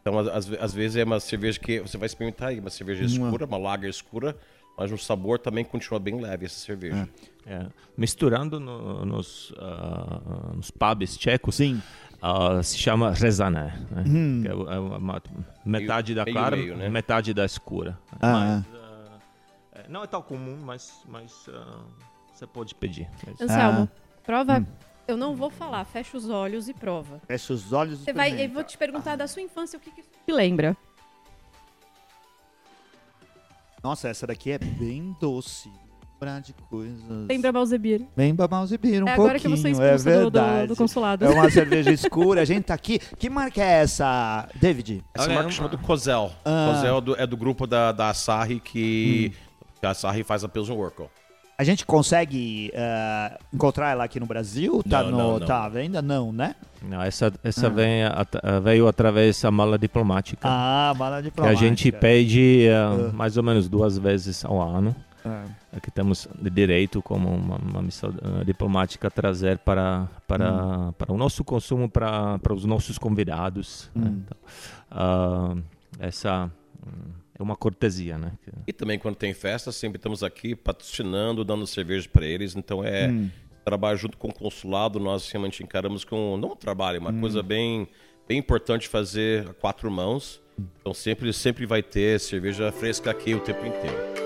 Então, 0.00 0.18
às, 0.18 0.50
às, 0.50 0.74
vezes 0.74 0.96
é 0.96 1.04
uma 1.04 1.20
cerveja 1.20 1.60
que 1.60 1.78
você 1.78 1.96
vai 1.96 2.06
experimentar 2.06 2.48
aí, 2.48 2.58
uma 2.58 2.68
cerveja 2.68 3.04
escura, 3.04 3.46
uma 3.46 3.56
lager 3.56 3.88
escura, 3.88 4.36
mas 4.76 4.90
o 4.90 4.98
sabor 4.98 5.38
também 5.38 5.64
continua 5.64 6.00
bem 6.00 6.20
leve 6.20 6.46
essa 6.46 6.58
cerveja. 6.58 7.08
É. 7.46 7.54
É. 7.54 7.66
Misturando 7.96 8.60
no, 8.60 9.04
nos, 9.04 9.50
uh, 9.50 10.54
nos 10.56 10.70
pubs 10.70 11.16
tchecos, 11.16 11.56
Sim. 11.56 11.82
Uh, 12.22 12.62
se 12.62 12.78
chama 12.78 13.10
rezané, 13.10 13.76
né? 13.90 14.04
hum. 14.06 14.44
é 14.46 14.78
uma, 14.78 15.20
metade 15.64 16.14
meio, 16.14 16.24
da 16.24 16.32
clara, 16.32 16.56
meio, 16.56 16.76
né? 16.76 16.88
metade 16.88 17.34
da 17.34 17.44
escura. 17.44 17.98
Ah, 18.20 18.62
mas, 18.62 18.66
uh, 18.66 19.90
não 19.90 20.04
é 20.04 20.06
tão 20.06 20.22
comum, 20.22 20.56
mas, 20.62 21.02
mas 21.08 21.48
você 22.32 22.46
pode 22.46 22.76
pedir. 22.76 23.08
Anselmo, 23.40 23.88
ah. 23.92 24.22
prova 24.24 24.60
hum. 24.60 24.66
Eu 25.06 25.16
não 25.16 25.34
vou 25.34 25.50
falar, 25.50 25.84
fecha 25.84 26.16
os 26.16 26.30
olhos 26.30 26.68
e 26.68 26.74
prova. 26.74 27.20
Fecha 27.26 27.52
os 27.52 27.72
olhos 27.72 28.00
e 28.00 28.04
Você 28.04 28.12
vai, 28.12 28.44
Eu 28.44 28.48
vou 28.50 28.62
te 28.62 28.78
perguntar 28.78 29.16
da 29.16 29.26
sua 29.26 29.42
infância 29.42 29.76
o 29.76 29.80
que, 29.80 29.90
que 29.90 30.00
isso 30.00 30.10
te 30.24 30.32
lembra. 30.32 30.76
Nossa, 33.82 34.08
essa 34.08 34.26
daqui 34.26 34.52
é 34.52 34.58
bem 34.58 35.16
doce. 35.20 35.70
Lembrar 36.22 36.40
de 36.40 36.52
coisas. 36.52 37.02
Lembra 37.28 37.50
Malzebir. 37.50 38.06
Lembra 38.16 38.46
Malzebir 38.46 39.02
um 39.02 39.08
é 39.08 39.12
agora 39.12 39.40
pouquinho. 39.40 39.56
que 39.56 39.74
você 39.74 39.82
é 39.82 39.96
verdade. 39.96 40.68
Do, 40.68 40.74
do, 40.74 40.76
consulado. 40.76 41.24
É 41.24 41.28
uma 41.28 41.50
cerveja 41.50 41.90
escura. 41.90 42.42
A 42.42 42.44
gente 42.44 42.66
tá 42.66 42.74
aqui. 42.74 43.00
Que 43.18 43.28
marca 43.28 43.60
é 43.60 43.82
essa, 43.82 44.48
David? 44.54 45.02
Essa 45.12 45.26
Olha, 45.26 45.34
marca 45.34 45.48
é 45.48 45.52
chama 45.52 45.76
Cozel. 45.78 46.30
Ah. 46.44 46.72
Cozel 46.72 46.98
é 46.98 47.00
do, 47.00 47.20
é 47.22 47.26
do 47.26 47.36
grupo 47.36 47.66
da, 47.66 47.90
da 47.90 48.10
Asahi 48.10 48.60
que, 48.60 49.32
hum. 49.34 49.74
que 49.80 49.86
a 49.86 49.90
Asahi 49.90 50.22
faz 50.22 50.44
a 50.44 50.48
Pilsen 50.48 50.76
Workle. 50.76 51.10
A 51.62 51.64
gente 51.64 51.86
consegue 51.86 52.72
uh, 52.74 53.38
encontrar 53.54 53.92
ela 53.92 54.02
aqui 54.02 54.18
no 54.18 54.26
Brasil? 54.26 54.82
Tá, 54.82 55.04
não, 55.04 55.10
no, 55.12 55.16
não, 55.18 55.38
não. 55.38 55.46
tá 55.46 55.70
ainda 55.72 56.02
não, 56.02 56.32
né? 56.32 56.56
Não, 56.82 57.00
essa, 57.00 57.32
essa 57.44 57.68
ah. 57.68 57.70
vem, 57.70 58.02
at, 58.02 58.34
veio 58.64 58.88
através 58.88 59.40
da 59.40 59.48
mala 59.48 59.78
diplomática. 59.78 60.40
Ah, 60.42 60.92
mala 60.98 61.22
diplomática. 61.22 61.56
Que 61.56 61.64
a 61.64 61.68
gente 61.68 61.92
pede 61.92 62.66
uh, 62.66 63.10
uh. 63.10 63.12
mais 63.14 63.36
ou 63.36 63.44
menos 63.44 63.68
duas 63.68 63.96
vezes 63.96 64.44
ao 64.44 64.60
ano. 64.60 64.92
Aqui 65.72 65.88
temos 65.88 66.26
direito 66.36 67.00
como 67.00 67.28
uma, 67.28 67.56
uma 67.58 67.80
missão 67.80 68.12
diplomática 68.44 69.08
trazer 69.08 69.56
para 69.58 70.08
para, 70.26 70.52
hum. 70.52 70.92
para 70.98 71.12
o 71.12 71.16
nosso 71.16 71.44
consumo 71.44 71.88
para, 71.88 72.40
para 72.40 72.52
os 72.52 72.64
nossos 72.64 72.98
convidados. 72.98 73.88
Né? 73.94 74.08
Hum. 74.08 74.10
Né? 74.10 74.22
Então, 74.90 75.62
essa 76.00 76.50
hum, 76.84 77.21
é 77.42 77.44
uma 77.44 77.56
cortesia, 77.56 78.16
né? 78.16 78.32
E 78.66 78.72
também 78.72 78.98
quando 78.98 79.16
tem 79.16 79.34
festa, 79.34 79.70
sempre 79.72 79.98
estamos 79.98 80.22
aqui 80.22 80.54
patrocinando, 80.54 81.44
dando 81.44 81.66
cerveja 81.66 82.08
para 82.10 82.24
eles. 82.24 82.56
Então 82.56 82.84
é 82.84 83.08
hum. 83.08 83.28
trabalho 83.64 83.98
junto 83.98 84.16
com 84.16 84.28
o 84.28 84.34
consulado, 84.34 84.98
nós 84.98 85.30
realmente 85.30 85.62
encaramos 85.62 86.04
com 86.04 86.36
não 86.36 86.52
um 86.52 86.56
trabalho, 86.56 87.00
uma 87.00 87.10
hum. 87.10 87.20
coisa 87.20 87.42
bem 87.42 87.88
bem 88.28 88.38
importante 88.38 88.88
fazer 88.88 89.48
a 89.48 89.54
quatro 89.54 89.90
mãos. 89.90 90.40
Então 90.80 90.94
sempre 90.94 91.32
sempre 91.32 91.66
vai 91.66 91.82
ter 91.82 92.20
cerveja 92.20 92.70
fresca 92.70 93.10
aqui 93.10 93.34
o 93.34 93.40
tempo 93.40 93.66
inteiro. 93.66 94.21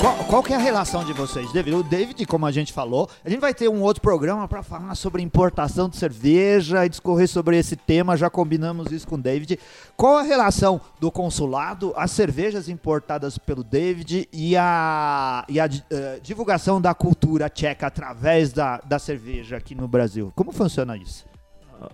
Qual, 0.00 0.16
qual 0.24 0.42
que 0.42 0.54
é 0.54 0.56
a 0.56 0.58
relação 0.58 1.04
de 1.04 1.12
vocês, 1.12 1.52
David? 1.52 1.76
O 1.76 1.82
David, 1.82 2.24
como 2.24 2.46
a 2.46 2.50
gente 2.50 2.72
falou, 2.72 3.06
a 3.22 3.28
gente 3.28 3.38
vai 3.38 3.52
ter 3.52 3.68
um 3.68 3.82
outro 3.82 4.00
programa 4.00 4.48
para 4.48 4.62
falar 4.62 4.94
sobre 4.94 5.20
importação 5.20 5.90
de 5.90 5.98
cerveja 5.98 6.86
e 6.86 6.88
discorrer 6.88 7.28
sobre 7.28 7.58
esse 7.58 7.76
tema. 7.76 8.16
Já 8.16 8.30
combinamos 8.30 8.90
isso 8.92 9.06
com 9.06 9.16
o 9.16 9.18
David. 9.18 9.58
Qual 9.98 10.16
a 10.16 10.22
relação 10.22 10.80
do 10.98 11.12
consulado, 11.12 11.92
as 11.94 12.12
cervejas 12.12 12.66
importadas 12.66 13.36
pelo 13.36 13.62
David 13.62 14.26
e 14.32 14.56
a, 14.56 15.44
e 15.46 15.60
a 15.60 15.66
uh, 15.66 16.20
divulgação 16.22 16.80
da 16.80 16.94
cultura 16.94 17.50
tcheca 17.50 17.86
através 17.86 18.54
da, 18.54 18.78
da 18.78 18.98
cerveja 18.98 19.58
aqui 19.58 19.74
no 19.74 19.86
Brasil? 19.86 20.32
Como 20.34 20.50
funciona 20.50 20.96
isso? 20.96 21.29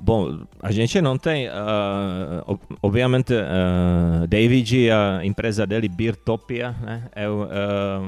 Bom, 0.01 0.41
a 0.61 0.73
gente 0.73 1.01
não 1.01 1.17
tem, 1.17 1.49
uh, 1.49 2.59
obviamente, 2.83 3.33
uh, 3.33 4.27
David 4.27 4.77
e 4.77 4.91
a 4.91 5.21
empresa 5.25 5.67
dele, 5.67 5.89
Beertopia, 5.89 6.75
né, 6.81 7.05
é, 7.15 7.29
uh, 7.29 8.03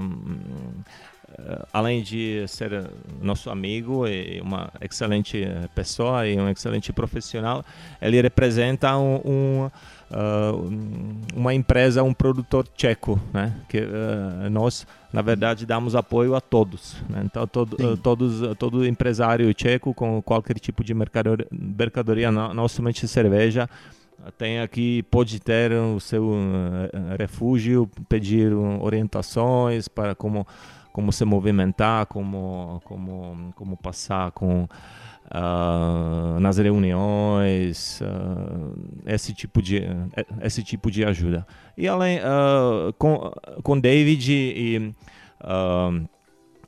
além 1.72 2.02
de 2.02 2.44
ser 2.48 2.90
nosso 3.22 3.48
amigo 3.48 4.08
e 4.08 4.40
uma 4.40 4.72
excelente 4.80 5.46
pessoa 5.74 6.26
e 6.26 6.36
um 6.36 6.48
excelente 6.48 6.92
profissional, 6.92 7.64
ele 8.00 8.20
representa 8.20 8.96
um, 8.96 9.20
um 9.24 9.70
uh, 10.10 11.28
uma 11.34 11.54
empresa, 11.54 12.02
um 12.02 12.14
produtor 12.14 12.66
tcheco, 12.76 13.20
né? 13.32 13.54
Que 13.68 13.78
uh, 13.78 14.50
nós, 14.50 14.86
na 15.12 15.22
verdade, 15.22 15.64
damos 15.64 15.94
apoio 15.94 16.34
a 16.34 16.40
todos. 16.40 16.96
Né? 17.08 17.22
Então, 17.24 17.46
todo, 17.46 17.96
todos, 17.96 18.56
todo 18.58 18.86
empresário 18.86 19.52
tcheco 19.54 19.94
com 19.94 20.20
qualquer 20.20 20.58
tipo 20.58 20.84
de 20.84 20.92
mercadoria, 20.92 21.46
mercadoria 21.50 22.30
não, 22.30 22.52
não 22.52 22.68
somente 22.68 23.08
cerveja, 23.08 23.68
tem 24.36 24.60
aqui 24.60 25.02
pode 25.04 25.40
ter 25.40 25.72
o 25.72 26.00
seu 26.00 26.32
refúgio, 27.18 27.88
pedir 28.08 28.52
orientações 28.52 29.88
para 29.88 30.14
como 30.14 30.46
como 30.92 31.12
se 31.12 31.24
movimentar, 31.24 32.06
como 32.06 32.82
como 32.84 33.52
como 33.54 33.76
passar 33.76 34.32
com 34.32 34.68
uh, 35.30 36.40
nas 36.40 36.58
reuniões, 36.58 38.00
uh, 38.00 38.74
esse 39.06 39.32
tipo 39.34 39.60
de 39.62 39.82
esse 40.42 40.62
tipo 40.62 40.90
de 40.90 41.04
ajuda. 41.04 41.46
E 41.76 41.86
além 41.86 42.18
uh, 42.18 42.92
com 42.98 43.32
com 43.62 43.78
David 43.78 44.32
e 44.32 44.94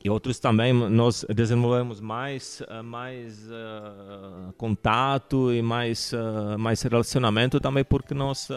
e 0.03 0.09
outros 0.09 0.39
também 0.39 0.73
nós 0.73 1.23
desenvolvemos 1.29 1.99
mais 1.99 2.63
mais 2.83 3.47
contato 4.57 5.53
e 5.53 5.61
mais 5.61 6.11
mais 6.57 6.81
relacionamento 6.81 7.59
também 7.59 7.83
porque 7.83 8.13
nós 8.13 8.49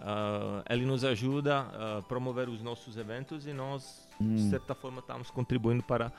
uh, 0.00 0.62
ele 0.68 0.84
nos 0.86 1.04
ajuda 1.04 1.58
a 1.60 2.02
promover 2.02 2.48
os 2.48 2.62
nossos 2.62 2.96
eventos 2.96 3.46
e 3.46 3.52
nós 3.52 4.08
hum. 4.20 4.34
de 4.34 4.50
certa 4.50 4.74
forma 4.74 5.00
estamos 5.00 5.30
contribuindo 5.30 5.82
para 5.82 6.12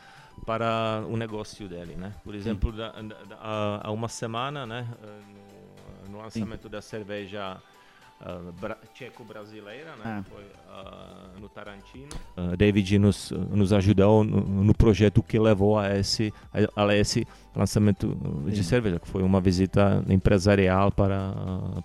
para 0.45 1.03
o 1.07 1.17
negócio 1.17 1.67
dele, 1.67 1.95
né? 1.95 2.13
Por 2.23 2.33
exemplo, 2.33 2.71
da, 2.71 2.91
da, 2.91 3.81
há 3.83 3.91
uma 3.91 4.07
semana, 4.07 4.65
né, 4.65 4.87
no, 6.07 6.11
no 6.11 6.17
lançamento 6.19 6.63
Sim. 6.63 6.69
da 6.69 6.81
cerveja 6.81 7.61
uh, 8.21 8.51
bra 8.53 8.77
tcheco-brasileira, 8.93 9.95
né, 9.97 10.19
é. 10.19 10.29
foi 10.29 10.43
uh, 10.43 11.39
no 11.39 11.49
Tarantino. 11.49 12.09
Uh, 12.37 12.55
David 12.55 12.97
nos, 12.99 13.31
nos 13.31 13.73
ajudou 13.73 14.23
no, 14.23 14.41
no, 14.41 14.73
projeto 14.73 15.21
que 15.21 15.37
levou 15.37 15.77
a 15.77 15.95
esse, 15.97 16.33
a, 16.75 16.85
a 16.85 16.95
esse 16.95 17.27
lançamento 17.55 18.15
de 18.45 18.57
Sim. 18.57 18.63
cerveja, 18.63 18.99
que 18.99 19.07
foi 19.07 19.23
uma 19.23 19.41
visita 19.41 20.03
empresarial 20.07 20.91
para, 20.91 21.33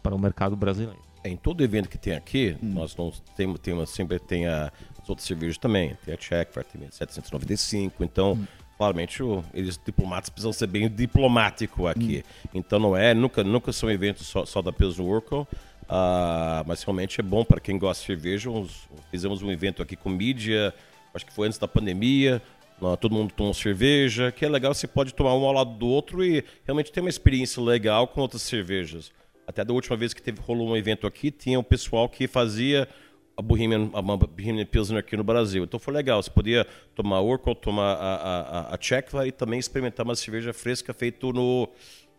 para 0.03 0.15
o 0.15 0.19
mercado 0.19 0.57
brasileiro. 0.57 1.06
Em 1.27 1.37
todo 1.37 1.63
evento 1.63 1.89
que 1.89 1.99
tem 1.99 2.15
aqui, 2.15 2.57
hum. 2.63 2.73
nós 2.75 2.97
não 2.97 3.13
temos, 3.37 3.59
temos 3.61 3.91
sempre 3.91 4.19
tem 4.19 4.47
a 4.47 4.73
as 5.07 5.11
outras 5.11 5.27
cervejas 5.27 5.57
também. 5.57 5.97
Tem 6.05 6.15
a 6.15 6.17
Czech, 6.17 6.53
tem 6.53 6.91
795. 6.91 8.03
Então, 8.03 8.33
hum. 8.33 8.47
claramente, 8.77 9.23
o, 9.23 9.45
eles 9.55 9.81
diplomatas 9.83 10.29
precisam 10.29 10.53
ser 10.53 10.67
bem 10.67 10.89
diplomático 10.89 11.87
aqui. 11.87 12.25
Hum. 12.47 12.49
Então, 12.55 12.79
não 12.79 12.97
é, 12.97 13.15
nunca, 13.15 13.45
nunca 13.45 13.73
são 13.73 13.91
eventos 13.91 14.27
só, 14.27 14.45
só 14.45 14.61
da 14.61 14.73
Pilsner 14.73 15.07
Urkel. 15.07 15.47
Uh, 15.85 16.67
mas 16.67 16.83
realmente 16.83 17.21
é 17.21 17.23
bom 17.23 17.45
para 17.45 17.61
quem 17.61 17.79
gosta 17.79 18.01
de 18.01 18.07
cerveja. 18.07 18.51
Uns, 18.51 18.89
fizemos 19.11 19.43
um 19.43 19.51
evento 19.51 19.81
aqui 19.81 19.95
com 19.95 20.09
mídia, 20.09 20.75
acho 21.15 21.25
que 21.25 21.33
foi 21.33 21.47
antes 21.47 21.59
da 21.59 21.69
pandemia. 21.69 22.43
Todo 23.01 23.15
mundo 23.15 23.33
tomou 23.33 23.55
cerveja, 23.55 24.31
que 24.31 24.45
é 24.45 24.49
legal, 24.51 24.75
você 24.75 24.87
pode 24.87 25.15
tomar 25.15 25.35
um 25.35 25.47
ao 25.47 25.53
lado 25.53 25.71
do 25.71 25.87
outro 25.87 26.23
e 26.23 26.45
realmente 26.67 26.93
ter 26.93 27.01
uma 27.01 27.09
experiência 27.09 27.63
legal 27.63 28.07
com 28.07 28.21
outras 28.21 28.43
cervejas. 28.43 29.11
Até 29.47 29.65
da 29.65 29.73
última 29.73 29.97
vez 29.97 30.13
que 30.13 30.23
teve, 30.23 30.41
rolou 30.41 30.69
um 30.69 30.77
evento 30.77 31.07
aqui, 31.07 31.31
tinha 31.31 31.59
um 31.59 31.63
pessoal 31.63 32.09
que 32.09 32.27
fazia 32.27 32.89
a 33.37 33.43
Bohemian, 33.43 33.91
a 33.93 34.03
Bohemian 34.03 34.65
Pilsner 34.67 35.01
aqui 35.01 35.17
no 35.17 35.23
Brasil. 35.23 35.65
Então 35.65 35.79
foi 35.79 35.93
legal, 35.95 36.23
você 36.23 36.31
podia 36.31 36.67
tomar 36.95 37.21
Urkel, 37.21 37.55
tomar 37.55 37.95
a, 37.95 38.71
a, 38.73 38.75
a 38.75 39.27
e 39.27 39.31
também 39.33 39.59
experimentar 39.59 40.05
uma 40.05 40.15
cerveja 40.15 40.53
fresca 40.53 40.93
feita 40.95 41.27
no, 41.33 41.69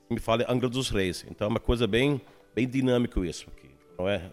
me 0.09 0.19
fala, 0.19 0.45
Angra 0.47 0.69
dos 0.69 0.89
Reis. 0.89 1.25
Então 1.30 1.47
é 1.47 1.49
uma 1.49 1.59
coisa 1.59 1.88
bem, 1.88 2.21
bem 2.55 2.67
dinâmico 2.67 3.25
isso 3.25 3.47
aqui. 3.55 3.69
Não 3.97 4.07
é? 4.07 4.32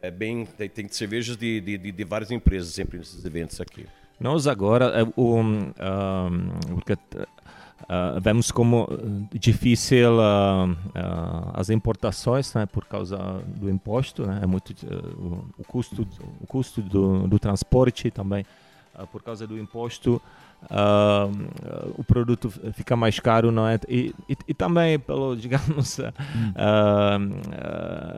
É 0.00 0.10
bem, 0.10 0.44
tem, 0.44 0.68
tem 0.68 0.88
cervejas 0.88 1.36
de, 1.36 1.60
de, 1.60 1.78
de, 1.78 1.92
de 1.92 2.04
várias 2.04 2.30
empresas 2.30 2.72
sempre 2.72 2.98
nesses 2.98 3.24
eventos 3.24 3.60
aqui. 3.60 3.86
Nós 4.20 4.46
agora, 4.48 5.04
um, 5.16 5.32
um, 5.32 5.70
porque 6.74 6.96
Uh, 7.84 8.20
vemos 8.20 8.50
como 8.50 8.88
difícil 9.32 10.18
uh, 10.18 10.70
uh, 10.70 11.52
as 11.54 11.70
importações, 11.70 12.52
né, 12.52 12.66
por 12.66 12.84
causa 12.84 13.16
do 13.46 13.70
imposto, 13.70 14.26
né, 14.26 14.40
é 14.42 14.46
muito 14.46 14.74
o, 15.16 15.44
o, 15.56 15.64
custo, 15.64 16.06
o 16.40 16.46
custo 16.46 16.82
do, 16.82 17.26
do 17.26 17.38
transporte 17.38 18.10
também, 18.10 18.44
por 19.12 19.22
causa 19.22 19.46
do 19.46 19.56
imposto, 19.56 20.20
o 21.96 22.04
produto 22.04 22.50
fica 22.72 22.96
mais 22.96 23.18
caro, 23.20 23.50
não 23.50 23.66
é? 23.66 23.78
E, 23.88 24.14
e, 24.28 24.36
e 24.48 24.54
também, 24.54 24.98
pelo 24.98 25.34
digamos, 25.38 25.98
hum. 25.98 26.52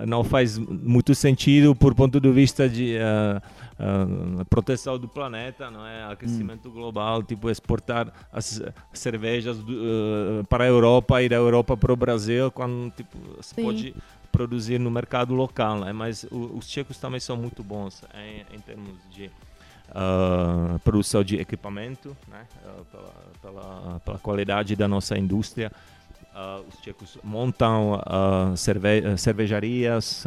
não 0.07 0.25
faz 0.25 0.59
muito 0.59 1.15
sentido 1.15 1.75
por 1.75 1.95
ponto 1.95 2.21
de 2.21 2.31
vista 2.31 2.69
de 2.69 2.97
uh, 2.99 4.45
proteção 4.47 4.99
do 4.99 5.09
planeta, 5.09 5.71
não 5.71 5.87
é? 5.87 6.05
Aquecimento 6.05 6.69
hum. 6.69 6.73
global, 6.73 7.23
tipo 7.23 7.51
exportar 7.51 8.13
as 8.33 8.63
cervejas 8.93 9.59
do, 9.59 9.73
uh, 9.73 10.45
para 10.49 10.65
a 10.65 10.67
Europa 10.67 11.23
e 11.23 11.29
da 11.29 11.37
Europa 11.37 11.77
para 11.77 11.93
o 11.93 11.97
Brasil, 11.97 12.51
quando 12.51 12.91
tipo 12.93 13.19
se 13.41 13.55
Sim. 13.55 13.63
pode 13.63 13.95
produzir 14.33 14.79
no 14.79 14.91
mercado 14.91 15.35
local, 15.35 15.81
né? 15.81 15.93
Mas 15.93 16.25
o, 16.25 16.57
os 16.57 16.67
tchecos 16.67 16.99
também 16.99 17.21
são 17.21 17.37
muito 17.37 17.63
bons 17.63 18.03
em, 18.15 18.57
em 18.57 18.61
termos 18.61 18.95
de 19.11 19.31
Uh, 19.91 20.79
produção 20.81 21.25
de 21.25 21.37
equipamento, 21.37 22.17
né, 22.29 22.47
uh, 22.65 22.85
pela, 22.85 23.13
pela, 23.43 24.01
pela, 24.05 24.19
qualidade 24.19 24.77
da 24.77 24.87
nossa 24.87 25.19
indústria. 25.19 25.73
Uh, 26.33 26.65
os 26.69 26.81
tchecos 26.81 27.19
montam 27.25 28.01
cerve 28.57 29.17
cervejarias, 29.19 30.25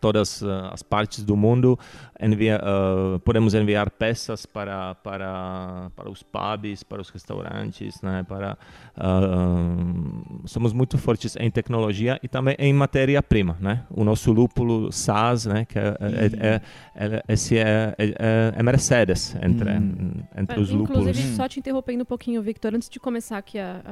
todas 0.00 0.42
uh, 0.42 0.70
as 0.72 0.82
partes 0.82 1.22
do 1.22 1.36
mundo. 1.36 1.78
Envia, 2.20 2.60
uh, 2.60 3.18
podemos 3.20 3.54
enviar 3.54 3.90
peças 3.90 4.46
para, 4.46 4.94
para, 4.96 5.90
para 5.94 6.10
os 6.10 6.22
pubs, 6.22 6.82
para 6.82 7.00
os 7.00 7.10
restaurantes, 7.10 8.00
né? 8.02 8.24
para, 8.28 8.56
uh, 8.96 10.48
somos 10.48 10.72
muito 10.72 10.98
fortes 10.98 11.36
em 11.36 11.50
tecnologia 11.50 12.18
e 12.22 12.28
também 12.28 12.56
em 12.58 12.72
matéria-prima. 12.72 13.56
Né? 13.60 13.84
O 13.90 14.04
nosso 14.04 14.32
lúpulo 14.32 14.92
SAS, 14.92 15.46
né? 15.46 15.64
que 15.64 15.78
é, 15.78 15.96
é, 16.00 16.48
é, 16.48 16.60
é 16.94 17.22
esse 17.28 17.58
é, 17.58 17.94
é, 17.98 18.54
é, 18.56 18.62
Mercedes 18.62 19.34
entre, 19.42 19.70
hum. 19.70 20.22
entre 20.36 20.60
os 20.60 20.70
lúpulos. 20.70 21.00
Inclusive, 21.06 21.36
só 21.36 21.48
te 21.48 21.58
interrompendo 21.58 22.02
um 22.02 22.06
pouquinho, 22.06 22.42
Victor, 22.42 22.74
antes 22.74 22.88
de 22.88 23.00
começar 23.00 23.38
aqui 23.38 23.58
a, 23.58 23.82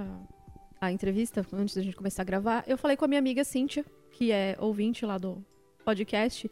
a, 0.81 0.87
a 0.87 0.93
entrevista, 0.93 1.45
antes 1.53 1.75
da 1.75 1.83
gente 1.83 1.97
começar 1.97 2.23
a 2.23 2.25
gravar, 2.25 2.65
eu 2.67 2.77
falei 2.77 2.97
com 2.97 3.05
a 3.05 3.09
minha 3.09 3.19
amiga 3.19 3.45
Cíntia, 3.45 3.85
que 4.17 4.33
é 4.33 4.57
ouvinte 4.59 5.05
lá 5.05 5.19
do 5.19 5.45
podcast. 5.85 6.51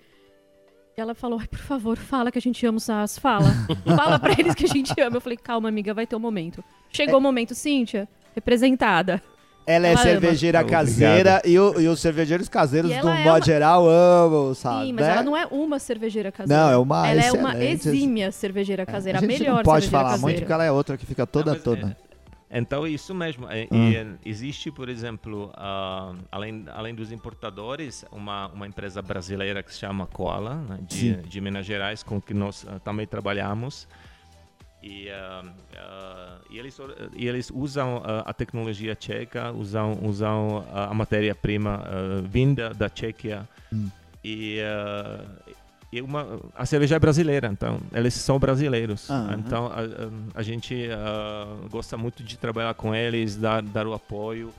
E 0.97 1.01
ela 1.01 1.15
falou, 1.15 1.41
por 1.49 1.59
favor, 1.59 1.97
fala 1.97 2.31
que 2.31 2.39
a 2.39 2.41
gente 2.41 2.65
ama 2.67 2.77
o 2.77 2.81
SAS, 2.81 3.19
fala. 3.19 3.47
fala 3.97 4.19
pra 4.19 4.33
eles 4.33 4.55
que 4.55 4.67
a 4.67 4.69
gente 4.69 4.93
ama. 5.01 5.17
Eu 5.17 5.21
falei, 5.21 5.39
calma, 5.39 5.69
amiga, 5.69 5.95
vai 5.95 6.07
ter 6.07 6.15
um 6.15 6.21
momento. 6.21 6.63
Chegou 6.91 7.15
é... 7.15 7.19
o 7.19 7.21
momento, 7.21 7.55
Cíntia, 7.55 8.07
representada. 8.35 9.23
Ela, 9.67 9.87
é 9.87 9.93
ela 9.93 10.01
é 10.01 10.03
cervejeira 10.03 10.61
ama. 10.61 10.69
caseira 10.69 11.43
e, 11.43 11.59
o, 11.59 11.81
e, 11.81 11.89
os 11.89 11.99
cervejeiros 11.99 12.51
caseiros, 12.51 12.95
do 12.95 13.07
modo 13.07 13.29
uma... 13.29 13.41
geral, 13.41 13.89
amam, 13.89 14.53
sabe? 14.53 14.87
Sim, 14.87 14.93
mas 14.93 15.07
né? 15.07 15.13
ela 15.13 15.23
não 15.23 15.35
é 15.35 15.47
uma 15.47 15.79
cervejeira 15.79 16.31
caseira. 16.31 16.63
Não, 16.63 16.71
é 16.71 16.77
uma 16.77 17.09
Ela 17.09 17.21
excelente. 17.21 17.37
é 17.37 17.41
uma 17.41 17.65
exímia 17.65 18.31
cervejeira 18.31 18.85
caseira, 18.85 19.19
é. 19.19 19.23
a, 19.23 19.25
a 19.25 19.27
melhor 19.27 19.57
não 19.57 19.63
pode 19.63 19.89
falar 19.89 20.11
caseira. 20.11 20.21
muito 20.21 20.41
porque 20.41 20.53
ela 20.53 20.65
é 20.65 20.71
outra 20.71 20.99
que 20.99 21.07
fica 21.07 21.27
toda, 21.27 21.55
não, 21.55 21.61
toda. 21.61 21.97
É, 22.55 22.59
então, 22.59 22.87
isso 22.87 23.13
mesmo. 23.13 23.49
E, 23.51 23.69
hum. 23.73 24.17
existe, 24.25 24.71
por 24.71 24.89
exemplo, 24.89 25.47
uh, 25.57 26.17
além, 26.31 26.65
além 26.73 26.95
dos 26.95 27.11
importadores, 27.11 28.05
uma, 28.13 28.47
uma 28.47 28.65
empresa 28.65 29.03
brasileira 29.03 29.61
que 29.61 29.73
se 29.73 29.81
chama 29.81 30.07
Koala, 30.07 30.55
né, 30.55 30.79
de, 30.83 31.17
de 31.17 31.41
Minas 31.41 31.67
Gerais, 31.67 32.05
com 32.05 32.21
que 32.21 32.33
nós 32.33 32.63
uh, 32.63 32.79
também 32.85 33.09
trabalhamos. 33.09 33.89
E, 34.81 35.09
uh, 35.09 35.51
e, 36.49 36.59
eles, 36.59 36.79
e 37.17 37.27
eles 37.27 37.51
usam 37.53 38.01
a 38.05 38.33
tecnologia 38.33 38.95
tcheca, 38.95 39.51
usam, 39.51 39.99
usam 40.03 40.65
a 40.73 40.95
matéria-prima 40.95 41.83
vinda 42.23 42.73
da 42.73 42.89
Tchequia. 42.89 43.49
Hum. 43.73 43.91
E 44.23 44.61
uma, 46.03 46.41
a 46.55 46.65
cerveja 46.67 46.97
é 46.97 46.99
brasileira, 46.99 47.49
então 47.49 47.81
eles 47.93 48.15
são 48.15 48.39
brasileiros. 48.39 49.11
Aham. 49.11 49.37
Então 49.39 49.67
a, 49.67 49.81
a- 49.81 50.11
a 50.41 50.43
gente 50.43 50.89
ah, 50.91 51.57
gosta 51.71 51.97
muito 51.97 52.23
de 52.23 52.37
trabalhar 52.39 52.75
com 52.75 52.95
eles, 52.95 53.37
dar, 53.37 53.63
dar 53.63 53.87
o 53.87 53.93
apoio, 53.93 54.53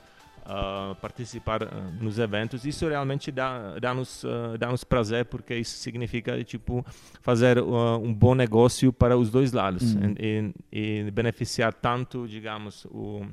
ah, 0.46 0.96
participar 1.02 1.64
ah, 1.64 1.68
nos 2.00 2.20
eventos. 2.20 2.66
Isso 2.66 2.88
realmente 2.88 3.32
dá, 3.32 3.80
dá, 3.80 3.94
nos, 3.94 4.24
dá 4.60 4.70
nos 4.70 4.84
prazer, 4.84 5.26
porque 5.26 5.56
isso 5.56 5.78
significa 5.78 6.44
tipo 6.44 6.86
fazer 7.22 7.60
um 7.60 8.14
bom 8.14 8.36
negócio 8.36 8.92
para 8.94 9.18
os 9.18 9.30
dois 9.30 9.52
lados 9.52 9.94
Uhum. 9.96 10.16
e, 10.20 10.54
e- 10.72 11.08
e 11.08 11.12
beneficiar 11.12 11.74
tanto, 11.74 12.28
digamos, 12.28 12.86
o, 12.86 13.26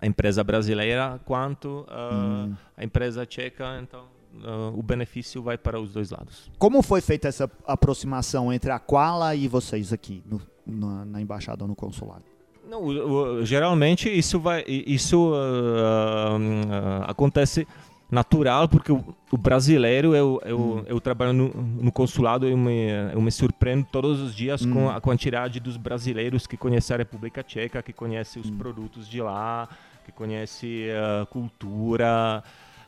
a 0.00 0.06
empresa 0.06 0.42
brasileira 0.44 1.20
quanto 1.24 1.86
ah, 1.88 2.46
Hum. 2.48 2.54
a 2.76 2.84
empresa 2.84 3.24
tcheca. 3.26 3.78
Então 3.82 4.04
ah, 4.44 4.70
o 4.74 4.82
benefício 4.82 5.42
vai 5.42 5.56
para 5.58 5.80
os 5.80 5.92
dois 5.92 6.10
lados. 6.10 6.50
Como 6.58 6.82
foi 6.82 7.00
feita 7.00 7.28
essa 7.28 7.50
aproximação 7.66 8.52
entre 8.52 8.70
a 8.70 8.78
Quala 8.78 9.34
e 9.34 9.48
vocês 9.48 9.92
aqui 9.92 10.22
no- 10.26 10.40
na, 10.66 11.04
na 11.04 11.20
embaixada 11.20 11.64
ou 11.64 11.68
no 11.68 11.74
consulado? 11.76 12.22
Não, 12.68 12.82
o- 12.84 13.40
o- 13.40 13.44
geralmente 13.44 14.08
isso 14.08 14.38
vai, 14.38 14.64
isso 14.66 15.32
ah, 15.34 16.36
ah, 16.70 17.10
acontece 17.10 17.66
natural 18.10 18.68
porque 18.68 18.90
o, 18.90 19.04
o 19.30 19.36
brasileiro 19.38 20.14
eu, 20.16 20.40
eu, 20.44 20.84
eu 20.88 21.00
trabalho 21.00 21.32
no, 21.32 21.48
no 21.54 21.92
consulado 21.92 22.44
eu 22.46 22.56
me, 22.56 22.88
eu 23.12 23.20
me 23.20 23.30
surpreendo 23.30 23.86
todos 23.90 24.20
os 24.20 24.34
dias 24.34 24.66
com 24.66 24.90
a 24.90 25.00
quantidade 25.00 25.60
dos 25.60 25.76
brasileiros 25.76 26.44
que 26.46 26.56
conhecem 26.56 26.94
a 26.94 26.98
República 26.98 27.42
Tcheca, 27.44 27.80
que 27.82 27.92
conhecem 27.92 28.42
os 28.42 28.50
produtos 28.50 29.08
de 29.08 29.20
lá, 29.22 29.68
que 30.04 30.10
conhecem 30.10 30.90
a 30.90 31.24
cultura, 31.26 32.42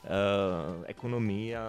ah, 0.05 0.83
economia, 0.89 1.61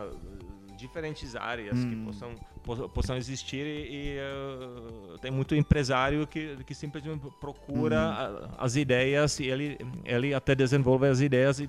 diferentes 0.76 1.36
áreas 1.36 1.84
que 1.84 1.96
possam, 2.04 2.36
po- 2.36 2.53
possam 2.94 3.18
existir 3.18 3.66
e, 3.66 4.16
e, 4.16 4.20
ah, 4.20 5.18
tem 5.22 5.30
muito 5.32 5.54
empresário 5.56 6.26
que, 6.26 6.58
que 6.66 6.74
simplesmente 6.74 7.26
procura 7.40 8.00
a- 8.00 8.50
as 8.66 8.76
ideias 8.76 9.40
e 9.40 9.48
ele, 9.48 9.78
ele 10.06 10.34
até 10.34 10.56
desenvolve 10.56 11.08
as 11.08 11.20
ideias 11.20 11.60
e, 11.60 11.68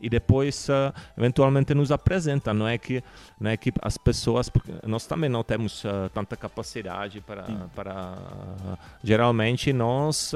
e- 0.00 0.08
depois 0.10 0.68
ah, 0.68 0.92
eventualmente 1.16 1.72
nos 1.74 1.92
apresenta. 1.92 2.52
Não 2.52 2.66
é 2.66 2.76
que 2.78 3.02
não 3.38 3.50
é 3.50 3.56
que 3.56 3.72
as 3.80 3.96
pessoas 3.96 4.48
porque 4.48 4.72
nós 4.86 5.06
também 5.06 5.30
não 5.30 5.42
temos 5.44 5.84
ah, 5.86 6.10
tanta 6.12 6.36
capacidade 6.36 7.20
para 7.20 7.44
para 7.74 7.92
ah, 7.94 8.78
geralmente 9.02 9.72
nós 9.72 10.34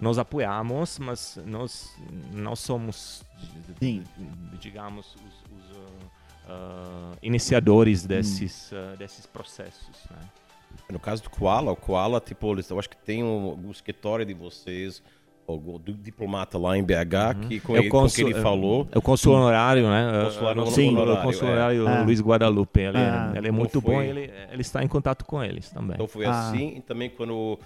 nós 0.00 0.18
apoiamos, 0.18 0.98
mas 0.98 1.38
nós 1.46 1.92
não 2.32 2.54
somos 2.54 3.24
Sim. 3.80 4.04
digamos 4.60 5.06
os, 5.14 5.22
os, 5.56 5.64
ah, 6.48 7.12
ah, 7.12 7.16
iniciadores 7.22 8.06
desses 8.06 8.72
ah, 8.72 8.94
desses 8.96 9.26
processos, 9.26 9.88
né? 10.10 10.18
No 10.90 10.98
caso 10.98 11.22
do 11.22 11.30
Koala, 11.30 11.72
o 11.72 11.76
Koala, 11.76 12.20
tipo, 12.20 12.54
eu 12.70 12.78
acho 12.78 12.88
que 12.88 12.96
tem 12.96 13.22
um, 13.22 13.54
um 13.66 13.70
escritório 13.70 14.24
de 14.24 14.32
vocês, 14.32 15.02
algum 15.46 15.78
do 15.78 15.92
diplomata 15.92 16.56
lá 16.58 16.78
em 16.78 16.82
BH, 16.82 17.46
que 17.48 17.60
com, 17.60 17.74
É 17.76 17.80
o 17.80 17.82
ele, 17.82 17.88
com 17.90 18.00
consul- 18.00 18.24
que 18.26 18.32
ele 18.32 18.40
falou. 18.40 18.88
É 18.92 18.98
o 18.98 19.02
consul 19.02 19.34
honorário, 19.34 19.82
né? 19.88 20.24
Consul 20.24 20.40
É, 20.42 20.44
o 20.44 20.48
honorário, 20.48 20.62
o 21.20 21.22
consul 21.24 21.48
é. 21.48 21.50
honorário 21.50 21.88
Ah. 21.88 22.02
Luiz 22.02 22.20
Guadalupe. 22.22 22.80
Ele, 22.80 22.96
Ah. 22.98 23.32
ele 23.34 23.48
é 23.48 23.50
muito 23.50 23.78
Então 23.78 23.82
bom 23.90 23.96
foi- 23.98 24.06
e 24.06 24.08
ele, 24.08 24.32
ele 24.50 24.60
está 24.62 24.82
em 24.82 24.88
contato 24.88 25.24
com 25.24 25.42
eles 25.42 25.70
também. 25.70 25.94
Então 25.94 26.06
foi 26.08 26.24
Ah. 26.26 26.48
assim. 26.48 26.76
E 26.76 26.80
também 26.80 27.10
quando 27.10 27.58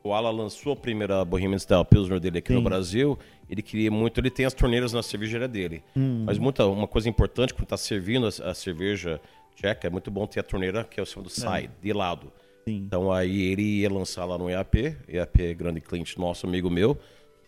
o 0.00 0.08
Koala 0.08 0.30
lançou 0.30 0.72
a 0.72 0.76
primeira 0.76 1.24
Bohemian 1.24 1.58
Style 1.58 1.84
Pilsner 1.84 2.20
dele 2.20 2.38
aqui 2.38 2.48
Sim. 2.48 2.54
no 2.54 2.62
Brasil, 2.62 3.18
ele 3.48 3.62
queria 3.62 3.90
muito. 3.90 4.18
Ele 4.20 4.30
tem 4.30 4.46
as 4.46 4.54
torneiras 4.54 4.92
na 4.92 5.02
cervejaria 5.02 5.48
dele. 5.48 5.82
Hum. 5.96 6.24
Mas 6.26 6.38
muita, 6.38 6.66
uma 6.66 6.86
coisa 6.86 7.08
importante 7.08 7.52
quando 7.52 7.64
está 7.64 7.76
servindo 7.76 8.26
a, 8.26 8.50
a 8.50 8.54
cerveja 8.54 9.20
tcheca, 9.56 9.86
é 9.86 9.90
muito 9.90 10.10
bom 10.10 10.26
ter 10.26 10.40
a 10.40 10.42
torneira 10.42 10.84
que 10.84 11.00
é 11.00 11.02
o 11.02 11.06
seu 11.06 11.22
do 11.22 11.28
side, 11.30 11.70
de 11.82 11.92
lado. 11.92 12.32
Sim. 12.66 12.84
Então 12.86 13.10
aí 13.12 13.42
ele 13.52 13.62
ia 13.62 13.90
lançar 13.90 14.24
lá 14.24 14.38
no 14.38 14.48
EAP, 14.48 14.96
EAP 15.08 15.40
é 15.40 15.54
grande 15.54 15.80
cliente 15.80 16.18
nosso, 16.18 16.46
amigo 16.46 16.70
meu. 16.70 16.96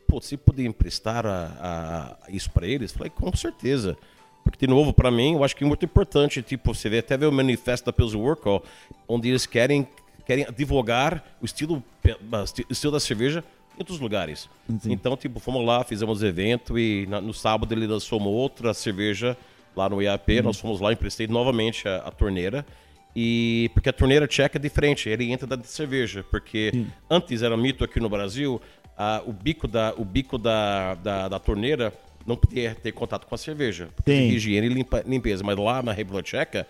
Pô, 0.09 0.20
se 0.20 0.36
podia 0.36 0.66
emprestar 0.66 1.24
a, 1.24 2.16
a- 2.26 2.30
isso 2.30 2.51
para 2.51 2.66
eles? 2.66 2.90
Falei, 2.90 3.11
com 3.11 3.34
certeza. 3.36 3.96
Porque, 4.42 4.66
de 4.66 4.72
novo, 4.72 4.92
para 4.92 5.11
mim, 5.11 5.34
eu 5.34 5.44
acho 5.44 5.55
que 5.55 5.62
é 5.62 5.66
muito 5.66 5.84
importante, 5.84 6.42
tipo, 6.42 6.74
você 6.74 6.88
vê 6.88 6.98
até 6.98 7.16
ver 7.16 7.26
o 7.26 7.32
manifesto 7.32 7.84
da 7.86 7.92
Pills 7.92 8.16
Work, 8.16 8.48
ó, 8.48 8.61
onde 9.07 9.28
eles 9.28 9.44
querem, 9.46 9.86
querem 10.31 10.47
divulgar 10.57 11.24
o 11.43 11.45
estilo, 11.45 11.83
o 12.68 12.72
estilo 12.72 12.93
da 12.93 13.01
cerveja 13.01 13.43
em 13.74 13.81
outros 13.81 13.99
lugares. 13.99 14.49
Então, 14.87 15.16
tipo, 15.16 15.41
fomos 15.41 15.66
lá, 15.66 15.83
fizemos 15.83 16.22
evento 16.22 16.78
e 16.78 17.05
na- 17.09 17.20
no 17.20 17.35
sábado 17.35 17.74
ele 17.74 17.85
lançou 17.85 18.16
uma 18.20 18.28
outra 18.28 18.72
cerveja 18.72 19.37
lá 19.74 19.89
no 19.89 20.01
EAP, 20.01 20.41
nós 20.43 20.59
fomos 20.61 20.81
lá, 20.81 20.93
emprestei 20.93 21.26
novamente 21.26 21.89
a, 21.89 21.97
a 21.97 22.11
torneira. 22.12 22.64
E 23.16 23.68
porque 23.74 23.89
a 23.89 23.93
torneira 23.93 24.28
tcheca 24.28 24.57
é 24.57 24.61
diferente, 24.61 25.09
ele 25.09 25.33
entra 25.33 25.45
da 25.49 25.61
cerveja, 25.64 26.24
porque 26.31 26.87
antes 27.11 27.43
era 27.43 27.57
mito 27.57 27.83
aqui 27.83 27.99
no 27.99 28.09
Brasil, 28.09 28.61
ah, 28.97 29.20
o 29.26 29.33
bico 29.33 29.66
da 29.66 29.93
o 29.97 30.05
bico 30.05 30.39
da, 30.39 30.95
da, 30.95 31.28
da 31.28 31.39
torneira 31.41 31.93
não 32.24 32.37
podia 32.37 32.72
ter 32.72 32.93
contato 32.93 33.26
com 33.26 33.35
a 33.35 33.39
cerveja, 33.39 33.89
porque 33.97 34.12
Sim. 34.12 34.28
higiene 34.28 34.66
e 34.68 34.70
limpa- 34.70 35.03
limpeza, 35.05 35.43
mas 35.43 35.57
lá 35.59 35.83
na 35.83 35.91
República 35.93 36.22
Tcheca 36.22 36.68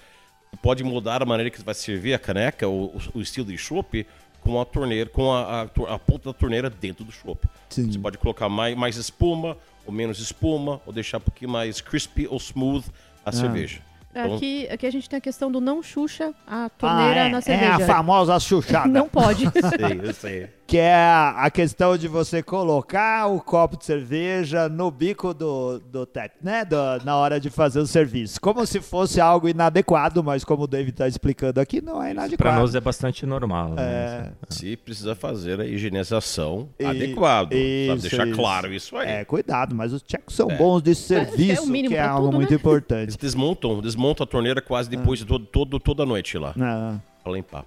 pode 0.63 0.83
mudar 0.85 1.23
a 1.23 1.27
maneira 1.27 1.51
que 1.51 1.59
você 1.59 1.65
vai 1.65 1.75
servir 1.75 2.15
a 2.15 2.19
caneca, 2.19 2.69
o, 2.69 2.97
o- 3.15 3.21
estilo 3.21 3.47
de 3.47 3.57
chopp 3.59 4.07
com 4.41 4.61
a 4.61 4.65
torneira, 4.65 5.09
com 5.09 5.31
a, 5.33 5.63
a, 5.63 5.95
a 5.95 5.99
ponta 5.99 6.31
da 6.31 6.33
torneira 6.33 6.69
dentro 6.71 7.05
do 7.05 7.13
chopp. 7.13 7.47
Sim. 7.69 7.91
Você 7.91 7.99
pode 7.99 8.19
colocar 8.19 8.49
mais, 8.49 8.77
mais 8.77 8.97
espuma 8.97 9.57
ou 9.87 9.93
menos 9.93 10.19
espuma, 10.19 10.81
ou 10.87 10.93
deixar 10.93 11.19
um 11.19 11.23
pouquinho 11.23 11.51
mais 11.51 11.81
crispy 11.81 12.27
ou 12.29 12.37
smooth 12.37 12.85
a 13.25 13.33
cerveja. 13.33 13.81
Então, 14.11 14.35
Aqui, 14.35 14.67
aqui 14.69 14.87
a 14.87 14.91
gente 14.91 15.09
tem 15.09 15.17
a 15.19 15.21
questão 15.21 15.51
do 15.53 15.61
não 15.61 15.83
xuxa 15.83 16.35
a 16.47 16.65
Ah, 16.65 16.69
torneira 16.71 17.21
é, 17.21 17.29
na 17.29 17.39
é 17.39 17.41
cerveja. 17.41 17.75
a 17.77 17.87
famosa 17.87 18.39
chuchada. 18.41 18.89
Não 18.89 19.09
pode. 19.09 19.45
sei, 19.53 20.01
eu 20.03 20.13
sei. 20.15 20.49
Que 20.71 20.79
é 20.79 20.95
a, 20.95 21.31
a 21.47 21.51
questão 21.51 21.99
de 21.99 22.07
você 22.07 22.45
colocar 22.45 23.27
o 23.27 23.41
copo 23.41 23.77
de 23.77 23.85
cerveja 23.85 24.69
no 24.69 24.89
bico 24.89 25.35
do, 25.35 25.81
do 25.81 26.07
tap, 26.07 26.31
né? 26.41 26.65
Do- 26.65 27.05
na 27.05 27.17
hora 27.17 27.41
de 27.41 27.51
fazer 27.51 27.81
o 27.81 27.87
serviço. 27.89 28.41
Como 28.41 28.65
se 28.65 28.81
fosse 28.81 29.21
algo 29.21 29.49
inadequado, 29.49 30.23
mas 30.23 30.45
como 30.45 30.63
o 30.63 30.67
David 30.69 30.91
está 30.93 31.09
explicando 31.09 31.59
aqui, 31.61 31.81
não 31.81 31.97
é 32.01 32.15
Para 32.15 32.25
inadequado. 32.27 32.61
nós 32.61 32.75
é 32.77 32.81
bastante 32.81 33.27
normal. 33.27 33.71
né? 33.71 33.83
É, 33.83 34.33
Se 34.49 34.77
precisa 34.77 35.17
fazer 35.17 35.61
a 35.61 35.67
higienização 35.67 36.69
E- 36.79 36.85
adequada. 36.85 37.51
Deixar 37.51 38.29
isso. 38.29 38.37
claro 38.37 38.73
isso 38.73 38.97
aí. 38.97 39.09
é, 39.09 39.25
cuidado, 39.25 39.75
mas 39.75 39.93
os 39.93 40.03
tchecos 40.03 40.37
são 40.37 40.49
É. 40.53 40.57
bons 40.57 40.83
de 40.83 40.93
é 40.93 40.95
serviço, 40.95 41.65
o 41.65 41.67
mínimo 41.67 41.89
que 41.95 41.99
é 41.99 42.03
pra 42.05 42.11
algo 42.13 42.27
tudo, 42.27 42.37
muito 42.37 42.49
né? 42.51 42.55
Eles 42.55 42.61
importante. 42.61 43.19
desmontam, 43.19 43.81
desmontam 43.81 44.23
a 44.23 44.27
torneira 44.29 44.63
quase 44.63 44.89
depois 44.89 45.19
de 45.19 45.25
todo, 45.27 45.45
todo, 45.47 45.81
toda 45.81 46.05
a 46.05 46.07
noite 46.07 46.39
lá, 46.39 46.55
Ah. 46.61 46.95
pra 47.25 47.33
limpar. 47.33 47.65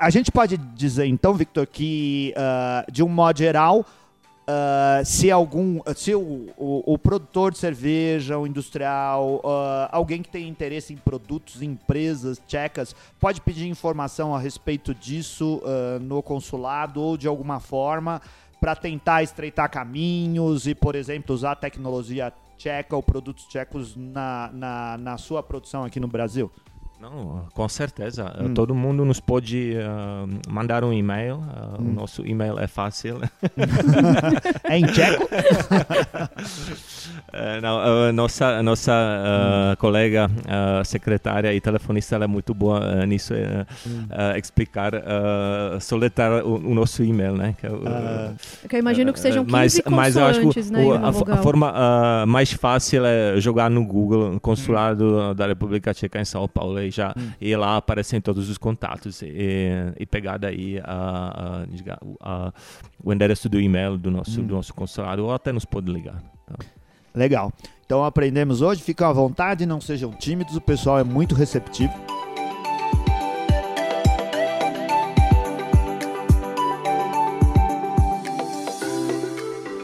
A 0.00 0.10
gente 0.10 0.30
pode 0.32 0.56
dizer 0.56 1.06
então, 1.06 1.34
Victor, 1.34 1.66
que 1.66 2.32
ah, 2.36 2.84
de 2.90 3.02
um 3.02 3.08
modo 3.08 3.38
geral, 3.38 3.84
ah, 4.46 5.00
se 5.04 5.30
algum, 5.30 5.80
se 5.94 6.14
o, 6.14 6.48
o- 6.56 6.94
o 6.94 6.98
produtor 6.98 7.52
de 7.52 7.58
cerveja, 7.58 8.38
o 8.38 8.46
industrial, 8.46 9.40
ah, 9.44 9.88
alguém 9.92 10.22
que 10.22 10.28
tem 10.28 10.48
interesse 10.48 10.92
em 10.92 10.96
produtos, 10.96 11.62
em 11.62 11.70
empresas 11.70 12.40
tchecas, 12.46 12.94
pode 13.20 13.40
pedir 13.40 13.68
informação 13.68 14.34
a 14.34 14.38
respeito 14.38 14.94
disso 14.94 15.62
no 16.02 16.22
consulado 16.22 17.00
ou 17.00 17.16
de 17.16 17.26
alguma 17.28 17.60
forma 17.60 18.20
para 18.60 18.74
tentar 18.74 19.22
estreitar 19.22 19.70
caminhos 19.70 20.66
e, 20.66 20.74
por 20.74 20.94
exemplo, 20.94 21.34
usar 21.34 21.54
tecnologia 21.56 22.32
tcheca 22.56 22.96
ou 22.96 23.02
produtos 23.02 23.44
tchecos 23.46 23.94
na, 23.96 24.48
na, 24.52 24.96
na 24.98 25.18
sua 25.18 25.42
produção 25.42 25.84
aqui 25.84 26.00
no 26.00 26.08
Brasil? 26.08 26.50
Não, 27.00 27.44
com 27.52 27.68
certeza. 27.68 28.34
Hum. 28.40 28.54
Todo 28.54 28.74
mundo 28.74 29.04
nos 29.04 29.20
pode 29.20 29.74
ah, 29.78 30.24
mandar 30.48 30.84
um 30.84 30.92
e-mail. 30.92 31.42
ah, 31.54 31.76
Hum. 31.78 31.90
O 31.90 31.92
nosso 31.92 32.26
e-mail 32.26 32.58
é 32.58 32.66
fácil. 32.66 33.20
É 34.64 34.78
em 34.78 34.86
tcheco? 34.86 35.28
Eh, 37.36 37.60
não, 37.60 37.80
a 37.80 38.12
nossa 38.12 38.62
nossa 38.62 38.92
ah, 38.92 39.76
colega 39.78 40.30
secretária 40.84 41.52
e 41.52 41.60
telefonista 41.60 42.14
ela 42.14 42.24
é 42.24 42.28
muito 42.28 42.54
boa 42.54 43.04
nisso, 43.06 43.34
eh, 43.34 43.66
ah, 44.10 44.38
explicar, 44.38 44.94
uh, 44.94 45.80
soletrar 45.80 46.44
o, 46.46 46.54
o 46.56 46.74
nosso 46.74 47.02
e-mail, 47.02 47.36
né? 47.36 47.54
Que 47.58 47.66
é 47.66 47.70
Ah. 47.86 48.32
Que 48.68 48.76
eu 48.76 48.80
imagino 48.80 49.12
que 49.12 49.18
sejam 49.20 49.44
15 49.44 49.52
mas, 49.52 49.82
mas 49.90 50.16
eu 50.16 50.24
acho 50.26 50.48
que 50.48 50.62
né? 50.70 50.84
o- 50.84 50.92
a, 50.94 51.08
a 51.08 51.36
forma 51.42 52.24
mais 52.26 52.52
fácil 52.52 53.04
é 53.04 53.40
jogar 53.40 53.68
no 53.68 53.84
Google 53.84 54.38
consulado 54.40 55.34
da 55.34 55.46
República 55.46 55.92
Tcheca 55.92 56.20
em 56.20 56.24
São 56.24 56.46
Paulo 56.48 56.78
e 56.84 56.90
já 56.90 57.14
e 57.40 57.54
lá 57.56 57.76
aparecem 57.76 58.20
todos 58.20 58.48
os 58.48 58.58
contatos 58.58 59.22
e, 59.22 59.92
e 59.98 60.06
pegar 60.06 60.36
daí 60.38 60.78
a, 60.84 61.64
a, 62.20 62.46
a- 62.46 62.52
o 63.02 63.12
endereço 63.12 63.48
do 63.48 63.60
e-mail 63.60 63.96
do 63.98 64.10
nosso 64.10 64.40
do 64.42 64.54
nosso 64.54 64.72
consulado 64.74 65.24
ou 65.24 65.32
até 65.32 65.52
nos 65.52 65.64
pode 65.64 65.90
ligar. 65.92 66.22
Então, 66.44 66.56
Legal. 67.14 67.52
Então 67.86 68.04
aprendemos 68.04 68.60
hoje, 68.62 68.82
fiquem 68.82 69.06
à 69.06 69.12
vontade, 69.12 69.66
não 69.66 69.80
sejam 69.80 70.10
tímidos, 70.12 70.56
o 70.56 70.60
pessoal 70.60 70.98
é 70.98 71.04
muito 71.04 71.34
receptivo. 71.34 71.92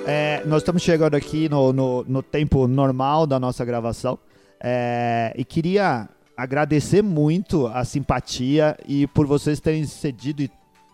É, 0.07 0.43
nós 0.47 0.63
estamos 0.63 0.83
chegando 0.83 1.15
aqui 1.15 1.49
no, 1.49 1.73
no, 1.73 2.05
no 2.05 2.23
tempo 2.23 2.67
normal 2.67 3.27
da 3.27 3.39
nossa 3.39 3.65
gravação 3.65 4.19
é, 4.61 5.33
e 5.37 5.45
queria 5.45 6.09
agradecer 6.41 7.03
muito 7.03 7.67
a 7.67 7.85
simpatia 7.85 8.75
e 8.89 9.07
por 9.07 9.27
vocês 9.27 9.61
terem 9.61 9.85
cedido 9.85 10.49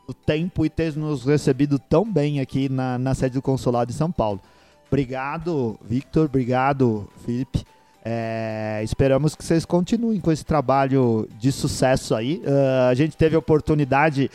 o 0.08 0.12
tempo 0.12 0.66
e 0.66 0.68
terem 0.68 0.98
nos 0.98 1.24
recebido 1.24 1.78
tão 1.78 2.04
bem 2.04 2.40
aqui 2.40 2.68
na, 2.68 2.98
na 2.98 3.14
sede 3.14 3.34
do 3.34 3.42
Consulado 3.42 3.92
de 3.92 3.96
São 3.96 4.10
Paulo. 4.10 4.40
Obrigado, 4.88 5.78
Victor. 5.84 6.26
Obrigado, 6.26 7.08
Felipe. 7.24 7.64
É, 8.04 8.80
esperamos 8.82 9.36
que 9.36 9.44
vocês 9.44 9.64
continuem 9.64 10.20
com 10.20 10.32
esse 10.32 10.44
trabalho 10.44 11.28
de 11.38 11.52
sucesso 11.52 12.16
aí. 12.16 12.42
Uh, 12.44 12.88
a 12.90 12.94
gente 12.94 13.16
teve 13.16 13.36
a 13.36 13.38
oportunidade 13.38 14.28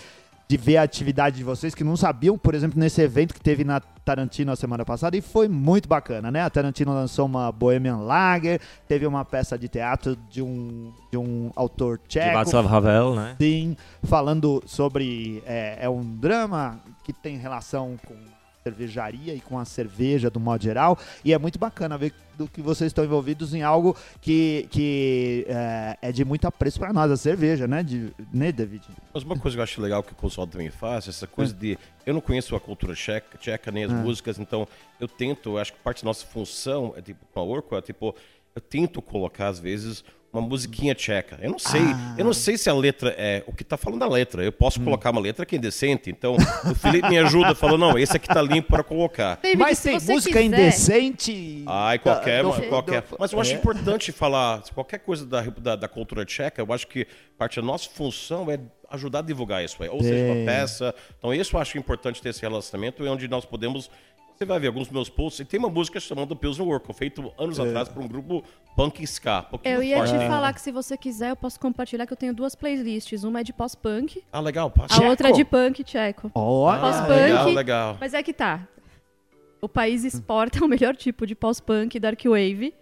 de 0.51 0.57
ver 0.57 0.75
a 0.75 0.83
atividade 0.83 1.37
de 1.37 1.45
vocês 1.45 1.73
que 1.73 1.81
não 1.81 1.95
sabiam, 1.95 2.37
por 2.37 2.53
exemplo, 2.53 2.77
nesse 2.77 3.01
evento 3.01 3.33
que 3.33 3.39
teve 3.39 3.63
na 3.63 3.79
Tarantino 3.79 4.51
a 4.51 4.55
semana 4.57 4.83
passada 4.83 5.15
e 5.15 5.21
foi 5.21 5.47
muito 5.47 5.87
bacana, 5.87 6.29
né? 6.29 6.41
A 6.41 6.49
Tarantino 6.49 6.93
lançou 6.93 7.25
uma 7.25 7.49
Bohemian 7.53 7.99
Lager, 7.99 8.59
teve 8.85 9.07
uma 9.07 9.23
peça 9.23 9.57
de 9.57 9.69
teatro 9.69 10.13
de 10.29 10.41
um, 10.41 10.91
de 11.09 11.17
um 11.17 11.51
autor 11.55 12.01
tcheco. 12.05 12.27
De 12.27 12.51
Václav 12.51 12.67
Havel, 12.67 13.15
né? 13.15 13.35
Sim, 13.39 13.77
falando 14.03 14.61
sobre. 14.65 15.41
É, 15.45 15.85
é 15.85 15.89
um 15.89 16.01
drama 16.17 16.81
que 17.05 17.13
tem 17.13 17.37
relação 17.37 17.97
com 18.05 18.15
cervejaria 18.63 19.33
e 19.33 19.39
com 19.39 19.57
a 19.57 19.65
cerveja 19.65 20.29
do 20.29 20.39
modo 20.39 20.63
geral. 20.63 20.97
E 21.23 21.33
é 21.33 21.37
muito 21.37 21.57
bacana 21.57 21.97
ver 21.97 22.13
do 22.37 22.47
que 22.47 22.61
vocês 22.61 22.89
estão 22.89 23.03
envolvidos 23.03 23.53
em 23.53 23.61
algo 23.61 23.95
que, 24.21 24.67
que 24.71 25.45
é, 25.47 25.97
é 26.01 26.11
de 26.11 26.23
muito 26.23 26.45
apreço 26.45 26.79
para 26.79 26.93
nós, 26.93 27.11
a 27.11 27.17
cerveja, 27.17 27.67
né, 27.67 27.83
de, 27.83 28.13
né, 28.33 28.51
David? 28.51 28.83
Mas 29.13 29.23
uma 29.23 29.37
coisa 29.37 29.55
que 29.55 29.59
eu 29.59 29.63
acho 29.63 29.81
legal 29.81 30.01
que 30.01 30.13
o 30.13 30.15
pessoal 30.15 30.47
também 30.47 30.69
faz, 30.69 31.07
essa 31.07 31.27
coisa 31.27 31.53
é. 31.53 31.57
de. 31.57 31.77
Eu 32.05 32.13
não 32.13 32.21
conheço 32.21 32.55
a 32.55 32.59
cultura 32.59 32.93
tcheca, 32.93 33.37
tcheca 33.37 33.71
nem 33.71 33.83
as 33.83 33.91
é. 33.91 33.95
músicas, 33.95 34.39
então 34.39 34.67
eu 34.99 35.07
tento, 35.07 35.49
eu 35.49 35.57
acho 35.57 35.73
que 35.73 35.79
parte 35.79 36.03
da 36.03 36.07
nossa 36.07 36.25
função 36.25 36.93
é 36.97 37.01
tipo, 37.01 37.25
com 37.31 37.39
a 37.39 37.43
Orco, 37.43 37.75
é 37.75 37.81
tipo, 37.81 38.15
eu 38.55 38.61
tento 38.61 39.01
colocar 39.01 39.47
às 39.47 39.59
vezes 39.59 40.03
uma 40.31 40.41
musiquinha 40.41 40.95
tcheca. 40.95 41.37
Eu 41.41 41.51
não 41.51 41.59
sei, 41.59 41.81
ah. 41.81 42.15
eu 42.17 42.23
não 42.23 42.33
sei 42.33 42.57
se 42.57 42.69
a 42.69 42.73
letra 42.73 43.13
é 43.17 43.43
o 43.45 43.53
que 43.53 43.63
está 43.63 43.75
falando 43.75 43.99
da 43.99 44.07
letra. 44.07 44.43
Eu 44.43 44.51
posso 44.51 44.79
hum. 44.79 44.85
colocar 44.85 45.11
uma 45.11 45.19
letra 45.19 45.45
que 45.45 45.55
é 45.55 45.57
indecente. 45.57 46.09
Então, 46.09 46.35
o 46.35 46.75
Felipe 46.75 47.09
me 47.09 47.17
ajuda, 47.19 47.53
falou: 47.53 47.77
"Não, 47.77 47.97
esse 47.97 48.15
aqui 48.15 48.27
tá 48.27 48.41
limpo 48.41 48.69
para 48.69 48.83
colocar". 48.83 49.39
David, 49.41 49.59
Mas 49.59 49.81
tem 49.81 49.99
música 49.99 50.39
quiser. 50.39 50.43
indecente. 50.43 51.63
Ai, 51.67 51.99
qualquer, 51.99 52.43
do, 52.43 52.53
qualquer. 52.69 53.01
Do, 53.01 53.17
Mas 53.19 53.33
eu 53.33 53.39
acho 53.39 53.51
é. 53.51 53.55
importante 53.55 54.11
falar 54.11 54.63
qualquer 54.73 54.99
coisa 54.99 55.25
da, 55.25 55.41
da, 55.41 55.75
da, 55.75 55.87
cultura 55.87 56.23
tcheca. 56.23 56.61
Eu 56.61 56.71
acho 56.71 56.87
que 56.87 57.05
parte 57.37 57.59
da 57.59 57.65
nossa 57.65 57.89
função 57.89 58.49
é 58.49 58.59
ajudar 58.89 59.19
a 59.19 59.21
divulgar 59.21 59.63
isso 59.63 59.81
aí, 59.81 59.89
ou 59.89 60.01
seja, 60.01 60.31
uma 60.31 60.45
peça. 60.45 60.93
Então, 61.17 61.33
isso 61.33 61.55
eu 61.55 61.59
acho 61.61 61.77
importante 61.77 62.21
ter 62.21 62.29
esse 62.29 62.41
relacionamento, 62.41 63.05
é 63.05 63.09
onde 63.09 63.27
nós 63.27 63.45
podemos 63.45 63.89
você 64.41 64.45
vai 64.45 64.59
ver 64.59 64.67
alguns 64.67 64.89
meus 64.89 65.07
posts 65.07 65.39
e 65.41 65.45
tem 65.45 65.59
uma 65.59 65.69
música 65.69 65.99
chamada 65.99 66.35
Pilsner 66.35 66.67
Work, 66.67 66.91
feito 66.93 67.31
anos 67.37 67.59
é. 67.59 67.61
atrás 67.61 67.87
por 67.87 68.01
um 68.01 68.07
grupo 68.07 68.43
punk 68.75 69.03
ska. 69.03 69.45
Eu 69.63 69.83
ia 69.83 69.97
forte. 69.97 70.17
te 70.17 70.27
falar 70.27 70.51
que 70.53 70.61
se 70.61 70.71
você 70.71 70.97
quiser, 70.97 71.29
eu 71.29 71.35
posso 71.35 71.59
compartilhar 71.59 72.07
que 72.07 72.13
eu 72.13 72.17
tenho 72.17 72.33
duas 72.33 72.55
playlists. 72.55 73.23
Uma 73.23 73.41
é 73.41 73.43
de 73.43 73.53
pós-punk. 73.53 74.23
Ah, 74.31 74.39
legal. 74.39 74.73
A 74.79 74.87
tcheco. 74.87 75.05
outra 75.05 75.29
é 75.29 75.31
de 75.31 75.45
punk 75.45 75.83
tcheco. 75.83 76.31
Olha. 76.33 76.79
Pós-punk. 76.79 77.09
Legal, 77.09 77.49
legal. 77.49 77.97
Mas 77.99 78.15
é 78.15 78.23
que 78.23 78.33
tá. 78.33 78.67
O 79.61 79.69
país 79.69 80.03
exporta 80.03 80.57
o 80.65 80.67
melhor 80.67 80.95
tipo 80.95 81.27
de 81.27 81.35
pós-punk 81.35 81.99
dark 81.99 82.23
wave 82.25 82.73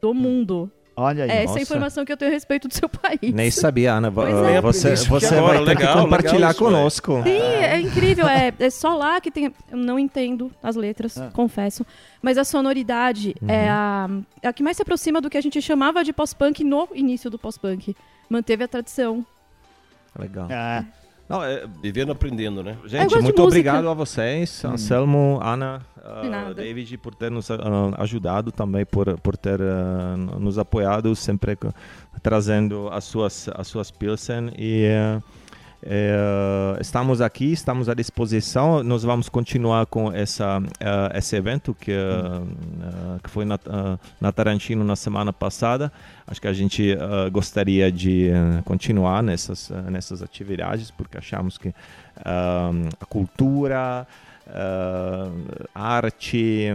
do 0.00 0.14
mundo. 0.14 0.70
Olha 0.98 1.24
aí. 1.24 1.30
Essa 1.30 1.44
nossa. 1.44 1.58
é 1.58 1.60
a 1.60 1.62
informação 1.62 2.04
que 2.04 2.12
eu 2.12 2.16
tenho 2.16 2.30
a 2.32 2.34
respeito 2.34 2.66
do 2.66 2.74
seu 2.74 2.88
país. 2.88 3.32
Nem 3.32 3.52
sabia, 3.52 3.92
Ana. 3.92 4.08
É. 4.08 4.60
Você, 4.60 4.96
você 4.96 5.40
vai 5.40 5.58
ter 5.58 5.64
legal, 5.64 5.94
que 5.94 6.02
compartilhar 6.02 6.54
conosco. 6.54 7.22
Sim, 7.22 7.38
é 7.38 7.78
incrível. 7.78 8.26
É, 8.26 8.52
é 8.58 8.68
só 8.70 8.96
lá 8.96 9.20
que 9.20 9.30
tem. 9.30 9.54
Eu 9.70 9.78
não 9.78 9.96
entendo 9.96 10.50
as 10.60 10.74
letras, 10.74 11.16
é. 11.16 11.30
confesso. 11.32 11.86
Mas 12.20 12.36
a 12.36 12.42
sonoridade 12.42 13.36
uhum. 13.40 13.48
é, 13.48 13.68
a, 13.68 14.10
é 14.42 14.48
a 14.48 14.52
que 14.52 14.60
mais 14.60 14.76
se 14.76 14.82
aproxima 14.82 15.20
do 15.20 15.30
que 15.30 15.38
a 15.38 15.40
gente 15.40 15.62
chamava 15.62 16.02
de 16.02 16.12
pós-punk 16.12 16.64
no 16.64 16.88
início 16.92 17.30
do 17.30 17.38
pós-punk. 17.38 17.94
Manteve 18.28 18.64
a 18.64 18.68
tradição. 18.68 19.24
Legal. 20.18 20.50
É. 20.50 20.84
Não, 21.28 21.44
é, 21.44 21.66
vivendo 21.82 22.10
aprendendo, 22.10 22.62
né? 22.62 22.76
Gente, 22.86 23.18
muito 23.20 23.42
obrigado 23.42 23.88
a 23.88 23.94
vocês, 23.94 24.62
hum. 24.64 24.70
Anselmo, 24.70 25.38
Ana, 25.42 25.82
uh, 25.98 26.54
David, 26.54 26.96
por 26.96 27.14
ter 27.14 27.30
nos 27.30 27.50
uh, 27.50 27.56
ajudado 27.98 28.50
também, 28.50 28.86
por, 28.86 29.20
por 29.20 29.36
ter 29.36 29.60
uh, 29.60 30.16
nos 30.38 30.58
apoiado, 30.58 31.14
sempre 31.14 31.58
trazendo 32.22 32.88
as 32.90 33.04
suas, 33.04 33.48
as 33.54 33.68
suas 33.68 33.90
Pilsen. 33.90 34.52
E 34.56 34.86
é, 35.80 36.76
estamos 36.80 37.20
aqui, 37.20 37.52
estamos 37.52 37.88
à 37.88 37.94
disposição. 37.94 38.82
Nós 38.82 39.04
vamos 39.04 39.28
continuar 39.28 39.86
com 39.86 40.12
essa, 40.12 40.58
uh, 40.58 41.16
esse 41.16 41.36
evento 41.36 41.72
que, 41.72 41.92
uh, 41.92 43.20
que 43.22 43.30
foi 43.30 43.44
na, 43.44 43.54
uh, 43.54 43.98
na 44.20 44.32
Tarantino 44.32 44.82
na 44.82 44.96
semana 44.96 45.32
passada. 45.32 45.92
Acho 46.26 46.40
que 46.40 46.48
a 46.48 46.52
gente 46.52 46.94
gostaria 47.32 47.90
de 47.90 48.30
continuar 48.66 49.22
nessas, 49.22 49.70
nessas 49.90 50.20
atividades, 50.22 50.90
porque 50.90 51.16
achamos 51.16 51.56
que 51.56 51.72
a 52.22 53.06
cultura, 53.06 54.06
a 55.74 55.94
arte, 55.96 56.66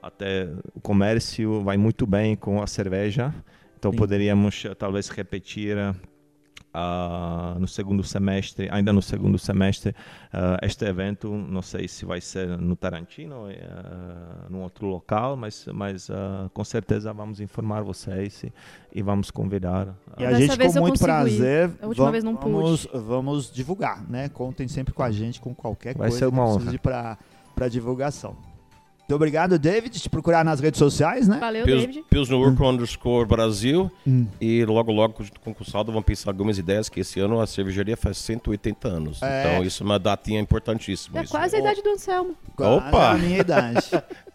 até 0.00 0.48
o 0.76 0.80
comércio 0.80 1.60
vai 1.64 1.76
muito 1.76 2.06
bem 2.06 2.36
com 2.36 2.62
a 2.62 2.68
cerveja. 2.68 3.34
Então 3.76 3.90
Sim. 3.90 3.98
poderíamos 3.98 4.64
talvez 4.78 5.08
repetir 5.08 5.76
uh, 6.74 7.58
no 7.58 7.66
segundo 7.66 8.02
semestre, 8.02 8.68
ainda 8.70 8.92
no 8.92 9.02
segundo 9.02 9.38
semestre, 9.38 9.90
uh, 9.90 10.64
este 10.64 10.84
evento, 10.84 11.32
não 11.32 11.62
sei 11.62 11.88
se 11.88 12.04
vai 12.04 12.20
ser 12.20 12.46
no 12.58 12.76
Tarantino, 12.76 13.46
uh, 13.46 14.50
num 14.50 14.62
outro 14.62 14.86
local, 14.86 15.36
mas, 15.36 15.66
mas 15.72 16.08
uh, 16.08 16.48
com 16.52 16.64
certeza 16.64 17.12
vamos 17.12 17.40
informar 17.40 17.82
vocês 17.82 18.42
e, 18.42 18.52
e 18.94 19.02
vamos 19.02 19.30
convidar. 19.30 19.94
E 20.18 20.24
a 20.24 20.32
gente, 20.32 20.56
com 20.56 20.80
muito 20.80 20.98
prazer, 20.98 21.68
vamos, 21.68 21.96
vamos, 21.96 22.88
vamos, 22.92 23.52
divulgar, 23.52 24.08
né? 24.08 24.28
Contem 24.28 24.68
sempre 24.68 24.92
com 24.94 25.02
a 25.02 25.10
gente, 25.10 25.40
com 25.40 25.54
qualquer 25.54 25.96
vai 25.96 26.08
coisa 26.08 26.18
ser 26.18 26.26
uma 26.26 26.52
que 26.52 26.78
precise 26.78 26.78
para 26.78 27.68
divulgação. 27.68 28.47
Muito 29.08 29.16
obrigado, 29.16 29.58
David. 29.58 29.98
Te 29.98 30.10
procurar 30.10 30.44
nas 30.44 30.60
redes 30.60 30.76
sociais, 30.76 31.26
né? 31.26 31.38
Valeu, 31.38 31.64
Pils, 31.64 31.80
David. 31.80 32.04
Pilsnerwork 32.10 32.60
hum. 32.62 32.68
underscore 32.68 33.26
Brasil. 33.26 33.90
Hum. 34.06 34.26
E 34.38 34.66
logo, 34.66 34.92
logo, 34.92 35.14
com 35.14 35.22
o 35.22 35.26
Concursado, 35.42 35.90
vamos 35.90 36.04
pensar 36.04 36.28
algumas 36.28 36.58
ideias, 36.58 36.90
que 36.90 37.00
esse 37.00 37.18
ano 37.18 37.40
a 37.40 37.46
cervejaria 37.46 37.96
faz 37.96 38.18
180 38.18 38.86
anos. 38.86 39.22
É. 39.22 39.40
Então, 39.40 39.64
isso 39.64 39.82
é 39.82 39.86
uma 39.86 39.98
datinha 39.98 40.38
importantíssima. 40.38 41.20
É 41.20 41.22
isso. 41.22 41.32
quase 41.32 41.56
a 41.56 41.58
idade 41.58 41.80
do 41.80 41.88
Anselmo. 41.88 42.36
Opa! 42.58 43.12
a 43.12 43.14
minha 43.14 43.38
idade. 43.38 43.88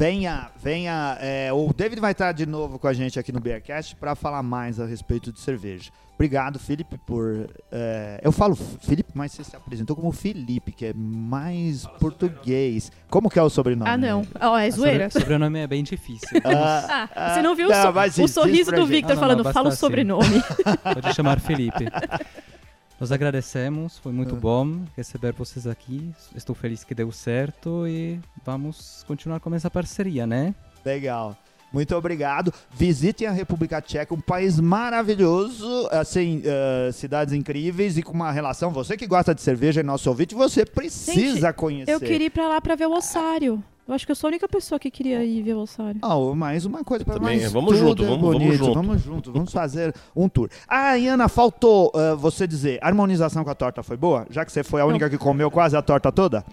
venha, 0.00 0.48
venha. 0.56 1.18
É, 1.20 1.52
o 1.52 1.70
David 1.74 2.00
vai 2.00 2.12
estar 2.12 2.32
de 2.32 2.46
novo 2.46 2.78
com 2.78 2.88
a 2.88 2.92
gente 2.94 3.18
aqui 3.18 3.30
no 3.30 3.38
Beercast 3.38 3.94
para 3.96 4.14
falar 4.14 4.42
mais 4.42 4.80
a 4.80 4.86
respeito 4.86 5.30
de 5.30 5.38
cerveja. 5.38 5.90
Obrigado, 6.14 6.58
Felipe, 6.58 6.96
por. 6.96 7.50
É, 7.70 8.18
eu 8.22 8.32
falo 8.32 8.56
Felipe, 8.56 9.10
mas 9.12 9.32
você 9.32 9.44
se 9.44 9.54
apresentou 9.54 9.94
como 9.94 10.10
Felipe, 10.10 10.72
que 10.72 10.86
é 10.86 10.92
mais 10.94 11.84
português. 11.98 12.90
Como 13.10 13.28
que 13.28 13.38
é 13.38 13.42
o 13.42 13.50
sobrenome? 13.50 13.90
Ah, 13.90 13.98
não. 13.98 14.26
Oh, 14.40 14.56
é 14.56 14.70
zoeira. 14.70 15.08
O 15.08 15.10
sobrenome 15.10 15.58
é 15.58 15.66
bem 15.66 15.84
difícil. 15.84 16.28
ah, 16.44 17.08
ah, 17.14 17.34
você 17.34 17.42
não 17.42 17.54
viu 17.54 17.68
não, 17.68 17.90
o, 17.90 18.10
so 18.10 18.24
o 18.24 18.28
sorriso 18.28 18.72
do 18.72 18.86
Victor 18.86 19.16
não, 19.16 19.20
falando, 19.20 19.52
fala 19.52 19.68
o 19.68 19.72
sobrenome. 19.72 20.42
Pode 20.94 21.14
chamar 21.14 21.40
Felipe. 21.40 21.84
Nós 23.00 23.10
agradecemos, 23.10 23.96
foi 23.96 24.12
muito 24.12 24.34
ah. 24.34 24.38
bom 24.38 24.84
receber 24.94 25.32
vocês 25.32 25.66
aqui. 25.66 26.12
Estou 26.36 26.54
feliz 26.54 26.84
que 26.84 26.94
deu 26.94 27.10
certo 27.10 27.88
e 27.88 28.20
vamos 28.44 29.02
continuar 29.08 29.40
com 29.40 29.54
essa 29.54 29.70
parceria, 29.70 30.26
né? 30.26 30.54
Legal. 30.84 31.34
Muito 31.72 31.96
obrigado. 31.96 32.52
Visitem 32.74 33.26
a 33.26 33.30
República 33.30 33.80
Tcheca, 33.80 34.12
um 34.12 34.20
país 34.20 34.60
maravilhoso, 34.60 35.88
assim, 35.90 36.42
uh, 36.42 36.92
cidades 36.92 37.32
incríveis 37.32 37.96
e 37.96 38.02
com 38.02 38.12
uma 38.12 38.30
relação. 38.30 38.70
Você 38.70 38.98
que 38.98 39.06
gosta 39.06 39.34
de 39.34 39.40
cerveja 39.40 39.80
e 39.80 39.82
nosso 39.82 40.10
ouvinte, 40.10 40.34
você 40.34 40.66
precisa 40.66 41.46
Gente, 41.46 41.56
conhecer. 41.56 41.92
Eu 41.92 42.00
queria 42.00 42.26
ir 42.26 42.30
para 42.30 42.48
lá 42.48 42.60
para 42.60 42.74
ver 42.74 42.86
o 42.86 42.92
ossário. 42.92 43.64
Eu 43.90 43.94
acho 43.96 44.06
que 44.06 44.12
eu 44.12 44.16
sou 44.16 44.28
a 44.28 44.30
única 44.30 44.48
pessoa 44.48 44.78
que 44.78 44.88
queria 44.88 45.24
ir 45.24 45.42
ver 45.42 45.54
o 45.54 45.62
ossário. 45.62 46.00
Oh, 46.04 46.32
mais 46.32 46.64
uma 46.64 46.84
coisa 46.84 47.04
para 47.04 47.18
mais 47.18 47.50
Vamos 47.50 47.76
junto, 47.76 48.04
é 48.04 48.06
vamos, 48.06 48.32
vamos 48.38 48.56
junto. 48.56 48.72
Vamos 48.74 49.02
junto, 49.02 49.32
vamos 49.32 49.52
fazer 49.52 49.92
um 50.14 50.28
tour. 50.28 50.48
Ah, 50.68 50.96
Iana, 50.96 51.28
faltou 51.28 51.90
uh, 51.92 52.16
você 52.16 52.46
dizer, 52.46 52.78
a 52.80 52.86
harmonização 52.86 53.42
com 53.42 53.50
a 53.50 53.54
torta 53.54 53.82
foi 53.82 53.96
boa? 53.96 54.28
Já 54.30 54.44
que 54.44 54.52
você 54.52 54.62
foi 54.62 54.80
a 54.80 54.86
única 54.86 55.06
Não. 55.06 55.10
que 55.10 55.18
comeu 55.18 55.50
quase 55.50 55.76
a 55.76 55.82
torta 55.82 56.12
toda? 56.12 56.44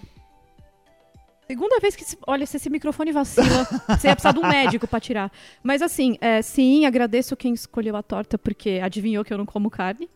Segunda 1.46 1.80
vez 1.80 1.96
que. 1.96 2.04
Olha, 2.26 2.44
se 2.48 2.58
esse 2.58 2.72
microfone 2.72 3.12
vacila, 3.12 3.68
você 3.88 4.08
ia 4.08 4.16
precisar 4.16 4.32
de 4.32 4.40
um 4.40 4.48
médico 4.48 4.88
para 4.88 5.00
tirar. 5.00 5.32
Mas 5.62 5.84
assim, 5.84 6.18
é, 6.20 6.42
sim, 6.42 6.88
agradeço 6.88 7.38
quem 7.38 7.54
escolheu 7.54 7.96
a 7.96 8.02
torta, 8.02 8.40
porque 8.40 8.82
adivinhou 8.84 9.24
que 9.24 9.32
eu 9.32 9.38
não 9.38 9.46
como 9.46 9.70
carne. 9.70 10.10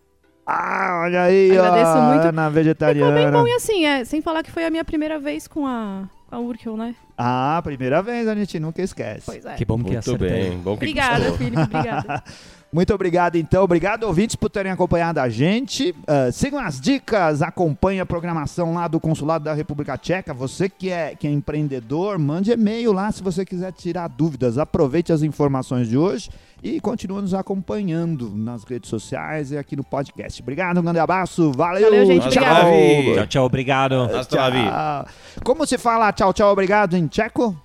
Ah, 0.44 1.04
olha 1.04 1.22
aí, 1.22 1.52
Agradeço 1.52 1.92
ó, 1.92 2.02
muito. 2.02 2.32
na 2.32 2.50
vegetariana. 2.50 3.16
Ficou 3.16 3.32
bem 3.32 3.42
bom 3.42 3.48
e 3.48 3.54
assim, 3.54 3.86
é, 3.86 4.04
sem 4.04 4.24
falar 4.24 4.42
que 4.42 4.52
foi 4.52 4.66
a 4.66 4.72
minha 4.72 4.84
primeira 4.84 5.20
vez 5.20 5.48
com 5.48 5.68
a, 5.68 6.10
a 6.32 6.40
Urkel, 6.40 6.78
né? 6.78 6.96
Ah, 7.18 7.60
primeira 7.62 8.02
vez, 8.02 8.28
a 8.28 8.34
gente 8.34 8.58
nunca 8.58 8.82
esquece. 8.82 9.24
Pois 9.26 9.46
é. 9.46 9.56
Que 9.56 9.66
bom 9.66 9.78
que 9.84 9.92
Muito 9.92 10.18
bem, 10.18 10.58
bom 10.58 10.78
que 10.78 10.86
Obrigada, 10.86 11.34
Felipe, 11.34 11.62
obrigada. 11.62 12.24
Muito 12.74 12.94
obrigado, 12.94 13.36
então. 13.36 13.66
Obrigado, 13.66 14.04
ouvintes, 14.04 14.38
por 14.38 14.50
terem 14.50 14.72
acompanhado 14.72 15.20
a 15.20 15.28
gente. 15.28 15.92
Uh, 15.92 16.32
sigam 16.32 16.58
as 16.58 16.80
dicas, 16.80 17.42
acompanhe 17.42 18.00
a 18.00 18.06
programação 18.06 18.74
lá 18.74 18.88
do 18.88 18.98
Consulado 18.98 19.44
da 19.44 19.54
República 19.54 19.98
Tcheca. 19.98 20.34
Você 20.34 20.70
que 20.70 20.90
é, 20.90 21.14
que 21.14 21.28
é 21.28 21.30
empreendedor, 21.30 22.18
mande 22.18 22.50
e-mail 22.50 22.94
lá 22.94 23.12
se 23.12 23.22
você 23.22 23.44
quiser 23.44 23.74
tirar 23.74 24.08
dúvidas. 24.08 24.58
Aproveite 24.58 25.12
as 25.12 25.22
informações 25.22 25.90
de 25.90 25.98
hoje 25.98 26.30
e 26.64 26.80
continue 26.80 27.22
nos 27.22 27.34
acompanhando 27.34 28.30
nas 28.36 28.64
redes 28.64 28.90
sociais 28.90 29.52
e 29.52 29.58
aqui 29.58 29.76
no 29.76 29.84
podcast. 29.84 30.42
Obrigado, 30.42 30.80
um 30.80 30.84
grande 30.84 31.00
abraço. 31.00 31.52
Valeu, 31.54 31.90
Valeu 31.90 32.06
gente. 32.06 32.30
tchau. 32.30 32.44
Obrigado. 32.44 33.16
Tchau, 33.16 33.28
tchau, 33.28 33.46
obrigado. 33.46 34.10
Tchau. 34.28 35.06
Como 35.44 35.66
se 35.66 35.78
fala 35.78 36.12
tchau, 36.12 36.34
tchau, 36.34 36.52
obrigado 36.52 36.96
em 36.96 37.08
tcheco? 37.08 37.56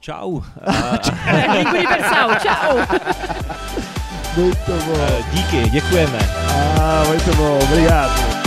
Tchau. 0.00 0.42
É, 1.26 1.58
língua 1.58 1.72
universal. 1.72 2.30
Tchau. 2.38 2.76
Muito 4.36 4.72
bom. 4.86 5.32
Díky, 5.34 5.70
děkujeme. 5.70 6.18
Ah, 6.80 7.02
muito 7.08 7.36
bom. 7.36 7.58
Obrigado. 7.64 8.37